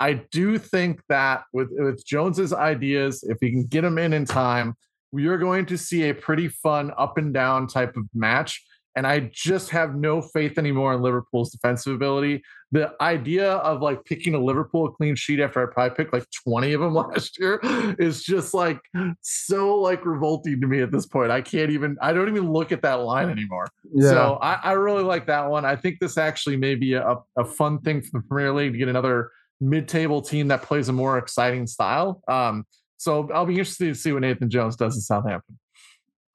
I 0.00 0.12
do 0.30 0.58
think 0.58 1.02
that 1.08 1.42
with, 1.52 1.68
with 1.72 2.06
Jones's 2.06 2.52
ideas, 2.52 3.24
if 3.24 3.38
he 3.40 3.50
can 3.50 3.66
get 3.66 3.82
them 3.82 3.98
in 3.98 4.12
in 4.12 4.24
time, 4.24 4.76
we 5.10 5.26
are 5.26 5.38
going 5.38 5.66
to 5.66 5.78
see 5.78 6.08
a 6.08 6.14
pretty 6.14 6.46
fun 6.48 6.92
up 6.96 7.18
and 7.18 7.34
down 7.34 7.66
type 7.66 7.96
of 7.96 8.04
match. 8.14 8.64
And 8.98 9.06
I 9.06 9.30
just 9.32 9.70
have 9.70 9.94
no 9.94 10.20
faith 10.20 10.58
anymore 10.58 10.92
in 10.92 11.02
Liverpool's 11.02 11.52
defensive 11.52 11.94
ability. 11.94 12.42
The 12.72 12.92
idea 13.00 13.52
of 13.52 13.80
like 13.80 14.04
picking 14.04 14.34
a 14.34 14.40
Liverpool 14.40 14.90
clean 14.90 15.14
sheet 15.14 15.38
after 15.38 15.62
I 15.62 15.72
probably 15.72 15.94
picked 15.94 16.12
like 16.12 16.26
20 16.42 16.72
of 16.72 16.80
them 16.80 16.94
last 16.96 17.38
year 17.38 17.60
is 18.00 18.24
just 18.24 18.54
like 18.54 18.80
so 19.20 19.76
like 19.78 20.04
revolting 20.04 20.60
to 20.60 20.66
me 20.66 20.80
at 20.80 20.90
this 20.90 21.06
point. 21.06 21.30
I 21.30 21.40
can't 21.40 21.70
even, 21.70 21.96
I 22.02 22.12
don't 22.12 22.28
even 22.28 22.52
look 22.52 22.72
at 22.72 22.82
that 22.82 22.94
line 22.94 23.30
anymore. 23.30 23.68
Yeah. 23.94 24.10
So 24.10 24.38
I, 24.42 24.54
I 24.64 24.72
really 24.72 25.04
like 25.04 25.28
that 25.28 25.48
one. 25.48 25.64
I 25.64 25.76
think 25.76 26.00
this 26.00 26.18
actually 26.18 26.56
may 26.56 26.74
be 26.74 26.94
a, 26.94 27.18
a 27.36 27.44
fun 27.44 27.78
thing 27.82 28.02
for 28.02 28.10
the 28.18 28.26
Premier 28.26 28.52
League 28.52 28.72
to 28.72 28.78
get 28.78 28.88
another 28.88 29.30
mid-table 29.60 30.22
team 30.22 30.48
that 30.48 30.62
plays 30.62 30.88
a 30.88 30.92
more 30.92 31.18
exciting 31.18 31.68
style. 31.68 32.20
Um, 32.26 32.66
so 32.96 33.30
I'll 33.32 33.46
be 33.46 33.54
interested 33.54 33.86
to 33.86 33.94
see 33.94 34.10
what 34.10 34.22
Nathan 34.22 34.50
Jones 34.50 34.74
does 34.74 34.96
in 34.96 35.02
Southampton. 35.02 35.56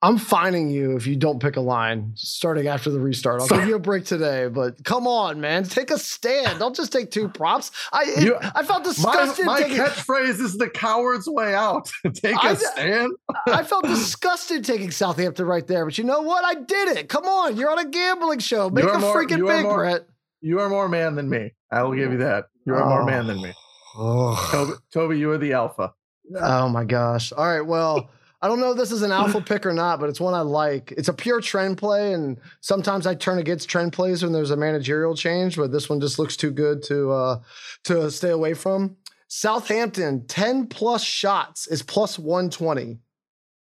I'm 0.04 0.18
fining 0.18 0.68
you 0.68 0.96
if 0.96 1.06
you 1.06 1.16
don't 1.16 1.40
pick 1.40 1.56
a 1.56 1.62
line 1.62 2.12
starting 2.14 2.66
after 2.66 2.90
the 2.90 3.00
restart. 3.00 3.40
I'll 3.40 3.48
give 3.48 3.66
you 3.66 3.76
a 3.76 3.78
break 3.78 4.04
today, 4.04 4.48
but 4.48 4.84
come 4.84 5.06
on, 5.06 5.40
man, 5.40 5.64
take 5.64 5.90
a 5.90 5.98
stand. 5.98 6.58
Don't 6.58 6.76
just 6.76 6.92
take 6.92 7.10
two 7.10 7.26
props. 7.26 7.70
I 7.90 8.04
it, 8.14 8.24
you, 8.24 8.36
I 8.54 8.64
felt 8.64 8.84
disgusted. 8.84 9.46
My, 9.46 9.60
my 9.60 9.62
taking, 9.62 9.78
catchphrase 9.78 10.40
is 10.42 10.58
the 10.58 10.68
coward's 10.68 11.26
way 11.26 11.54
out. 11.54 11.90
take 12.14 12.36
a 12.36 12.38
I, 12.38 12.54
stand. 12.54 13.12
I 13.46 13.62
felt 13.64 13.86
disgusted 13.86 14.62
taking 14.62 14.90
Southampton 14.90 15.46
right 15.46 15.66
there, 15.66 15.86
but 15.86 15.96
you 15.96 16.04
know 16.04 16.20
what? 16.20 16.44
I 16.44 16.52
did 16.52 16.98
it. 16.98 17.08
Come 17.08 17.24
on, 17.24 17.56
you're 17.56 17.70
on 17.70 17.78
a 17.78 17.88
gambling 17.88 18.40
show. 18.40 18.68
Make 18.68 18.84
a 18.84 18.98
more, 18.98 19.16
freaking 19.16 19.46
big, 19.48 19.62
more, 19.62 19.76
Brett. 19.76 20.06
You 20.42 20.60
are 20.60 20.68
more 20.68 20.86
man 20.86 21.14
than 21.14 21.30
me. 21.30 21.54
I 21.72 21.82
will 21.82 21.94
give 21.94 22.12
you 22.12 22.18
that. 22.18 22.48
You 22.66 22.74
are 22.74 22.82
oh. 22.82 22.88
more 22.90 23.04
man 23.06 23.26
than 23.26 23.40
me. 23.40 23.54
Oh. 23.96 24.48
Toby, 24.52 24.72
Toby, 24.92 25.18
you 25.18 25.30
are 25.30 25.38
the 25.38 25.54
alpha. 25.54 25.94
Oh 26.38 26.68
my 26.68 26.84
gosh. 26.84 27.32
All 27.32 27.46
right. 27.46 27.64
Well. 27.64 28.10
I 28.44 28.46
don't 28.46 28.60
know 28.60 28.72
if 28.72 28.76
this 28.76 28.92
is 28.92 29.00
an 29.00 29.10
alpha 29.20 29.40
pick 29.40 29.64
or 29.64 29.72
not, 29.72 30.00
but 30.00 30.10
it's 30.10 30.20
one 30.20 30.34
I 30.34 30.42
like. 30.42 30.92
It's 30.98 31.08
a 31.08 31.14
pure 31.14 31.40
trend 31.40 31.78
play, 31.78 32.12
and 32.12 32.38
sometimes 32.60 33.06
I 33.06 33.14
turn 33.14 33.38
against 33.38 33.70
trend 33.70 33.94
plays 33.94 34.22
when 34.22 34.32
there's 34.32 34.50
a 34.50 34.56
managerial 34.56 35.16
change, 35.16 35.56
but 35.56 35.72
this 35.72 35.88
one 35.88 35.98
just 35.98 36.18
looks 36.18 36.36
too 36.36 36.50
good 36.50 36.82
to 36.82 37.10
uh, 37.10 37.40
to 37.84 38.10
stay 38.10 38.28
away 38.28 38.52
from. 38.52 38.98
Southampton, 39.28 40.26
10 40.26 40.66
plus 40.66 41.02
shots 41.02 41.66
is 41.66 41.82
plus 41.82 42.18
120. 42.18 42.98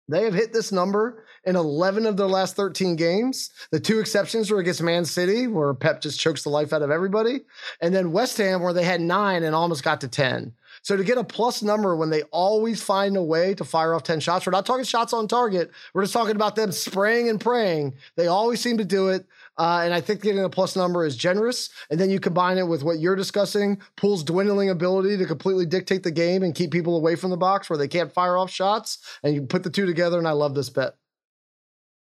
They 0.08 0.24
have 0.24 0.34
hit 0.34 0.52
this 0.52 0.72
number 0.72 1.24
in 1.44 1.54
11 1.54 2.04
of 2.04 2.16
their 2.16 2.26
last 2.26 2.56
13 2.56 2.96
games. 2.96 3.50
The 3.70 3.78
two 3.78 4.00
exceptions 4.00 4.50
were 4.50 4.58
against 4.58 4.82
Man 4.82 5.04
City, 5.04 5.46
where 5.46 5.74
Pep 5.74 6.00
just 6.00 6.18
chokes 6.18 6.42
the 6.42 6.50
life 6.50 6.72
out 6.72 6.82
of 6.82 6.90
everybody, 6.90 7.42
and 7.80 7.94
then 7.94 8.10
West 8.10 8.36
Ham, 8.38 8.62
where 8.62 8.72
they 8.72 8.82
had 8.82 9.00
nine 9.00 9.44
and 9.44 9.54
almost 9.54 9.84
got 9.84 10.00
to 10.00 10.08
10. 10.08 10.52
So 10.82 10.96
to 10.96 11.04
get 11.04 11.16
a 11.16 11.24
plus 11.24 11.62
number 11.62 11.94
when 11.96 12.10
they 12.10 12.22
always 12.24 12.82
find 12.82 13.16
a 13.16 13.22
way 13.22 13.54
to 13.54 13.64
fire 13.64 13.94
off 13.94 14.02
10 14.02 14.20
shots, 14.20 14.44
we're 14.44 14.52
not 14.52 14.66
talking 14.66 14.84
shots 14.84 15.12
on 15.12 15.28
target. 15.28 15.70
We're 15.94 16.02
just 16.02 16.12
talking 16.12 16.34
about 16.34 16.56
them 16.56 16.72
spraying 16.72 17.28
and 17.28 17.40
praying. 17.40 17.94
They 18.16 18.26
always 18.26 18.60
seem 18.60 18.78
to 18.78 18.84
do 18.84 19.08
it. 19.08 19.26
Uh, 19.58 19.82
and 19.84 19.94
I 19.94 20.00
think 20.00 20.22
getting 20.22 20.42
a 20.42 20.50
plus 20.50 20.74
number 20.74 21.04
is 21.04 21.16
generous. 21.16 21.70
And 21.90 22.00
then 22.00 22.10
you 22.10 22.18
combine 22.18 22.58
it 22.58 22.66
with 22.66 22.82
what 22.82 22.98
you're 22.98 23.14
discussing, 23.14 23.80
Pool's 23.96 24.24
dwindling 24.24 24.70
ability 24.70 25.16
to 25.18 25.26
completely 25.26 25.66
dictate 25.66 26.02
the 26.02 26.10
game 26.10 26.42
and 26.42 26.54
keep 26.54 26.72
people 26.72 26.96
away 26.96 27.14
from 27.14 27.30
the 27.30 27.36
box 27.36 27.70
where 27.70 27.78
they 27.78 27.88
can't 27.88 28.12
fire 28.12 28.36
off 28.36 28.50
shots. 28.50 28.98
And 29.22 29.34
you 29.34 29.42
put 29.42 29.62
the 29.62 29.70
two 29.70 29.86
together, 29.86 30.18
and 30.18 30.26
I 30.26 30.32
love 30.32 30.54
this 30.54 30.68
bet. 30.68 30.94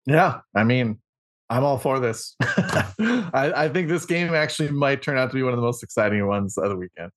Yeah. 0.06 0.40
I 0.56 0.64
mean, 0.64 1.00
I'm 1.50 1.66
all 1.66 1.78
for 1.78 2.00
this. 2.00 2.36
I, 2.42 3.52
I, 3.56 3.70
think 3.70 3.90
this 3.90 4.06
game 4.06 4.34
actually 4.34 4.70
might 4.70 5.02
turn 5.02 5.18
out 5.18 5.30
to 5.32 5.36
be 5.36 5.44
one 5.44 5.52
of 5.52 5.58
the 5.58 5.66
most 5.66 5.84
exciting 5.84 6.26
ones 6.26 6.58
of 6.58 6.70
the 6.70 6.78
weekend. 6.78 7.12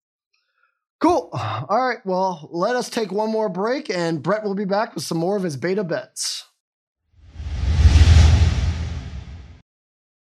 Cool. 1.04 1.28
All 1.34 1.86
right. 1.86 1.98
Well, 2.06 2.48
let 2.50 2.76
us 2.76 2.88
take 2.88 3.12
one 3.12 3.30
more 3.30 3.50
break, 3.50 3.90
and 3.90 4.22
Brett 4.22 4.42
will 4.42 4.54
be 4.54 4.64
back 4.64 4.94
with 4.94 5.04
some 5.04 5.18
more 5.18 5.36
of 5.36 5.42
his 5.42 5.54
beta 5.54 5.84
bets. 5.84 6.46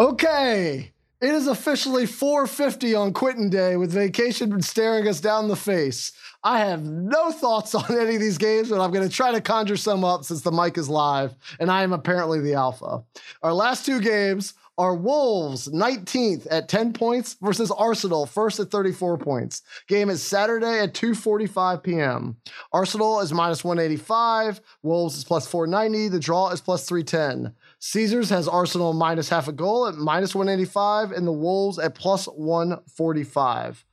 Okay. 0.00 0.92
It 1.20 1.28
is 1.28 1.46
officially 1.46 2.06
450 2.06 2.94
on 2.94 3.12
Quitting 3.12 3.50
Day 3.50 3.76
with 3.76 3.92
vacation 3.92 4.62
staring 4.62 5.06
us 5.06 5.20
down 5.20 5.48
the 5.48 5.56
face. 5.56 6.12
I 6.42 6.60
have 6.60 6.82
no 6.82 7.30
thoughts 7.30 7.74
on 7.74 7.84
any 7.90 8.14
of 8.14 8.20
these 8.22 8.38
games, 8.38 8.70
but 8.70 8.80
I'm 8.80 8.92
going 8.92 9.06
to 9.06 9.14
try 9.14 9.30
to 9.30 9.42
conjure 9.42 9.76
some 9.76 10.02
up 10.02 10.24
since 10.24 10.40
the 10.40 10.52
mic 10.52 10.78
is 10.78 10.88
live, 10.88 11.34
and 11.58 11.70
I 11.70 11.82
am 11.82 11.92
apparently 11.92 12.40
the 12.40 12.54
alpha. 12.54 13.04
Our 13.42 13.52
last 13.52 13.84
two 13.84 14.00
games 14.00 14.54
are 14.80 14.94
Wolves 14.94 15.68
19th 15.68 16.46
at 16.50 16.70
10 16.70 16.94
points 16.94 17.36
versus 17.42 17.70
Arsenal 17.70 18.24
first 18.24 18.58
at 18.58 18.70
34 18.70 19.18
points. 19.18 19.60
Game 19.88 20.08
is 20.08 20.22
Saturday 20.22 20.80
at 20.80 20.94
2:45 20.94 21.82
p.m. 21.82 22.36
Arsenal 22.72 23.20
is 23.20 23.30
minus 23.30 23.62
185, 23.62 24.62
Wolves 24.82 25.18
is 25.18 25.24
plus 25.24 25.46
490, 25.46 26.08
the 26.08 26.18
draw 26.18 26.48
is 26.48 26.62
plus 26.62 26.88
310. 26.88 27.54
Caesars 27.80 28.28
has 28.28 28.46
Arsenal 28.46 28.92
minus 28.92 29.30
half 29.30 29.48
a 29.48 29.52
goal 29.52 29.86
at 29.86 29.94
minus 29.94 30.34
185 30.34 31.12
and 31.12 31.26
the 31.26 31.32
Wolves 31.32 31.78
at 31.78 31.94
plus 31.94 32.26
145. 32.26 33.84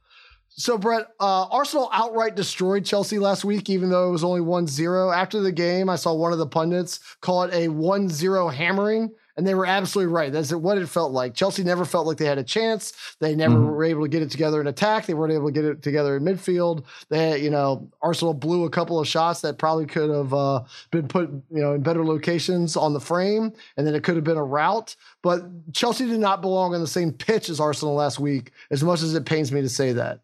So, 0.49 0.77
Brett, 0.77 1.07
uh, 1.19 1.45
Arsenal 1.45 1.89
outright 1.93 2.35
destroyed 2.35 2.83
Chelsea 2.83 3.19
last 3.19 3.45
week, 3.45 3.69
even 3.69 3.89
though 3.89 4.09
it 4.09 4.11
was 4.11 4.23
only 4.23 4.41
1 4.41 4.67
0. 4.67 5.11
After 5.11 5.39
the 5.39 5.51
game, 5.51 5.89
I 5.89 5.95
saw 5.95 6.13
one 6.13 6.33
of 6.33 6.39
the 6.39 6.47
pundits 6.47 6.99
call 7.21 7.43
it 7.43 7.53
a 7.53 7.69
1 7.69 8.09
0 8.09 8.49
hammering. 8.49 9.11
And 9.37 9.45
they 9.45 9.53
were 9.53 9.67
absolutely 9.67 10.11
right. 10.11 10.33
That's 10.33 10.51
what 10.51 10.79
it 10.79 10.89
felt 10.89 11.11
like. 11.11 11.35
Chelsea 11.35 11.63
never 11.63 11.85
felt 11.85 12.07
like 12.07 12.17
they 12.17 12.25
had 12.25 12.39
a 12.39 12.43
chance. 12.43 12.91
They 13.19 13.35
never 13.35 13.53
mm-hmm. 13.53 13.67
were 13.67 13.83
able 13.83 14.01
to 14.01 14.09
get 14.09 14.23
it 14.23 14.31
together 14.31 14.59
in 14.59 14.65
attack. 14.65 15.05
They 15.05 15.13
weren't 15.13 15.31
able 15.31 15.45
to 15.45 15.51
get 15.51 15.63
it 15.63 15.83
together 15.83 16.17
in 16.17 16.23
midfield. 16.23 16.85
They, 17.09 17.39
you 17.43 17.51
know, 17.51 17.87
Arsenal 18.01 18.33
blew 18.33 18.65
a 18.65 18.69
couple 18.71 18.99
of 18.99 19.07
shots 19.07 19.41
that 19.41 19.59
probably 19.59 19.85
could 19.85 20.09
have 20.09 20.33
uh, 20.33 20.63
been 20.89 21.07
put, 21.07 21.29
you 21.29 21.61
know, 21.61 21.73
in 21.73 21.83
better 21.83 22.03
locations 22.03 22.75
on 22.75 22.93
the 22.93 22.99
frame, 22.99 23.53
and 23.77 23.85
then 23.85 23.93
it 23.93 24.03
could 24.03 24.15
have 24.15 24.23
been 24.23 24.37
a 24.37 24.43
route. 24.43 24.95
But 25.21 25.43
Chelsea 25.71 26.07
did 26.07 26.19
not 26.19 26.41
belong 26.41 26.73
on 26.73 26.81
the 26.81 26.87
same 26.87 27.11
pitch 27.11 27.49
as 27.49 27.59
Arsenal 27.59 27.93
last 27.93 28.19
week, 28.19 28.51
as 28.71 28.83
much 28.83 29.03
as 29.03 29.13
it 29.13 29.25
pains 29.25 29.51
me 29.51 29.61
to 29.61 29.69
say 29.69 29.93
that. 29.93 30.21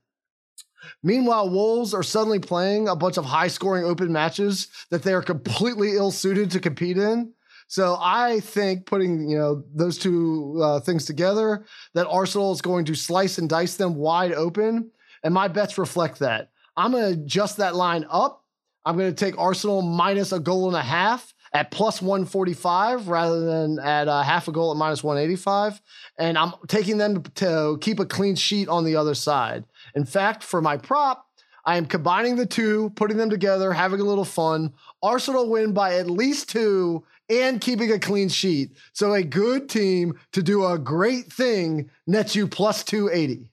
Meanwhile, 1.04 1.50
Wolves 1.50 1.94
are 1.94 2.04
suddenly 2.04 2.40
playing 2.40 2.88
a 2.88 2.96
bunch 2.96 3.18
of 3.18 3.26
high 3.26 3.48
scoring 3.48 3.86
open 3.86 4.12
matches 4.12 4.70
that 4.90 5.04
they 5.04 5.14
are 5.14 5.22
completely 5.22 5.96
ill 5.96 6.12
suited 6.12 6.52
to 6.52 6.60
compete 6.60 6.98
in. 6.98 7.34
So 7.74 7.98
I 8.00 8.40
think 8.40 8.86
putting 8.86 9.28
you 9.28 9.36
know 9.36 9.64
those 9.74 9.98
two 9.98 10.60
uh, 10.62 10.80
things 10.82 11.06
together, 11.06 11.66
that 11.96 12.06
Arsenal 12.06 12.52
is 12.52 12.62
going 12.62 12.86
to 12.86 12.94
slice 12.94 13.40
and 13.40 13.50
dice 13.50 13.78
them 13.78 13.96
wide 13.96 14.32
open, 14.32 14.92
and 15.24 15.34
my 15.34 15.48
bets 15.48 15.80
reflect 15.80 16.20
that. 16.20 16.52
I'm 16.78 16.92
going 16.92 17.16
to 17.16 17.22
adjust 17.24 17.58
that 17.58 17.74
line 17.74 18.06
up. 18.12 18.44
I'm 18.86 18.96
going 18.96 19.10
to 19.10 19.26
take 19.26 19.40
Arsenal 19.40 19.82
minus 19.82 20.32
a 20.32 20.40
goal 20.40 20.68
and 20.68 20.78
a 20.78 20.84
half 20.84 21.34
at 21.52 21.72
plus 21.72 22.00
145 22.00 23.08
rather 23.08 23.40
than 23.44 23.80
at 23.80 24.08
a 24.08 24.22
half 24.22 24.48
a 24.48 24.52
goal 24.52 24.70
at 24.70 24.78
minus 24.78 25.04
185. 25.04 25.82
And 26.20 26.38
I'm 26.38 26.54
taking 26.68 27.00
them 27.00 27.24
to 27.24 27.80
keep 27.82 28.00
a 28.00 28.06
clean 28.06 28.36
sheet 28.36 28.70
on 28.70 28.86
the 28.86 28.98
other 28.98 29.16
side. 29.16 29.66
In 29.96 30.06
fact, 30.06 30.44
for 30.44 30.62
my 30.62 30.78
prop, 30.78 31.26
I 31.66 31.78
am 31.78 31.86
combining 31.86 32.36
the 32.36 32.46
two, 32.46 32.92
putting 32.92 33.18
them 33.18 33.30
together, 33.30 33.72
having 33.72 34.02
a 34.02 34.04
little 34.04 34.26
fun. 34.26 34.74
Arsenal 35.02 35.50
win 35.50 35.74
by 35.74 35.96
at 35.96 36.10
least 36.10 36.50
two 36.50 37.04
and 37.30 37.62
keeping 37.62 37.92
a 37.92 38.00
clean 38.00 38.30
sheet. 38.30 38.72
So 38.94 39.14
a 39.14 39.24
good 39.24 39.70
team 39.70 40.14
to 40.34 40.44
do 40.44 40.66
a 40.66 40.78
great 40.78 41.32
thing 41.32 41.90
nets 42.08 42.36
you 42.36 42.48
plus 42.48 42.84
280. 42.84 43.50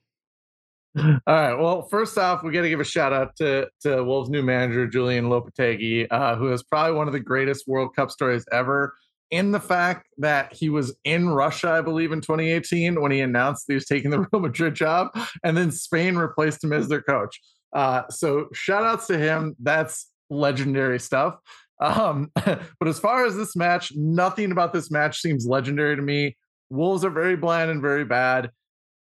All 0.97 1.19
right. 1.25 1.53
Well, 1.53 1.83
first 1.83 2.17
off, 2.17 2.43
we 2.43 2.51
got 2.51 2.63
to 2.63 2.69
give 2.69 2.81
a 2.81 2.85
shout 2.85 3.13
out 3.13 3.35
to 3.37 3.69
to 3.81 4.03
Wolves' 4.03 4.29
new 4.29 4.41
manager 4.43 4.85
Julian 4.85 5.25
Lopetegui, 5.25 6.07
uh, 6.11 6.35
who 6.35 6.51
is 6.51 6.63
probably 6.63 6.97
one 6.97 7.07
of 7.07 7.13
the 7.13 7.19
greatest 7.19 7.65
World 7.65 7.95
Cup 7.95 8.11
stories 8.11 8.45
ever. 8.51 8.93
In 9.29 9.51
the 9.51 9.61
fact 9.61 10.07
that 10.17 10.51
he 10.51 10.67
was 10.67 10.93
in 11.05 11.29
Russia, 11.29 11.71
I 11.71 11.79
believe, 11.79 12.11
in 12.11 12.19
2018 12.19 12.99
when 12.99 13.13
he 13.13 13.21
announced 13.21 13.63
he 13.69 13.73
was 13.73 13.85
taking 13.85 14.11
the 14.11 14.19
Real 14.19 14.41
Madrid 14.41 14.75
job, 14.75 15.17
and 15.45 15.55
then 15.55 15.71
Spain 15.71 16.17
replaced 16.17 16.61
him 16.61 16.73
as 16.73 16.89
their 16.89 17.01
coach. 17.01 17.39
Uh, 17.71 18.03
so 18.09 18.49
shout 18.51 18.83
outs 18.83 19.07
to 19.07 19.17
him. 19.17 19.55
That's 19.59 20.09
legendary 20.29 20.99
stuff. 20.99 21.37
Um, 21.81 22.31
but 22.35 22.87
as 22.87 22.99
far 22.99 23.25
as 23.25 23.35
this 23.35 23.55
match, 23.55 23.91
nothing 23.95 24.51
about 24.51 24.71
this 24.71 24.91
match 24.91 25.19
seems 25.19 25.45
legendary 25.45 25.95
to 25.95 26.01
me. 26.01 26.37
Wolves 26.69 27.03
are 27.03 27.09
very 27.09 27.35
bland 27.35 27.69
and 27.69 27.81
very 27.81 28.05
bad 28.05 28.51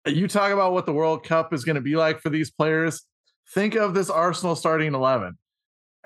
you 0.10 0.28
talk 0.28 0.52
about 0.52 0.74
what 0.74 0.86
the 0.86 0.94
World 0.94 1.24
Cup 1.24 1.54
is 1.54 1.64
going 1.64 1.76
to 1.76 1.82
be 1.82 1.96
like 1.96 2.22
for 2.22 2.30
these 2.30 2.52
players. 2.52 3.04
Think 3.54 3.76
of 3.76 3.94
this 3.94 4.10
Arsenal 4.10 4.56
starting 4.56 4.94
11. 4.94 5.38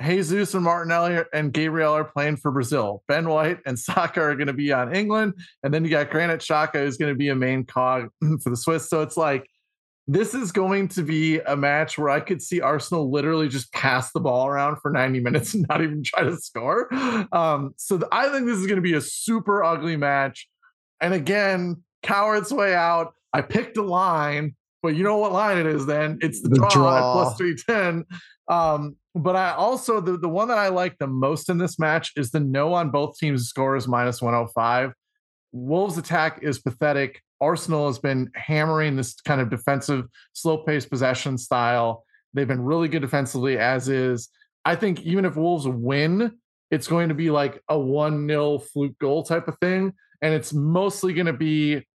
Jesus 0.01 0.53
and 0.53 0.63
Martinelli 0.63 1.24
and 1.34 1.53
Gabriel 1.53 1.93
are 1.93 2.03
playing 2.03 2.38
for 2.38 2.51
Brazil. 2.51 3.03
Ben 3.07 3.30
White 3.30 3.59
and 3.65 3.78
Saka 3.80 4.22
are 4.22 4.36
going 4.36 4.47
to 4.47 4.53
be 4.53 4.72
on 4.72 4.95
England. 4.95 5.34
And 5.63 5.74
then 5.74 5.84
you 5.84 5.91
got 5.91 6.09
Granit 6.09 6.41
Xhaka, 6.41 6.84
who's 6.84 6.97
going 6.97 7.11
to 7.11 7.17
be 7.17 7.30
a 7.30 7.36
main 7.36 7.65
cog 7.65 8.09
for 8.43 8.49
the 8.49 8.57
Swiss. 8.57 8.89
So 8.89 9.01
it's 9.01 9.17
like, 9.17 9.47
this 10.14 10.34
is 10.34 10.51
going 10.51 10.89
to 10.89 11.03
be 11.03 11.39
a 11.39 11.55
match 11.55 11.97
where 11.97 12.09
I 12.09 12.20
could 12.20 12.41
see 12.41 12.59
Arsenal 12.59 13.09
literally 13.09 13.47
just 13.47 13.72
pass 13.72 14.12
the 14.12 14.20
ball 14.20 14.45
around 14.45 14.78
for 14.82 14.91
90 14.91 15.22
minutes 15.22 15.53
and 15.53 15.66
not 15.70 15.82
even 15.82 16.03
try 16.03 16.24
to 16.24 16.36
score. 16.38 16.93
Um, 17.34 17.74
so 17.78 17.95
the, 17.95 18.09
I 18.12 18.30
think 18.30 18.45
this 18.45 18.57
is 18.57 18.68
going 18.68 18.76
to 18.76 18.82
be 18.82 18.95
a 18.95 19.01
super 19.01 19.64
ugly 19.64 19.95
match. 19.95 20.49
And 20.99 21.14
again, 21.14 21.84
coward's 22.03 22.51
way 22.51 22.76
out. 22.76 23.14
I 23.32 23.41
picked 23.41 23.78
a 23.78 23.84
line, 23.84 24.55
but 24.84 24.95
you 24.95 25.03
know 25.03 25.18
what 25.18 25.32
line 25.32 25.57
it 25.57 25.66
is 25.66 25.86
then? 25.86 26.20
It's 26.22 26.41
the, 26.41 26.49
the 26.49 26.55
draw, 26.55 26.70
draw, 26.70 26.97
at 26.97 27.14
plus 27.14 27.38
310. 27.38 28.05
Um, 28.49 28.97
but 29.16 29.38
I 29.38 29.51
also, 29.51 30.01
the, 30.01 30.18
the 30.18 30.30
one 30.30 30.49
that 30.49 30.57
I 30.57 30.68
like 30.68 30.97
the 30.97 31.07
most 31.07 31.49
in 31.49 31.57
this 31.57 31.80
match 31.80 32.12
is 32.18 32.32
the 32.32 32.41
no 32.41 32.74
on 32.74 32.91
both 32.91 33.18
teams 33.18 33.47
scores 33.47 33.88
minus 33.88 34.22
105. 34.22 34.91
Wolves' 35.53 35.97
attack 35.97 36.39
is 36.41 36.59
pathetic. 36.59 37.22
Arsenal 37.41 37.87
has 37.87 37.99
been 37.99 38.29
hammering 38.35 38.95
this 38.95 39.19
kind 39.21 39.41
of 39.41 39.49
defensive, 39.49 40.05
slow 40.33 40.59
paced 40.59 40.89
possession 40.89 41.37
style. 41.37 42.05
They've 42.33 42.47
been 42.47 42.63
really 42.63 42.87
good 42.87 43.01
defensively, 43.01 43.57
as 43.57 43.89
is. 43.89 44.29
I 44.63 44.75
think 44.75 45.01
even 45.01 45.25
if 45.25 45.35
Wolves 45.35 45.67
win, 45.67 46.31
it's 46.69 46.87
going 46.87 47.09
to 47.09 47.15
be 47.15 47.31
like 47.31 47.61
a 47.67 47.77
1 47.77 48.27
0 48.27 48.59
fluke 48.59 48.97
goal 48.99 49.23
type 49.23 49.47
of 49.47 49.57
thing. 49.59 49.93
And 50.21 50.33
it's 50.33 50.53
mostly 50.53 51.13
going 51.13 51.25
to 51.25 51.33
be 51.33 51.85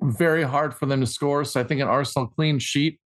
very 0.00 0.44
hard 0.44 0.74
for 0.74 0.86
them 0.86 1.00
to 1.00 1.06
score. 1.06 1.44
So 1.44 1.60
I 1.60 1.64
think 1.64 1.80
an 1.80 1.88
Arsenal 1.88 2.28
clean 2.28 2.58
sheet 2.58 3.00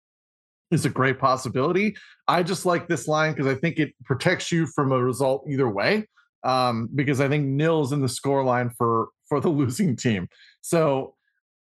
is 0.70 0.84
a 0.84 0.90
great 0.90 1.18
possibility. 1.18 1.96
I 2.26 2.42
just 2.42 2.66
like 2.66 2.88
this 2.88 3.08
line 3.08 3.32
because 3.32 3.46
I 3.46 3.54
think 3.54 3.78
it 3.78 3.94
protects 4.04 4.52
you 4.52 4.66
from 4.66 4.92
a 4.92 5.02
result 5.02 5.46
either 5.48 5.68
way. 5.68 6.08
Um, 6.44 6.88
because 6.94 7.20
I 7.20 7.28
think 7.28 7.46
nils 7.46 7.92
in 7.92 8.00
the 8.00 8.08
score 8.08 8.44
line 8.44 8.70
for 8.76 9.08
for 9.28 9.40
the 9.40 9.48
losing 9.60 9.96
team. 9.96 10.28
So 10.60 11.14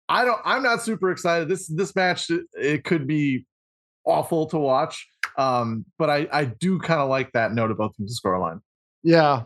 I 0.09 0.25
don't 0.25 0.39
I'm 0.43 0.63
not 0.63 0.81
super 0.81 1.11
excited. 1.11 1.47
This 1.47 1.67
this 1.67 1.95
match 1.95 2.29
it 2.53 2.83
could 2.83 3.07
be 3.07 3.45
awful 4.05 4.47
to 4.47 4.57
watch. 4.57 5.07
Um, 5.37 5.85
but 5.97 6.09
I 6.09 6.27
I 6.31 6.45
do 6.45 6.79
kind 6.79 6.99
of 6.99 7.09
like 7.09 7.31
that 7.31 7.53
note 7.53 7.71
about 7.71 7.93
the 7.97 8.07
score 8.09 8.37
line. 8.39 8.61
Yeah, 9.03 9.43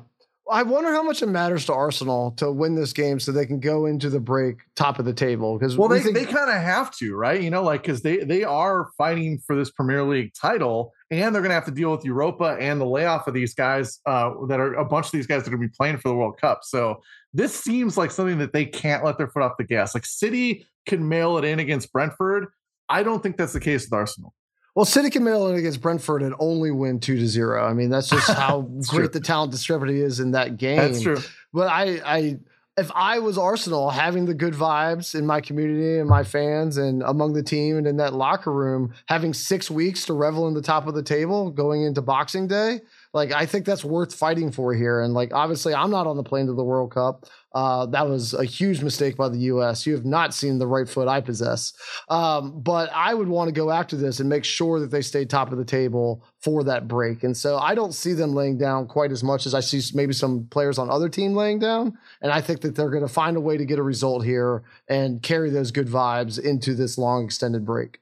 I 0.50 0.64
wonder 0.64 0.92
how 0.94 1.04
much 1.04 1.22
it 1.22 1.28
matters 1.28 1.66
to 1.66 1.74
Arsenal 1.74 2.32
to 2.32 2.52
win 2.52 2.76
this 2.76 2.94
game 2.94 3.20
so 3.20 3.32
they 3.32 3.46
can 3.46 3.60
go 3.60 3.86
into 3.86 4.10
the 4.10 4.20
break 4.20 4.58
top 4.76 4.98
of 5.00 5.06
the 5.06 5.14
table. 5.14 5.58
Because 5.58 5.78
well, 5.78 5.90
we 5.90 5.98
they, 5.98 6.04
think- 6.04 6.16
they 6.16 6.26
kind 6.26 6.50
of 6.50 6.62
have 6.62 6.96
to, 6.98 7.16
right? 7.16 7.42
You 7.42 7.50
know, 7.50 7.64
like 7.64 7.84
because 7.84 8.02
they 8.02 8.18
they 8.18 8.44
are 8.44 8.90
fighting 8.98 9.40
for 9.46 9.56
this 9.56 9.70
Premier 9.72 10.04
League 10.04 10.34
title, 10.34 10.94
and 11.12 11.34
they're 11.34 11.42
going 11.42 11.50
to 11.50 11.56
have 11.56 11.66
to 11.66 11.72
deal 11.72 11.92
with 11.92 12.06
Europa 12.06 12.58
and 12.60 12.80
the 12.80 12.86
layoff 12.86 13.28
of 13.28 13.34
these 13.34 13.54
guys 13.54 14.00
uh, 14.06 14.32
that 14.48 14.60
are 14.60 14.74
a 14.76 14.86
bunch 14.86 15.08
of 15.08 15.12
these 15.12 15.28
guys 15.28 15.44
that 15.44 15.54
are 15.54 15.58
going 15.58 15.62
to 15.64 15.68
be 15.68 15.76
playing 15.78 15.98
for 15.98 16.10
the 16.10 16.16
World 16.16 16.40
Cup. 16.40 16.62
So 16.64 17.02
this 17.38 17.54
seems 17.54 17.98
like 17.98 18.10
something 18.10 18.40
that 18.40 18.52
they 18.52 18.66
can't 18.66 19.06
let 19.06 19.20
their 19.20 19.28
foot 19.28 19.44
off 19.44 19.58
the 19.58 19.64
gas. 19.64 19.94
Like 19.94 20.08
City 20.08 20.66
can 20.88 21.08
mail 21.08 21.38
it 21.38 21.46
in 21.46 21.60
against 21.60 21.94
Brentford. 21.94 22.48
I 22.90 23.04
don't 23.04 23.22
think 23.22 23.38
that's 23.38 23.54
the 23.54 23.60
case 23.60 23.86
with 23.86 23.94
Arsenal. 23.94 24.34
Well, 24.74 24.86
City 24.86 25.12
can 25.12 25.24
mail 25.24 25.46
it 25.46 25.52
in 25.52 25.60
against 25.60 25.80
Brentford 25.80 26.24
and 26.24 26.34
only 26.40 26.72
win 26.72 27.00
two 27.00 27.16
to 27.16 27.28
zero. 27.28 27.64
I 27.64 27.74
mean, 27.74 27.92
that's 27.92 28.10
just 28.10 28.28
how 28.32 28.68
that's 28.74 28.90
great 28.90 29.12
true. 29.12 29.20
the 29.20 29.20
talent 29.20 29.52
discrepancy 29.52 30.02
is 30.02 30.20
in 30.20 30.32
that 30.32 30.58
game. 30.58 30.78
That's 30.78 31.02
true. 31.02 31.20
But 31.54 31.68
I, 31.68 32.02
I, 32.04 32.40
if 32.76 32.92
I 32.96 33.20
was 33.20 33.38
Arsenal, 33.38 33.92
having 33.92 34.26
the 34.26 34.34
good 34.34 34.56
vibes 34.56 35.14
in 35.14 35.28
my 35.28 35.40
community 35.40 36.00
and 36.00 36.10
my 36.10 36.24
fans 36.24 36.78
and 36.78 37.04
among 37.04 37.34
the 37.34 37.44
team 37.44 37.78
and 37.78 37.86
in 37.86 37.98
that 37.98 38.14
locker 38.14 38.52
room, 38.52 38.94
having 39.08 39.34
six 39.36 39.70
weeks 39.70 40.06
to 40.06 40.14
revel 40.14 40.48
in 40.48 40.56
the 40.56 40.62
top 40.64 40.88
of 40.88 40.96
the 40.96 41.04
table 41.04 41.52
going 41.52 41.84
into 41.84 42.02
Boxing 42.02 42.48
Day, 42.48 42.82
like 43.18 43.32
I 43.32 43.48
think 43.48 43.66
that's 43.66 43.84
worth 43.84 44.14
fighting 44.14 44.52
for 44.52 44.76
here. 44.76 45.02
And 45.02 45.16
like 45.16 45.34
obviously, 45.34 45.74
I'm 45.74 45.90
not 45.90 46.06
on 46.06 46.18
the 46.18 46.24
plane 46.24 46.46
to 46.46 46.54
the 46.54 46.64
World 46.64 46.92
Cup. 46.92 47.26
Uh, 47.52 47.88
that 47.88 48.08
was 48.08 48.36
a 48.36 48.46
huge 48.46 48.84
mistake 48.84 49.18
by 49.18 49.28
the 49.28 49.40
U.S. 49.40 49.88
You 49.88 49.94
have 49.94 50.06
not 50.06 50.36
seen 50.36 50.60
the 50.60 50.68
right 50.68 50.88
foot 50.88 51.08
I 51.08 51.20
possess. 51.20 51.74
Um, 52.10 52.62
but 52.62 52.92
I 52.94 53.16
would 53.16 53.28
want 53.28 53.48
to 53.48 53.52
go 53.52 53.72
after 53.72 53.96
this 53.96 54.20
and 54.20 54.30
make 54.30 54.44
sure 54.46 54.80
that 54.80 54.92
they 54.92 55.02
stay 55.02 55.26
top 55.26 55.52
of 55.52 55.58
the 55.58 55.66
table 55.66 56.24
for 56.40 56.64
that 56.66 56.88
break. 56.88 57.24
And 57.24 57.36
so 57.36 57.58
I 57.58 57.74
don't 57.74 57.94
see 57.94 58.14
them 58.14 58.34
laying 58.34 58.60
down 58.60 58.86
quite 58.86 59.12
as 59.12 59.24
much 59.24 59.48
as 59.48 59.56
I 59.56 59.62
see 59.62 59.82
maybe 59.96 60.14
some 60.14 60.46
players 60.52 60.78
on 60.78 60.92
other 60.92 61.10
team 61.10 61.34
laying 61.34 61.58
down. 61.58 61.98
And 62.22 62.32
I 62.32 62.40
think 62.40 62.62
that 62.62 62.76
they're 62.76 62.92
going 62.92 63.02
to 63.02 63.12
find 63.12 63.36
a 63.36 63.42
way 63.42 63.58
to 63.58 63.66
get 63.66 63.80
a 63.80 63.84
result 63.84 64.24
here 64.24 64.62
and 64.88 65.24
carry 65.24 65.50
those 65.50 65.72
good 65.72 65.88
vibes 65.88 66.40
into 66.40 66.76
this 66.76 67.00
long 67.00 67.26
extended 67.26 67.66
break. 67.66 68.00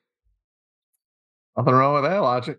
Nothing 1.56 1.74
wrong 1.74 1.94
with 1.94 2.04
that 2.04 2.18
logic. 2.18 2.58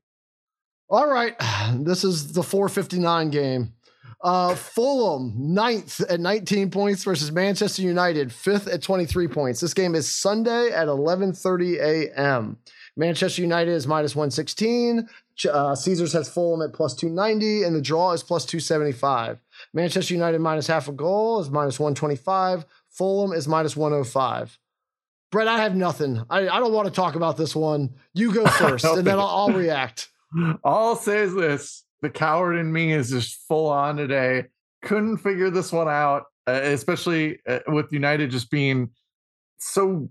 All 0.89 1.09
right. 1.09 1.34
This 1.72 2.05
is 2.05 2.32
the 2.32 2.43
459 2.43 3.30
game. 3.30 3.72
Uh, 4.20 4.55
Fulham, 4.55 5.34
ninth 5.37 6.01
at 6.09 6.20
19 6.20 6.70
points 6.70 7.05
versus 7.05 7.30
Manchester 7.30 7.82
United, 7.82 8.32
fifth 8.32 8.66
at 8.66 8.82
23 8.82 9.28
points. 9.28 9.61
This 9.61 9.74
game 9.74 9.95
is 9.95 10.12
Sunday 10.12 10.70
at 10.70 10.89
11:30 10.89 11.78
a.m. 11.78 12.57
Manchester 12.97 13.43
United 13.43 13.72
is 13.72 13.87
minus 13.87 14.16
116. 14.16 15.09
Uh, 15.51 15.74
Caesars 15.74 16.14
has 16.14 16.30
Fulham 16.30 16.62
at 16.62 16.72
plus 16.72 16.95
290, 16.95 17.64
and 17.64 17.76
the 17.76 17.82
draw 17.82 18.12
is 18.12 18.22
plus 18.22 18.47
275. 18.47 19.43
Manchester 19.74 20.14
United 20.14 20.41
minus 20.41 20.66
half 20.66 20.89
a 20.89 20.93
goal 20.93 21.41
is 21.41 21.51
minus 21.51 21.78
125. 21.78 22.64
Fulham 22.89 23.32
is 23.32 23.47
minus 23.47 23.76
105. 23.76 24.59
Brett, 25.30 25.47
I 25.47 25.59
have 25.59 25.76
nothing. 25.76 26.22
I, 26.30 26.49
I 26.49 26.59
don't 26.59 26.72
want 26.72 26.89
to 26.89 26.95
talk 26.95 27.16
about 27.16 27.37
this 27.37 27.55
one. 27.55 27.95
You 28.14 28.32
go 28.32 28.47
first, 28.47 28.84
and 28.84 29.07
then 29.07 29.18
I'll, 29.18 29.26
I'll 29.26 29.53
react. 29.53 30.09
All 30.64 30.89
I'll 30.89 30.97
say 30.97 31.27
this 31.27 31.85
the 32.03 32.11
coward 32.11 32.57
in 32.57 32.72
me 32.72 32.93
is 32.93 33.11
just 33.11 33.47
full 33.49 33.68
on 33.68 33.97
today. 33.97 34.45
Couldn't 34.83 35.18
figure 35.18 35.51
this 35.51 35.72
one 35.72 35.89
out, 35.89 36.24
uh, 36.47 36.61
especially 36.62 37.39
uh, 37.49 37.61
with 37.68 37.93
United 37.93 38.31
just 38.31 38.51
being 38.51 38.91
so 39.59 40.09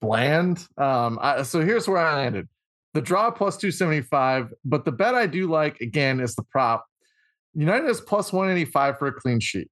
bland. 0.00 0.66
Um, 0.76 1.18
I, 1.20 1.42
so 1.42 1.60
here's 1.60 1.88
where 1.88 1.98
I 1.98 2.14
landed: 2.16 2.48
the 2.94 3.00
draw 3.00 3.30
plus 3.30 3.56
two 3.56 3.70
seventy 3.70 4.02
five, 4.02 4.52
but 4.64 4.84
the 4.84 4.92
bet 4.92 5.14
I 5.14 5.26
do 5.26 5.48
like 5.48 5.80
again 5.80 6.20
is 6.20 6.34
the 6.34 6.44
prop. 6.44 6.86
United 7.54 7.88
is 7.88 8.00
plus 8.00 8.32
one 8.32 8.50
eighty 8.50 8.64
five 8.64 8.98
for 8.98 9.08
a 9.08 9.12
clean 9.12 9.40
sheet. 9.40 9.70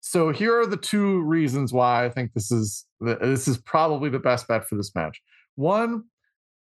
So 0.00 0.30
here 0.30 0.58
are 0.58 0.66
the 0.66 0.76
two 0.76 1.20
reasons 1.22 1.72
why 1.72 2.04
I 2.04 2.08
think 2.08 2.32
this 2.32 2.50
is 2.50 2.86
this 3.00 3.48
is 3.48 3.58
probably 3.58 4.10
the 4.10 4.18
best 4.18 4.48
bet 4.48 4.66
for 4.68 4.76
this 4.76 4.94
match. 4.94 5.20
One, 5.56 6.04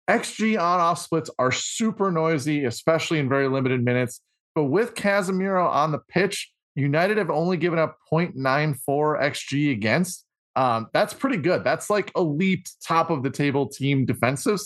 XG 0.10 0.60
on 0.60 0.80
off 0.80 1.00
splits 1.00 1.30
are 1.40 1.52
super 1.52 2.12
noisy, 2.12 2.66
especially 2.66 3.20
in 3.20 3.30
very 3.30 3.48
limited 3.48 3.84
minutes. 3.84 4.22
But 4.56 4.66
with 4.66 4.96
Casemiro 4.96 5.68
on 5.68 5.92
the 5.92 6.00
pitch, 6.00 6.52
United 6.76 7.18
have 7.18 7.30
only 7.30 7.58
given 7.58 7.80
up 7.80 7.98
0.94 8.12 8.76
XG 9.22 9.72
against. 9.72 10.26
Um, 10.56 10.88
that's 10.94 11.14
pretty 11.14 11.38
good. 11.38 11.64
That's 11.64 11.90
like 11.90 12.12
elite 12.16 12.70
top 12.86 13.10
of 13.10 13.24
the 13.24 13.30
table 13.30 13.68
team 13.68 14.06
defensive 14.06 14.60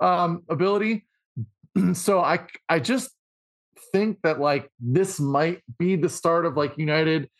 um, 0.00 0.42
ability. 0.48 1.06
so 1.92 2.20
I 2.20 2.46
I 2.68 2.78
just 2.78 3.10
think 3.92 4.18
that 4.22 4.40
like 4.40 4.70
this 4.80 5.20
might 5.20 5.62
be 5.78 5.96
the 5.96 6.08
start 6.08 6.46
of 6.46 6.56
like 6.56 6.78
United 6.78 7.30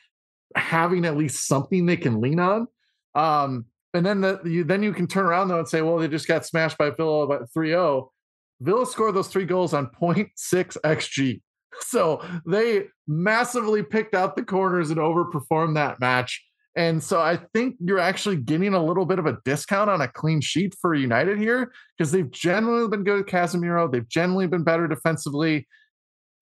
having 0.55 1.05
at 1.05 1.17
least 1.17 1.47
something 1.47 1.87
they 1.87 1.97
can 1.97 2.21
lean 2.21 2.41
on. 2.41 2.67
Um, 3.15 3.67
and 3.97 4.05
then 4.05 4.21
the, 4.21 4.41
you 4.45 4.63
then 4.63 4.83
you 4.83 4.93
can 4.93 5.07
turn 5.07 5.25
around 5.25 5.49
though 5.49 5.59
and 5.59 5.69
say, 5.69 5.81
well, 5.83 5.97
they 5.97 6.09
just 6.09 6.29
got 6.29 6.45
smashed 6.45 6.77
by 6.77 6.91
Villa 6.91 7.27
by 7.27 7.39
3-0. 7.57 8.09
Villa 8.61 8.87
scored 8.87 9.15
those 9.15 9.29
three 9.29 9.45
goals 9.45 9.75
on 9.75 9.87
0.6 10.01 10.31
xg. 10.85 11.41
So 11.81 12.25
they 12.47 12.87
massively 13.07 13.83
picked 13.83 14.15
out 14.15 14.35
the 14.35 14.43
corners 14.43 14.89
and 14.89 14.99
overperformed 14.99 15.75
that 15.75 16.01
match. 16.01 16.43
And 16.75 17.03
so 17.03 17.21
I 17.21 17.37
think 17.53 17.77
you're 17.81 17.99
actually 17.99 18.37
getting 18.37 18.73
a 18.73 18.83
little 18.83 19.05
bit 19.05 19.19
of 19.19 19.27
a 19.27 19.37
discount 19.45 19.91
on 19.91 20.01
a 20.01 20.09
clean 20.09 20.41
sheet 20.41 20.75
for 20.81 20.95
United 20.95 21.39
here 21.39 21.71
because 21.97 22.13
they've 22.13 22.31
generally 22.31 22.89
been 22.89 23.05
good 23.05 23.21
at 23.21 23.27
Casemiro. 23.27 23.93
They've 23.93 24.09
generally 24.09 24.47
been 24.47 24.65
better 24.65 24.89
defensively. 24.89 25.69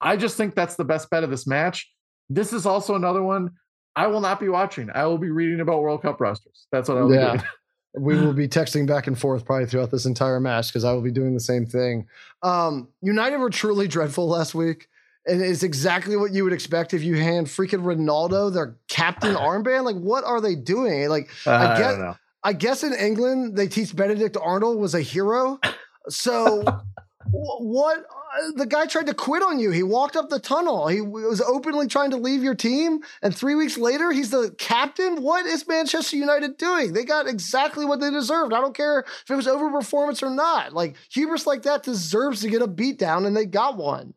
I 0.01 0.17
just 0.17 0.37
think 0.37 0.55
that's 0.55 0.77
the 0.77 0.85
best 0.85 1.11
bet 1.11 1.25
of 1.25 1.31
this 1.31 1.49
match. 1.49 1.91
This 2.31 2.53
is 2.53 2.65
also 2.65 2.95
another 2.95 3.23
one 3.23 3.51
I 3.97 4.07
will 4.09 4.21
not 4.21 4.41
be 4.41 4.49
watching. 4.49 4.91
I 4.95 5.07
will 5.07 5.19
be 5.19 5.31
reading 5.31 5.61
about 5.61 5.81
World 5.81 6.03
Cup 6.03 6.21
rosters. 6.21 6.67
That's 6.73 6.89
what 6.89 6.99
I 6.99 7.03
will 7.03 7.15
yeah. 7.15 7.43
we 7.97 8.17
will 8.21 8.33
be 8.33 8.49
texting 8.49 8.87
back 8.87 9.07
and 9.07 9.19
forth 9.19 9.45
probably 9.45 9.67
throughout 9.67 9.91
this 9.91 10.05
entire 10.05 10.41
match 10.41 10.69
because 10.69 10.85
I 10.85 10.93
will 10.93 11.01
be 11.03 11.13
doing 11.13 11.35
the 11.35 11.41
same 11.41 11.65
thing. 11.65 12.07
Um, 12.43 12.89
United 13.03 13.37
were 13.39 13.51
truly 13.51 13.87
dreadful 13.87 14.29
last 14.29 14.55
week. 14.55 14.89
And 15.27 15.41
it's 15.41 15.63
exactly 15.63 16.17
what 16.17 16.33
you 16.33 16.45
would 16.45 16.53
expect 16.53 16.93
if 16.93 17.03
you 17.03 17.17
hand 17.17 17.47
freaking 17.47 17.83
Ronaldo 17.83 18.53
their 18.53 18.77
captain 18.89 19.35
armband. 19.35 19.85
Like, 19.85 19.97
what 19.97 20.23
are 20.25 20.41
they 20.41 20.55
doing? 20.55 21.09
Like, 21.09 21.31
Uh, 21.47 21.51
I 21.51 21.75
I 21.75 21.79
don't 21.79 22.01
know. 22.01 22.17
I 22.43 22.53
guess 22.53 22.83
in 22.83 22.93
England 22.93 23.57
they 23.57 23.67
teach 23.67 23.97
Benedict 23.97 24.37
Arnold 24.39 24.79
was 24.79 24.95
a 24.95 25.01
hero. 25.01 25.59
So 26.11 26.63
what? 27.31 28.05
The 28.57 28.67
guy 28.67 28.87
tried 28.87 29.07
to 29.07 29.15
quit 29.15 29.43
on 29.43 29.59
you. 29.59 29.71
He 29.71 29.83
walked 29.83 30.17
up 30.17 30.29
the 30.29 30.41
tunnel. 30.41 30.89
He 30.89 31.01
was 31.01 31.41
openly 31.41 31.87
trying 31.87 32.11
to 32.11 32.17
leave 32.17 32.43
your 32.43 32.55
team, 32.55 33.01
and 33.23 33.35
three 33.35 33.55
weeks 33.55 33.79
later 33.79 34.11
he's 34.11 34.31
the 34.31 34.55
captain. 34.59 35.23
What 35.23 35.47
is 35.47 35.69
Manchester 35.69 36.17
United 36.17 36.57
doing? 36.57 36.93
They 36.93 37.05
got 37.05 37.29
exactly 37.29 37.85
what 37.85 38.01
they 38.01 38.11
deserved. 38.11 38.53
I 38.53 38.61
don't 38.61 38.77
care 38.77 39.01
if 39.01 39.31
it 39.31 39.37
was 39.37 39.47
overperformance 39.47 40.23
or 40.23 40.31
not. 40.31 40.73
Like 40.73 40.97
hubris 41.11 41.47
like 41.47 41.63
that 41.63 41.83
deserves 41.83 42.41
to 42.41 42.51
get 42.51 42.63
a 42.63 42.67
beat 42.67 42.99
down, 42.99 43.25
and 43.25 43.37
they 43.37 43.47
got 43.47 43.77
one. 43.77 44.15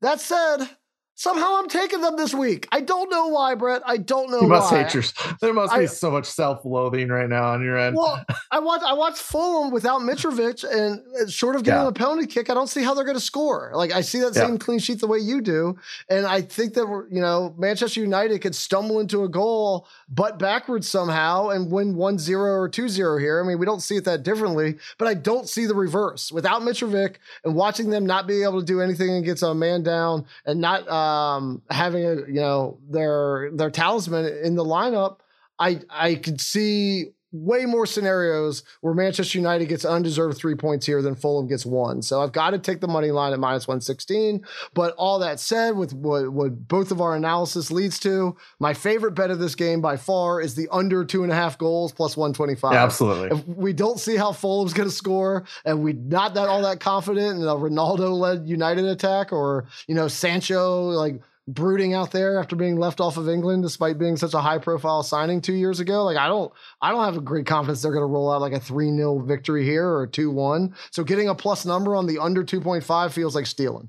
That 0.00 0.20
said, 0.20 0.68
somehow 1.16 1.56
I'm 1.58 1.68
taking 1.68 2.00
them 2.02 2.16
this 2.16 2.32
week. 2.32 2.68
I 2.70 2.80
don't 2.80 3.10
know 3.10 3.26
why, 3.28 3.54
Brett. 3.56 3.82
I 3.84 3.96
don't 3.96 4.30
know 4.30 4.42
You 4.42 4.48
must 4.48 4.70
why. 4.70 4.84
hate 4.84 4.94
your. 4.94 5.02
There 5.40 5.52
must 5.52 5.74
be 5.76 5.86
so 5.88 6.10
much 6.10 6.26
self-loathing 6.26 7.08
right 7.08 7.28
now 7.28 7.52
on 7.52 7.62
your 7.64 7.76
end. 7.76 7.96
Well, 7.96 8.24
I 8.50 8.60
watched 8.60 8.84
I 8.84 8.92
watched 8.92 9.18
Fulham 9.18 9.72
without 9.72 10.00
Mitrovic, 10.02 10.62
and 10.70 11.00
uh, 11.20 11.26
short 11.28 11.56
of 11.56 11.64
getting 11.64 11.82
Yeah. 11.82 11.88
a 11.88 11.92
penalty 11.92 12.26
kick, 12.26 12.48
I 12.50 12.54
don't 12.54 12.68
see 12.68 12.82
how 12.82 12.94
they're 12.94 13.04
going 13.04 13.16
to 13.16 13.20
score. 13.20 13.72
Like 13.74 13.92
I 13.92 14.02
see 14.02 14.20
that 14.20 14.34
Yeah. 14.36 14.46
same 14.46 14.58
clean 14.58 14.78
sheet 14.78 15.00
the 15.00 15.06
way 15.06 15.18
you 15.18 15.40
do, 15.40 15.76
and 16.08 16.26
I 16.26 16.40
think 16.42 16.74
that 16.74 16.86
you 17.10 17.20
know 17.20 17.54
Manchester 17.58 18.00
United 18.00 18.40
could 18.42 18.54
stumble 18.54 19.00
into 19.00 19.24
a 19.24 19.28
goal, 19.28 19.88
but 20.08 20.38
backwards 20.38 20.86
somehow, 20.88 21.48
and 21.48 21.70
win 21.72 21.94
1-0 21.96 22.38
or 22.38 22.68
2-0 22.68 23.18
here. 23.20 23.42
I 23.42 23.46
mean, 23.46 23.58
we 23.58 23.66
don't 23.66 23.80
see 23.80 23.96
it 23.96 24.04
that 24.04 24.22
differently, 24.22 24.76
but 24.98 25.08
I 25.08 25.14
don't 25.14 25.48
see 25.48 25.66
the 25.66 25.74
reverse 25.74 26.30
without 26.30 26.62
Mitrovic 26.62 27.16
and 27.44 27.54
watching 27.54 27.90
them 27.90 28.04
not 28.06 28.26
be 28.26 28.42
able 28.42 28.60
to 28.60 28.66
do 28.66 28.80
anything 28.80 29.10
and 29.10 29.22
against 29.24 29.42
a 29.42 29.54
man 29.54 29.82
down 29.82 30.26
and 30.44 30.60
not 30.60 30.86
um, 31.06 31.62
having 31.70 32.04
a 32.04 32.14
you 32.26 32.40
know 32.40 32.78
their 32.88 33.50
their 33.52 33.70
talisman 33.70 34.26
in 34.42 34.54
the 34.54 34.64
lineup. 34.64 35.18
I 35.58 35.80
I 35.88 36.16
could 36.16 36.40
see 36.40 37.12
way 37.44 37.66
more 37.66 37.86
scenarios 37.86 38.62
where 38.80 38.94
Manchester 38.94 39.38
United 39.38 39.66
gets 39.66 39.84
undeserved 39.84 40.36
three 40.36 40.54
points 40.54 40.86
here 40.86 41.02
than 41.02 41.14
Fulham 41.14 41.46
gets 41.46 41.66
one. 41.66 42.02
So 42.02 42.22
I've 42.22 42.32
got 42.32 42.50
to 42.50 42.58
take 42.58 42.80
the 42.80 42.88
money 42.88 43.10
line 43.10 43.32
at 43.32 43.38
minus 43.38 43.68
116. 43.68 44.44
But 44.74 44.94
all 44.96 45.18
that 45.20 45.40
said, 45.40 45.76
with 45.76 45.92
what, 45.92 46.32
what 46.32 46.68
both 46.68 46.90
of 46.90 47.00
our 47.00 47.14
analysis 47.14 47.70
leads 47.70 47.98
to, 48.00 48.36
my 48.58 48.74
favorite 48.74 49.12
bet 49.12 49.30
of 49.30 49.38
this 49.38 49.54
game 49.54 49.80
by 49.80 49.96
far 49.96 50.40
is 50.40 50.54
the 50.54 50.68
under 50.70 51.04
two 51.04 51.22
and 51.22 51.32
a 51.32 51.34
half 51.34 51.58
goals 51.58 51.92
plus 51.92 52.16
125. 52.16 52.72
Yeah, 52.72 52.82
absolutely. 52.82 53.38
If 53.38 53.46
we 53.46 53.72
don't 53.72 54.00
see 54.00 54.16
how 54.16 54.32
Fulham's 54.32 54.72
going 54.72 54.88
to 54.88 54.94
score, 54.94 55.44
and 55.64 55.82
we're 55.82 55.94
not 55.94 56.34
that 56.34 56.48
all 56.48 56.62
that 56.62 56.80
confident 56.80 57.38
in 57.38 57.42
a 57.42 57.54
Ronaldo-led 57.54 58.48
United 58.48 58.84
attack, 58.84 59.32
or 59.32 59.66
you 59.86 59.94
know 59.94 60.08
Sancho 60.08 60.88
like 60.90 61.20
brooding 61.48 61.94
out 61.94 62.10
there 62.10 62.38
after 62.38 62.56
being 62.56 62.76
left 62.76 63.00
off 63.00 63.16
of 63.16 63.28
England 63.28 63.62
despite 63.62 63.98
being 63.98 64.16
such 64.16 64.34
a 64.34 64.40
high-profile 64.40 65.02
signing 65.02 65.40
two 65.40 65.54
years 65.54 65.80
ago, 65.80 66.04
like 66.04 66.16
I 66.16 66.26
don't, 66.26 66.52
I 66.80 66.90
don't 66.90 67.04
have 67.04 67.16
a 67.16 67.20
great 67.20 67.46
confidence 67.46 67.82
they're 67.82 67.92
going 67.92 68.02
to 68.02 68.06
roll 68.06 68.32
out 68.32 68.40
like 68.40 68.52
a 68.52 68.60
three 68.60 68.90
0 68.90 69.20
victory 69.20 69.64
here 69.64 69.88
or 69.88 70.06
two 70.06 70.30
one. 70.30 70.74
So 70.90 71.04
getting 71.04 71.28
a 71.28 71.34
plus 71.34 71.64
number 71.64 71.94
on 71.94 72.06
the 72.06 72.18
under 72.18 72.44
two 72.44 72.60
point 72.60 72.84
five 72.84 73.12
feels 73.12 73.34
like 73.34 73.46
stealing. 73.46 73.88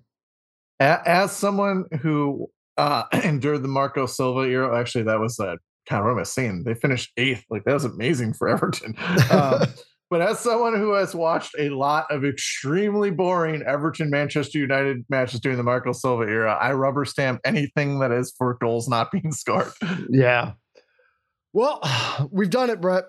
As 0.80 1.36
someone 1.36 1.86
who 2.02 2.50
uh, 2.78 3.04
endured 3.24 3.64
the 3.64 3.68
Marco 3.68 4.06
Silva 4.06 4.42
era, 4.42 4.80
actually, 4.80 5.06
that 5.06 5.20
was 5.20 5.40
uh, 5.40 5.56
kind 5.88 6.06
of 6.06 6.14
what 6.14 6.20
I 6.20 6.24
saying? 6.24 6.64
They 6.64 6.76
finished 6.76 7.12
eighth. 7.18 7.44
Like 7.50 7.64
that 7.66 7.74
was 7.74 7.86
amazing 7.86 8.34
for 8.34 8.48
Everton. 8.50 8.96
Um, 9.32 9.62
but 10.10 10.22
as 10.22 10.40
someone 10.40 10.76
who 10.76 10.94
has 10.94 11.14
watched 11.14 11.56
a 11.60 11.70
lot 11.70 12.06
of 12.10 12.24
extremely 12.24 13.12
boring 13.12 13.62
Everton 13.64 14.10
Manchester 14.10 14.60
United 14.60 15.06
matches 15.10 15.40
during 15.40 15.58
the 15.58 15.64
Marco 15.64 15.92
Silva 15.92 16.24
era, 16.24 16.58
I 16.60 16.74
rubber 16.74 17.06
stamp 17.06 17.42
anything 17.44 18.00
that 18.00 18.12
is 18.12 18.34
for 18.38 18.56
goals 18.56 18.88
not 18.88 19.12
being 19.12 19.32
scored. 19.32 19.72
Yeah. 20.10 20.54
Well, 21.54 21.82
we've 22.32 22.50
done 22.50 22.70
it, 22.70 22.80
Brett. 22.80 23.06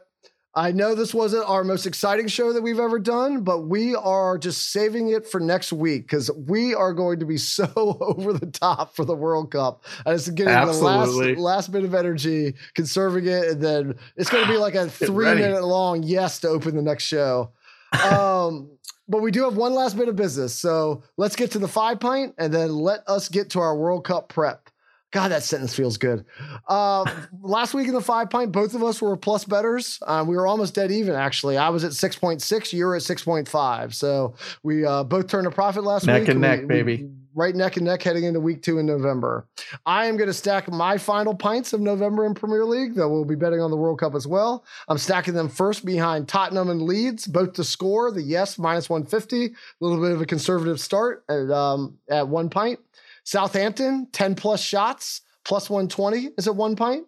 I 0.58 0.72
know 0.72 0.96
this 0.96 1.14
wasn't 1.14 1.48
our 1.48 1.62
most 1.62 1.86
exciting 1.86 2.26
show 2.26 2.52
that 2.52 2.62
we've 2.62 2.80
ever 2.80 2.98
done, 2.98 3.42
but 3.42 3.68
we 3.68 3.94
are 3.94 4.36
just 4.36 4.72
saving 4.72 5.10
it 5.10 5.24
for 5.24 5.38
next 5.38 5.72
week 5.72 6.02
because 6.02 6.32
we 6.32 6.74
are 6.74 6.92
going 6.92 7.20
to 7.20 7.26
be 7.26 7.36
so 7.38 7.70
over 8.00 8.32
the 8.32 8.46
top 8.46 8.96
for 8.96 9.04
the 9.04 9.14
World 9.14 9.52
Cup. 9.52 9.84
And 10.04 10.16
it's 10.16 10.28
getting 10.28 10.52
Absolutely. 10.52 11.34
the 11.34 11.40
last, 11.40 11.68
last 11.68 11.72
bit 11.72 11.84
of 11.84 11.94
energy, 11.94 12.54
conserving 12.74 13.26
it, 13.26 13.44
and 13.44 13.62
then 13.62 13.94
it's 14.16 14.30
going 14.30 14.44
to 14.44 14.52
be 14.52 14.58
like 14.58 14.74
a 14.74 14.88
three 14.90 15.32
minute 15.32 15.62
long 15.62 16.02
yes 16.02 16.40
to 16.40 16.48
open 16.48 16.74
the 16.74 16.82
next 16.82 17.04
show. 17.04 17.52
Um, 17.92 18.68
but 19.08 19.22
we 19.22 19.30
do 19.30 19.44
have 19.44 19.56
one 19.56 19.74
last 19.74 19.96
bit 19.96 20.08
of 20.08 20.16
business. 20.16 20.58
So 20.58 21.04
let's 21.16 21.36
get 21.36 21.52
to 21.52 21.60
the 21.60 21.68
five 21.68 22.00
pint 22.00 22.34
and 22.36 22.52
then 22.52 22.74
let 22.74 23.08
us 23.08 23.28
get 23.28 23.50
to 23.50 23.60
our 23.60 23.76
World 23.76 24.04
Cup 24.04 24.28
prep. 24.28 24.67
God, 25.10 25.28
that 25.28 25.42
sentence 25.42 25.74
feels 25.74 25.96
good. 25.96 26.24
Uh, 26.68 27.10
last 27.40 27.72
week 27.72 27.88
in 27.88 27.94
the 27.94 28.00
five 28.00 28.28
pint, 28.28 28.52
both 28.52 28.74
of 28.74 28.82
us 28.82 29.00
were 29.00 29.16
plus 29.16 29.44
betters. 29.44 29.98
Um, 30.06 30.26
we 30.28 30.36
were 30.36 30.46
almost 30.46 30.74
dead 30.74 30.90
even, 30.90 31.14
actually. 31.14 31.56
I 31.56 31.70
was 31.70 31.82
at 31.82 31.92
6.6, 31.92 32.72
you 32.74 32.84
were 32.84 32.94
at 32.94 33.00
6.5. 33.02 33.94
So 33.94 34.34
we 34.62 34.84
uh, 34.84 35.04
both 35.04 35.28
turned 35.28 35.46
a 35.46 35.50
profit 35.50 35.84
last 35.84 36.06
Neck 36.06 36.28
week. 36.28 36.28
Neck 36.28 36.30
and 36.34 36.40
We- 36.42 36.46
neck, 36.48 36.60
we- 36.60 36.66
baby. 36.66 37.10
right 37.34 37.54
neck 37.54 37.76
and 37.78 37.86
neck 37.86 38.02
heading 38.02 38.24
into 38.24 38.38
week 38.40 38.62
two 38.62 38.78
in 38.78 38.84
November. 38.84 39.46
I 39.86 40.06
am 40.06 40.16
going 40.18 40.26
to 40.28 40.34
stack 40.34 40.70
my 40.70 40.98
final 40.98 41.34
pints 41.34 41.72
of 41.72 41.80
November 41.80 42.26
in 42.26 42.34
Premier 42.34 42.64
League, 42.66 42.94
though 42.94 43.08
we'll 43.08 43.24
be 43.24 43.34
betting 43.36 43.60
on 43.62 43.70
the 43.70 43.76
World 43.78 44.00
Cup 44.00 44.14
as 44.14 44.26
well. 44.26 44.62
I'm 44.88 44.98
stacking 44.98 45.32
them 45.34 45.48
first 45.48 45.86
behind 45.86 46.28
Tottenham 46.28 46.68
and 46.68 46.82
Leeds, 46.82 47.26
both 47.26 47.54
to 47.54 47.64
score. 47.64 48.10
The 48.10 48.20
yes, 48.22 48.58
minus 48.58 48.90
150, 48.90 49.46
a 49.46 49.50
little 49.80 50.02
bit 50.02 50.12
of 50.12 50.20
a 50.20 50.26
conservative 50.26 50.80
start 50.80 51.24
at, 51.30 51.50
um, 51.50 51.96
at 52.10 52.28
one 52.28 52.50
pint. 52.50 52.80
Southampton, 53.28 54.08
10 54.10 54.36
plus 54.36 54.62
shots, 54.62 55.20
plus 55.44 55.68
120 55.68 56.30
is 56.38 56.48
at 56.48 56.56
one 56.56 56.74
pint. 56.74 57.06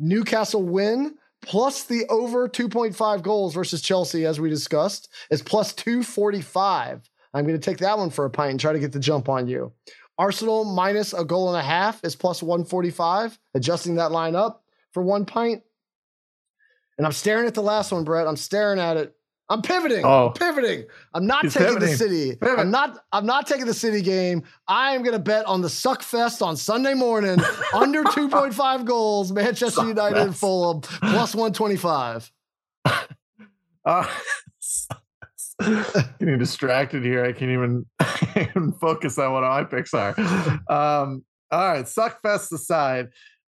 Newcastle 0.00 0.64
win, 0.64 1.14
plus 1.42 1.84
the 1.84 2.06
over 2.08 2.48
2.5 2.48 3.22
goals 3.22 3.54
versus 3.54 3.80
Chelsea, 3.80 4.26
as 4.26 4.40
we 4.40 4.50
discussed, 4.50 5.08
is 5.30 5.42
plus 5.42 5.72
245. 5.74 7.08
I'm 7.32 7.46
going 7.46 7.56
to 7.56 7.64
take 7.64 7.78
that 7.78 7.96
one 7.96 8.10
for 8.10 8.24
a 8.24 8.30
pint 8.30 8.50
and 8.50 8.58
try 8.58 8.72
to 8.72 8.80
get 8.80 8.90
the 8.90 8.98
jump 8.98 9.28
on 9.28 9.46
you. 9.46 9.72
Arsenal 10.18 10.64
minus 10.64 11.12
a 11.12 11.24
goal 11.24 11.54
and 11.54 11.56
a 11.56 11.62
half 11.62 12.02
is 12.02 12.16
plus 12.16 12.42
145, 12.42 13.38
adjusting 13.54 13.94
that 13.94 14.10
line 14.10 14.34
up 14.34 14.64
for 14.90 15.04
one 15.04 15.24
pint. 15.24 15.62
And 16.98 17.06
I'm 17.06 17.12
staring 17.12 17.46
at 17.46 17.54
the 17.54 17.62
last 17.62 17.92
one, 17.92 18.02
Brett. 18.02 18.26
I'm 18.26 18.36
staring 18.36 18.80
at 18.80 18.96
it. 18.96 19.14
I'm 19.50 19.62
pivoting. 19.62 20.04
Oh. 20.04 20.28
I'm 20.28 20.32
pivoting. 20.32 20.84
I'm 21.12 21.26
not 21.26 21.42
He's 21.42 21.54
taking 21.54 21.80
the 21.80 21.88
city. 21.88 22.36
Pivot. 22.36 22.58
I'm 22.60 22.70
not. 22.70 23.04
I'm 23.12 23.26
not 23.26 23.48
taking 23.48 23.66
the 23.66 23.74
city 23.74 24.00
game. 24.00 24.44
I 24.68 24.94
am 24.94 25.02
going 25.02 25.12
to 25.12 25.18
bet 25.18 25.44
on 25.46 25.60
the 25.60 25.68
suck 25.68 26.02
fest 26.02 26.40
on 26.40 26.56
Sunday 26.56 26.94
morning 26.94 27.38
under 27.74 28.04
2.5 28.04 28.84
goals. 28.84 29.32
Manchester 29.32 29.70
Suck 29.70 29.88
United 29.88 30.18
and 30.18 30.30
fest. 30.30 30.40
Fulham 30.40 30.80
plus 30.80 31.34
125. 31.34 32.30
Uh, 33.84 34.06
getting 36.20 36.38
distracted 36.38 37.04
here. 37.04 37.24
I 37.24 37.32
can't 37.32 37.50
even, 37.50 37.86
even 38.36 38.72
focus 38.80 39.18
on 39.18 39.32
what 39.32 39.42
my 39.42 39.64
picks 39.64 39.92
are. 39.92 40.14
Um, 40.68 41.24
all 41.52 41.72
right, 41.72 41.84
suckfest 41.84 42.52
aside, 42.52 43.08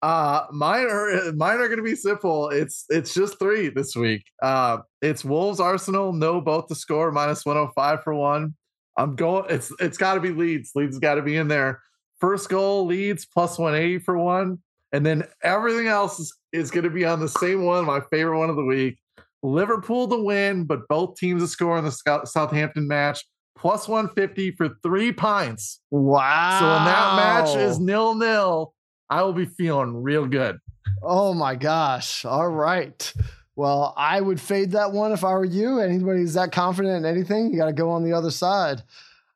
uh, 0.02 0.46
mine 0.50 0.86
are 0.86 1.32
mine 1.36 1.58
are 1.58 1.68
going 1.68 1.78
to 1.78 1.84
be 1.84 1.96
simple. 1.96 2.48
It's 2.50 2.84
it's 2.88 3.14
just 3.14 3.38
three 3.38 3.68
this 3.68 3.94
week. 3.94 4.24
Uh, 4.42 4.78
it's 5.00 5.24
Wolves 5.24 5.60
Arsenal. 5.60 6.12
No, 6.12 6.40
both 6.40 6.68
to 6.68 6.74
score 6.74 7.12
minus 7.12 7.46
one 7.46 7.56
hundred 7.56 7.72
five 7.74 8.02
for 8.02 8.14
one. 8.14 8.54
I'm 8.96 9.14
going. 9.14 9.46
It's 9.48 9.72
it's 9.80 9.96
got 9.96 10.14
to 10.14 10.20
be 10.20 10.30
Leeds. 10.30 10.72
Leeds 10.74 10.98
got 10.98 11.14
to 11.14 11.22
be 11.22 11.36
in 11.36 11.48
there. 11.48 11.80
First 12.20 12.48
goal 12.48 12.86
Leeds 12.86 13.24
plus 13.26 13.58
one 13.58 13.74
eighty 13.74 13.98
for 13.98 14.18
one, 14.18 14.58
and 14.92 15.06
then 15.06 15.24
everything 15.42 15.86
else 15.86 16.18
is, 16.18 16.36
is 16.52 16.70
going 16.70 16.84
to 16.84 16.90
be 16.90 17.04
on 17.04 17.20
the 17.20 17.28
same 17.28 17.64
one. 17.64 17.84
My 17.84 18.00
favorite 18.10 18.38
one 18.38 18.50
of 18.50 18.56
the 18.56 18.64
week. 18.64 18.98
Liverpool 19.44 20.06
to 20.08 20.22
win, 20.22 20.64
but 20.64 20.86
both 20.88 21.16
teams 21.16 21.42
to 21.42 21.48
score 21.48 21.76
in 21.78 21.84
the 21.84 22.22
Southampton 22.24 22.86
match. 22.86 23.24
Plus 23.58 23.86
150 23.86 24.52
for 24.52 24.70
three 24.82 25.12
pints. 25.12 25.80
Wow. 25.90 26.58
So 26.58 26.66
when 26.66 26.84
that 26.84 27.16
match 27.16 27.56
is 27.56 27.78
nil 27.78 28.14
nil, 28.14 28.72
I 29.12 29.22
will 29.22 29.34
be 29.34 29.44
feeling 29.44 30.02
real 30.02 30.26
good. 30.26 30.58
Oh 31.02 31.34
my 31.34 31.54
gosh. 31.54 32.24
All 32.24 32.48
right. 32.48 33.12
Well, 33.56 33.92
I 33.94 34.18
would 34.18 34.40
fade 34.40 34.70
that 34.70 34.92
one 34.92 35.12
if 35.12 35.22
I 35.22 35.34
were 35.34 35.44
you. 35.44 35.80
Anybody 35.80 36.20
who's 36.20 36.32
that 36.32 36.50
confident 36.50 36.96
in 36.96 37.04
anything, 37.04 37.50
you 37.50 37.58
got 37.58 37.66
to 37.66 37.74
go 37.74 37.90
on 37.90 38.04
the 38.04 38.14
other 38.14 38.30
side. 38.30 38.82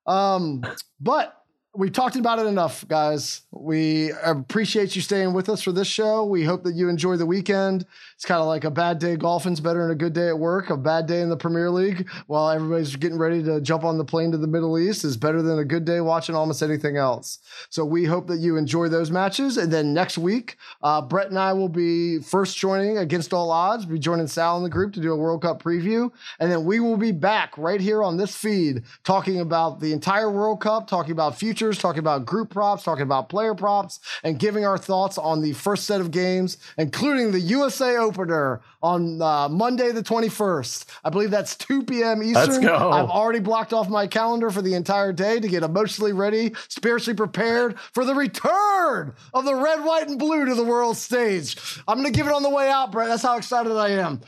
Um, 0.07 0.63
but 0.99 1.43
we 1.77 1.91
talked 1.91 2.17
about 2.17 2.39
it 2.39 2.47
enough, 2.47 2.87
guys. 2.89 3.43
We 3.53 4.11
appreciate 4.25 4.97
you 4.97 5.03
staying 5.03 5.35
with 5.35 5.49
us 5.49 5.63
for 5.63 5.73
this 5.73 5.87
show. 5.87 6.25
We 6.25 6.45
hope 6.45 6.63
that 6.65 6.75
you 6.75 6.89
enjoy 6.89 7.17
the 7.17 7.27
weekend. 7.27 7.85
It's 8.15 8.25
kind 8.25 8.41
of 8.41 8.47
like 8.47 8.65
a 8.65 8.71
bad 8.71 8.99
day 8.99 9.17
golfing's 9.17 9.61
better 9.61 9.83
than 9.83 9.91
a 9.91 9.95
good 9.95 10.15
day 10.15 10.29
at 10.29 10.39
work. 10.39 10.71
A 10.71 10.77
bad 10.77 11.07
day 11.07 11.21
in 11.21 11.29
the 11.29 11.37
Premier 11.37 11.71
League 11.71 12.09
while 12.27 12.51
everybody's 12.51 12.97
getting 12.97 13.19
ready 13.19 13.43
to 13.43 13.61
jump 13.61 13.85
on 13.85 13.99
the 13.99 14.05
plane 14.05 14.33
to 14.33 14.39
the 14.39 14.47
Middle 14.47 14.79
East 14.79 15.05
is 15.05 15.17
better 15.17 15.43
than 15.43 15.59
a 15.59 15.65
good 15.65 15.85
day 15.85 16.01
watching 16.01 16.35
almost 16.35 16.63
anything 16.63 16.97
else. 16.97 17.39
So 17.69 17.85
we 17.85 18.05
hope 18.05 18.27
that 18.29 18.39
you 18.39 18.57
enjoy 18.57 18.89
those 18.89 19.11
matches. 19.11 19.59
And 19.59 19.73
then 19.73 19.93
next 19.93 20.17
week, 20.17 20.57
uh, 20.83 21.03
Brett 21.03 21.29
and 21.29 21.39
I 21.39 21.53
will 21.53 21.69
be 21.69 22.21
first 22.21 22.57
joining 22.57 22.99
against 22.99 23.35
all 23.35 23.51
odds, 23.51 23.85
be 23.85 23.99
joining 23.99 24.29
Sal 24.29 24.57
in 24.57 24.63
the 24.63 24.71
group 24.71 24.95
to 24.95 25.01
do 25.01 25.13
a 25.13 25.17
World 25.17 25.43
Cup 25.43 25.63
preview. 25.63 26.11
And 26.41 26.51
then 26.51 26.65
we 26.65 26.81
will 26.81 26.97
be 26.97 27.13
back 27.13 27.57
right 27.59 27.81
here 27.81 28.03
on 28.03 28.17
this 28.17 28.35
feed 28.35 28.83
talking 29.05 29.41
about 29.41 29.81
the 29.81 29.93
entire 29.93 30.31
World 30.31 30.61
Cup, 30.61 30.87
talking 30.87 31.13
about 31.13 31.39
futures, 31.67 31.83
talking 31.83 31.99
about 31.99 32.25
group 32.25 32.51
props, 32.51 32.83
talking 32.85 33.03
about 33.03 33.29
player 33.29 33.55
props, 33.55 34.01
and 34.23 34.39
giving 34.39 34.65
our 34.65 34.79
thoughts 34.79 35.19
on 35.19 35.43
the 35.43 35.53
first 35.53 35.85
set 35.85 36.01
of 36.01 36.11
games, 36.11 36.59
including 36.79 37.33
the 37.33 37.41
USA 37.41 37.97
opener 37.97 38.61
on 38.83 39.21
uh, 39.21 39.49
Monday, 39.49 39.91
the 39.93 40.03
21st. 40.03 40.85
I 41.05 41.11
believe 41.11 41.31
that's 41.31 41.57
2 41.57 41.83
p.m. 41.85 42.23
Eastern. 42.23 42.35
Let's 42.35 42.59
go. 42.59 42.91
I've 42.91 43.11
already 43.11 43.41
blocked 43.41 43.73
off 43.73 43.89
my 43.89 44.07
calendar 44.07 44.51
for 44.51 44.63
the 44.63 44.75
entire 44.75 45.13
day 45.13 45.41
to 45.41 45.49
get 45.49 45.63
emotionally 45.63 46.13
ready, 46.13 46.55
spiritually 46.69 47.17
prepared 47.17 47.79
for 47.93 48.05
the 48.05 48.15
return 48.15 49.15
of 49.35 49.45
the 49.45 49.55
red, 49.55 49.85
white, 49.85 50.09
and 50.09 50.19
blue 50.19 50.45
to 50.45 50.55
the 50.55 50.65
world 50.65 50.97
stage. 50.97 51.57
I'm 51.89 51.99
going 51.99 52.13
to 52.13 52.17
give 52.17 52.27
it 52.27 52.33
on 52.33 52.43
the 52.43 52.51
way 52.51 52.71
out, 52.71 52.93
Brett. 52.93 53.09
That's 53.09 53.23
how 53.23 53.37
excited 53.37 53.73
I 53.73 53.91
am. 53.91 54.21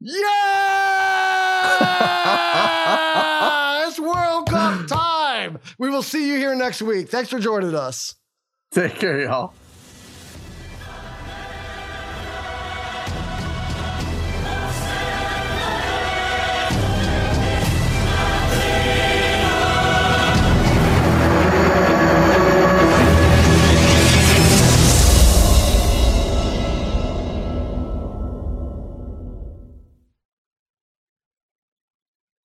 Yeah! 0.00 1.34
it's 3.86 4.00
World 4.04 4.48
Cup 4.48 4.86
time. 5.58 5.74
We 5.78 5.90
will 5.90 6.02
see 6.02 6.28
you 6.28 6.36
here 6.36 6.54
next 6.54 6.82
week. 6.82 7.08
Thanks 7.08 7.30
for 7.30 7.38
joining 7.38 7.74
us. 7.74 8.14
Take 8.70 8.96
care, 8.96 9.20
y'all. 9.20 9.54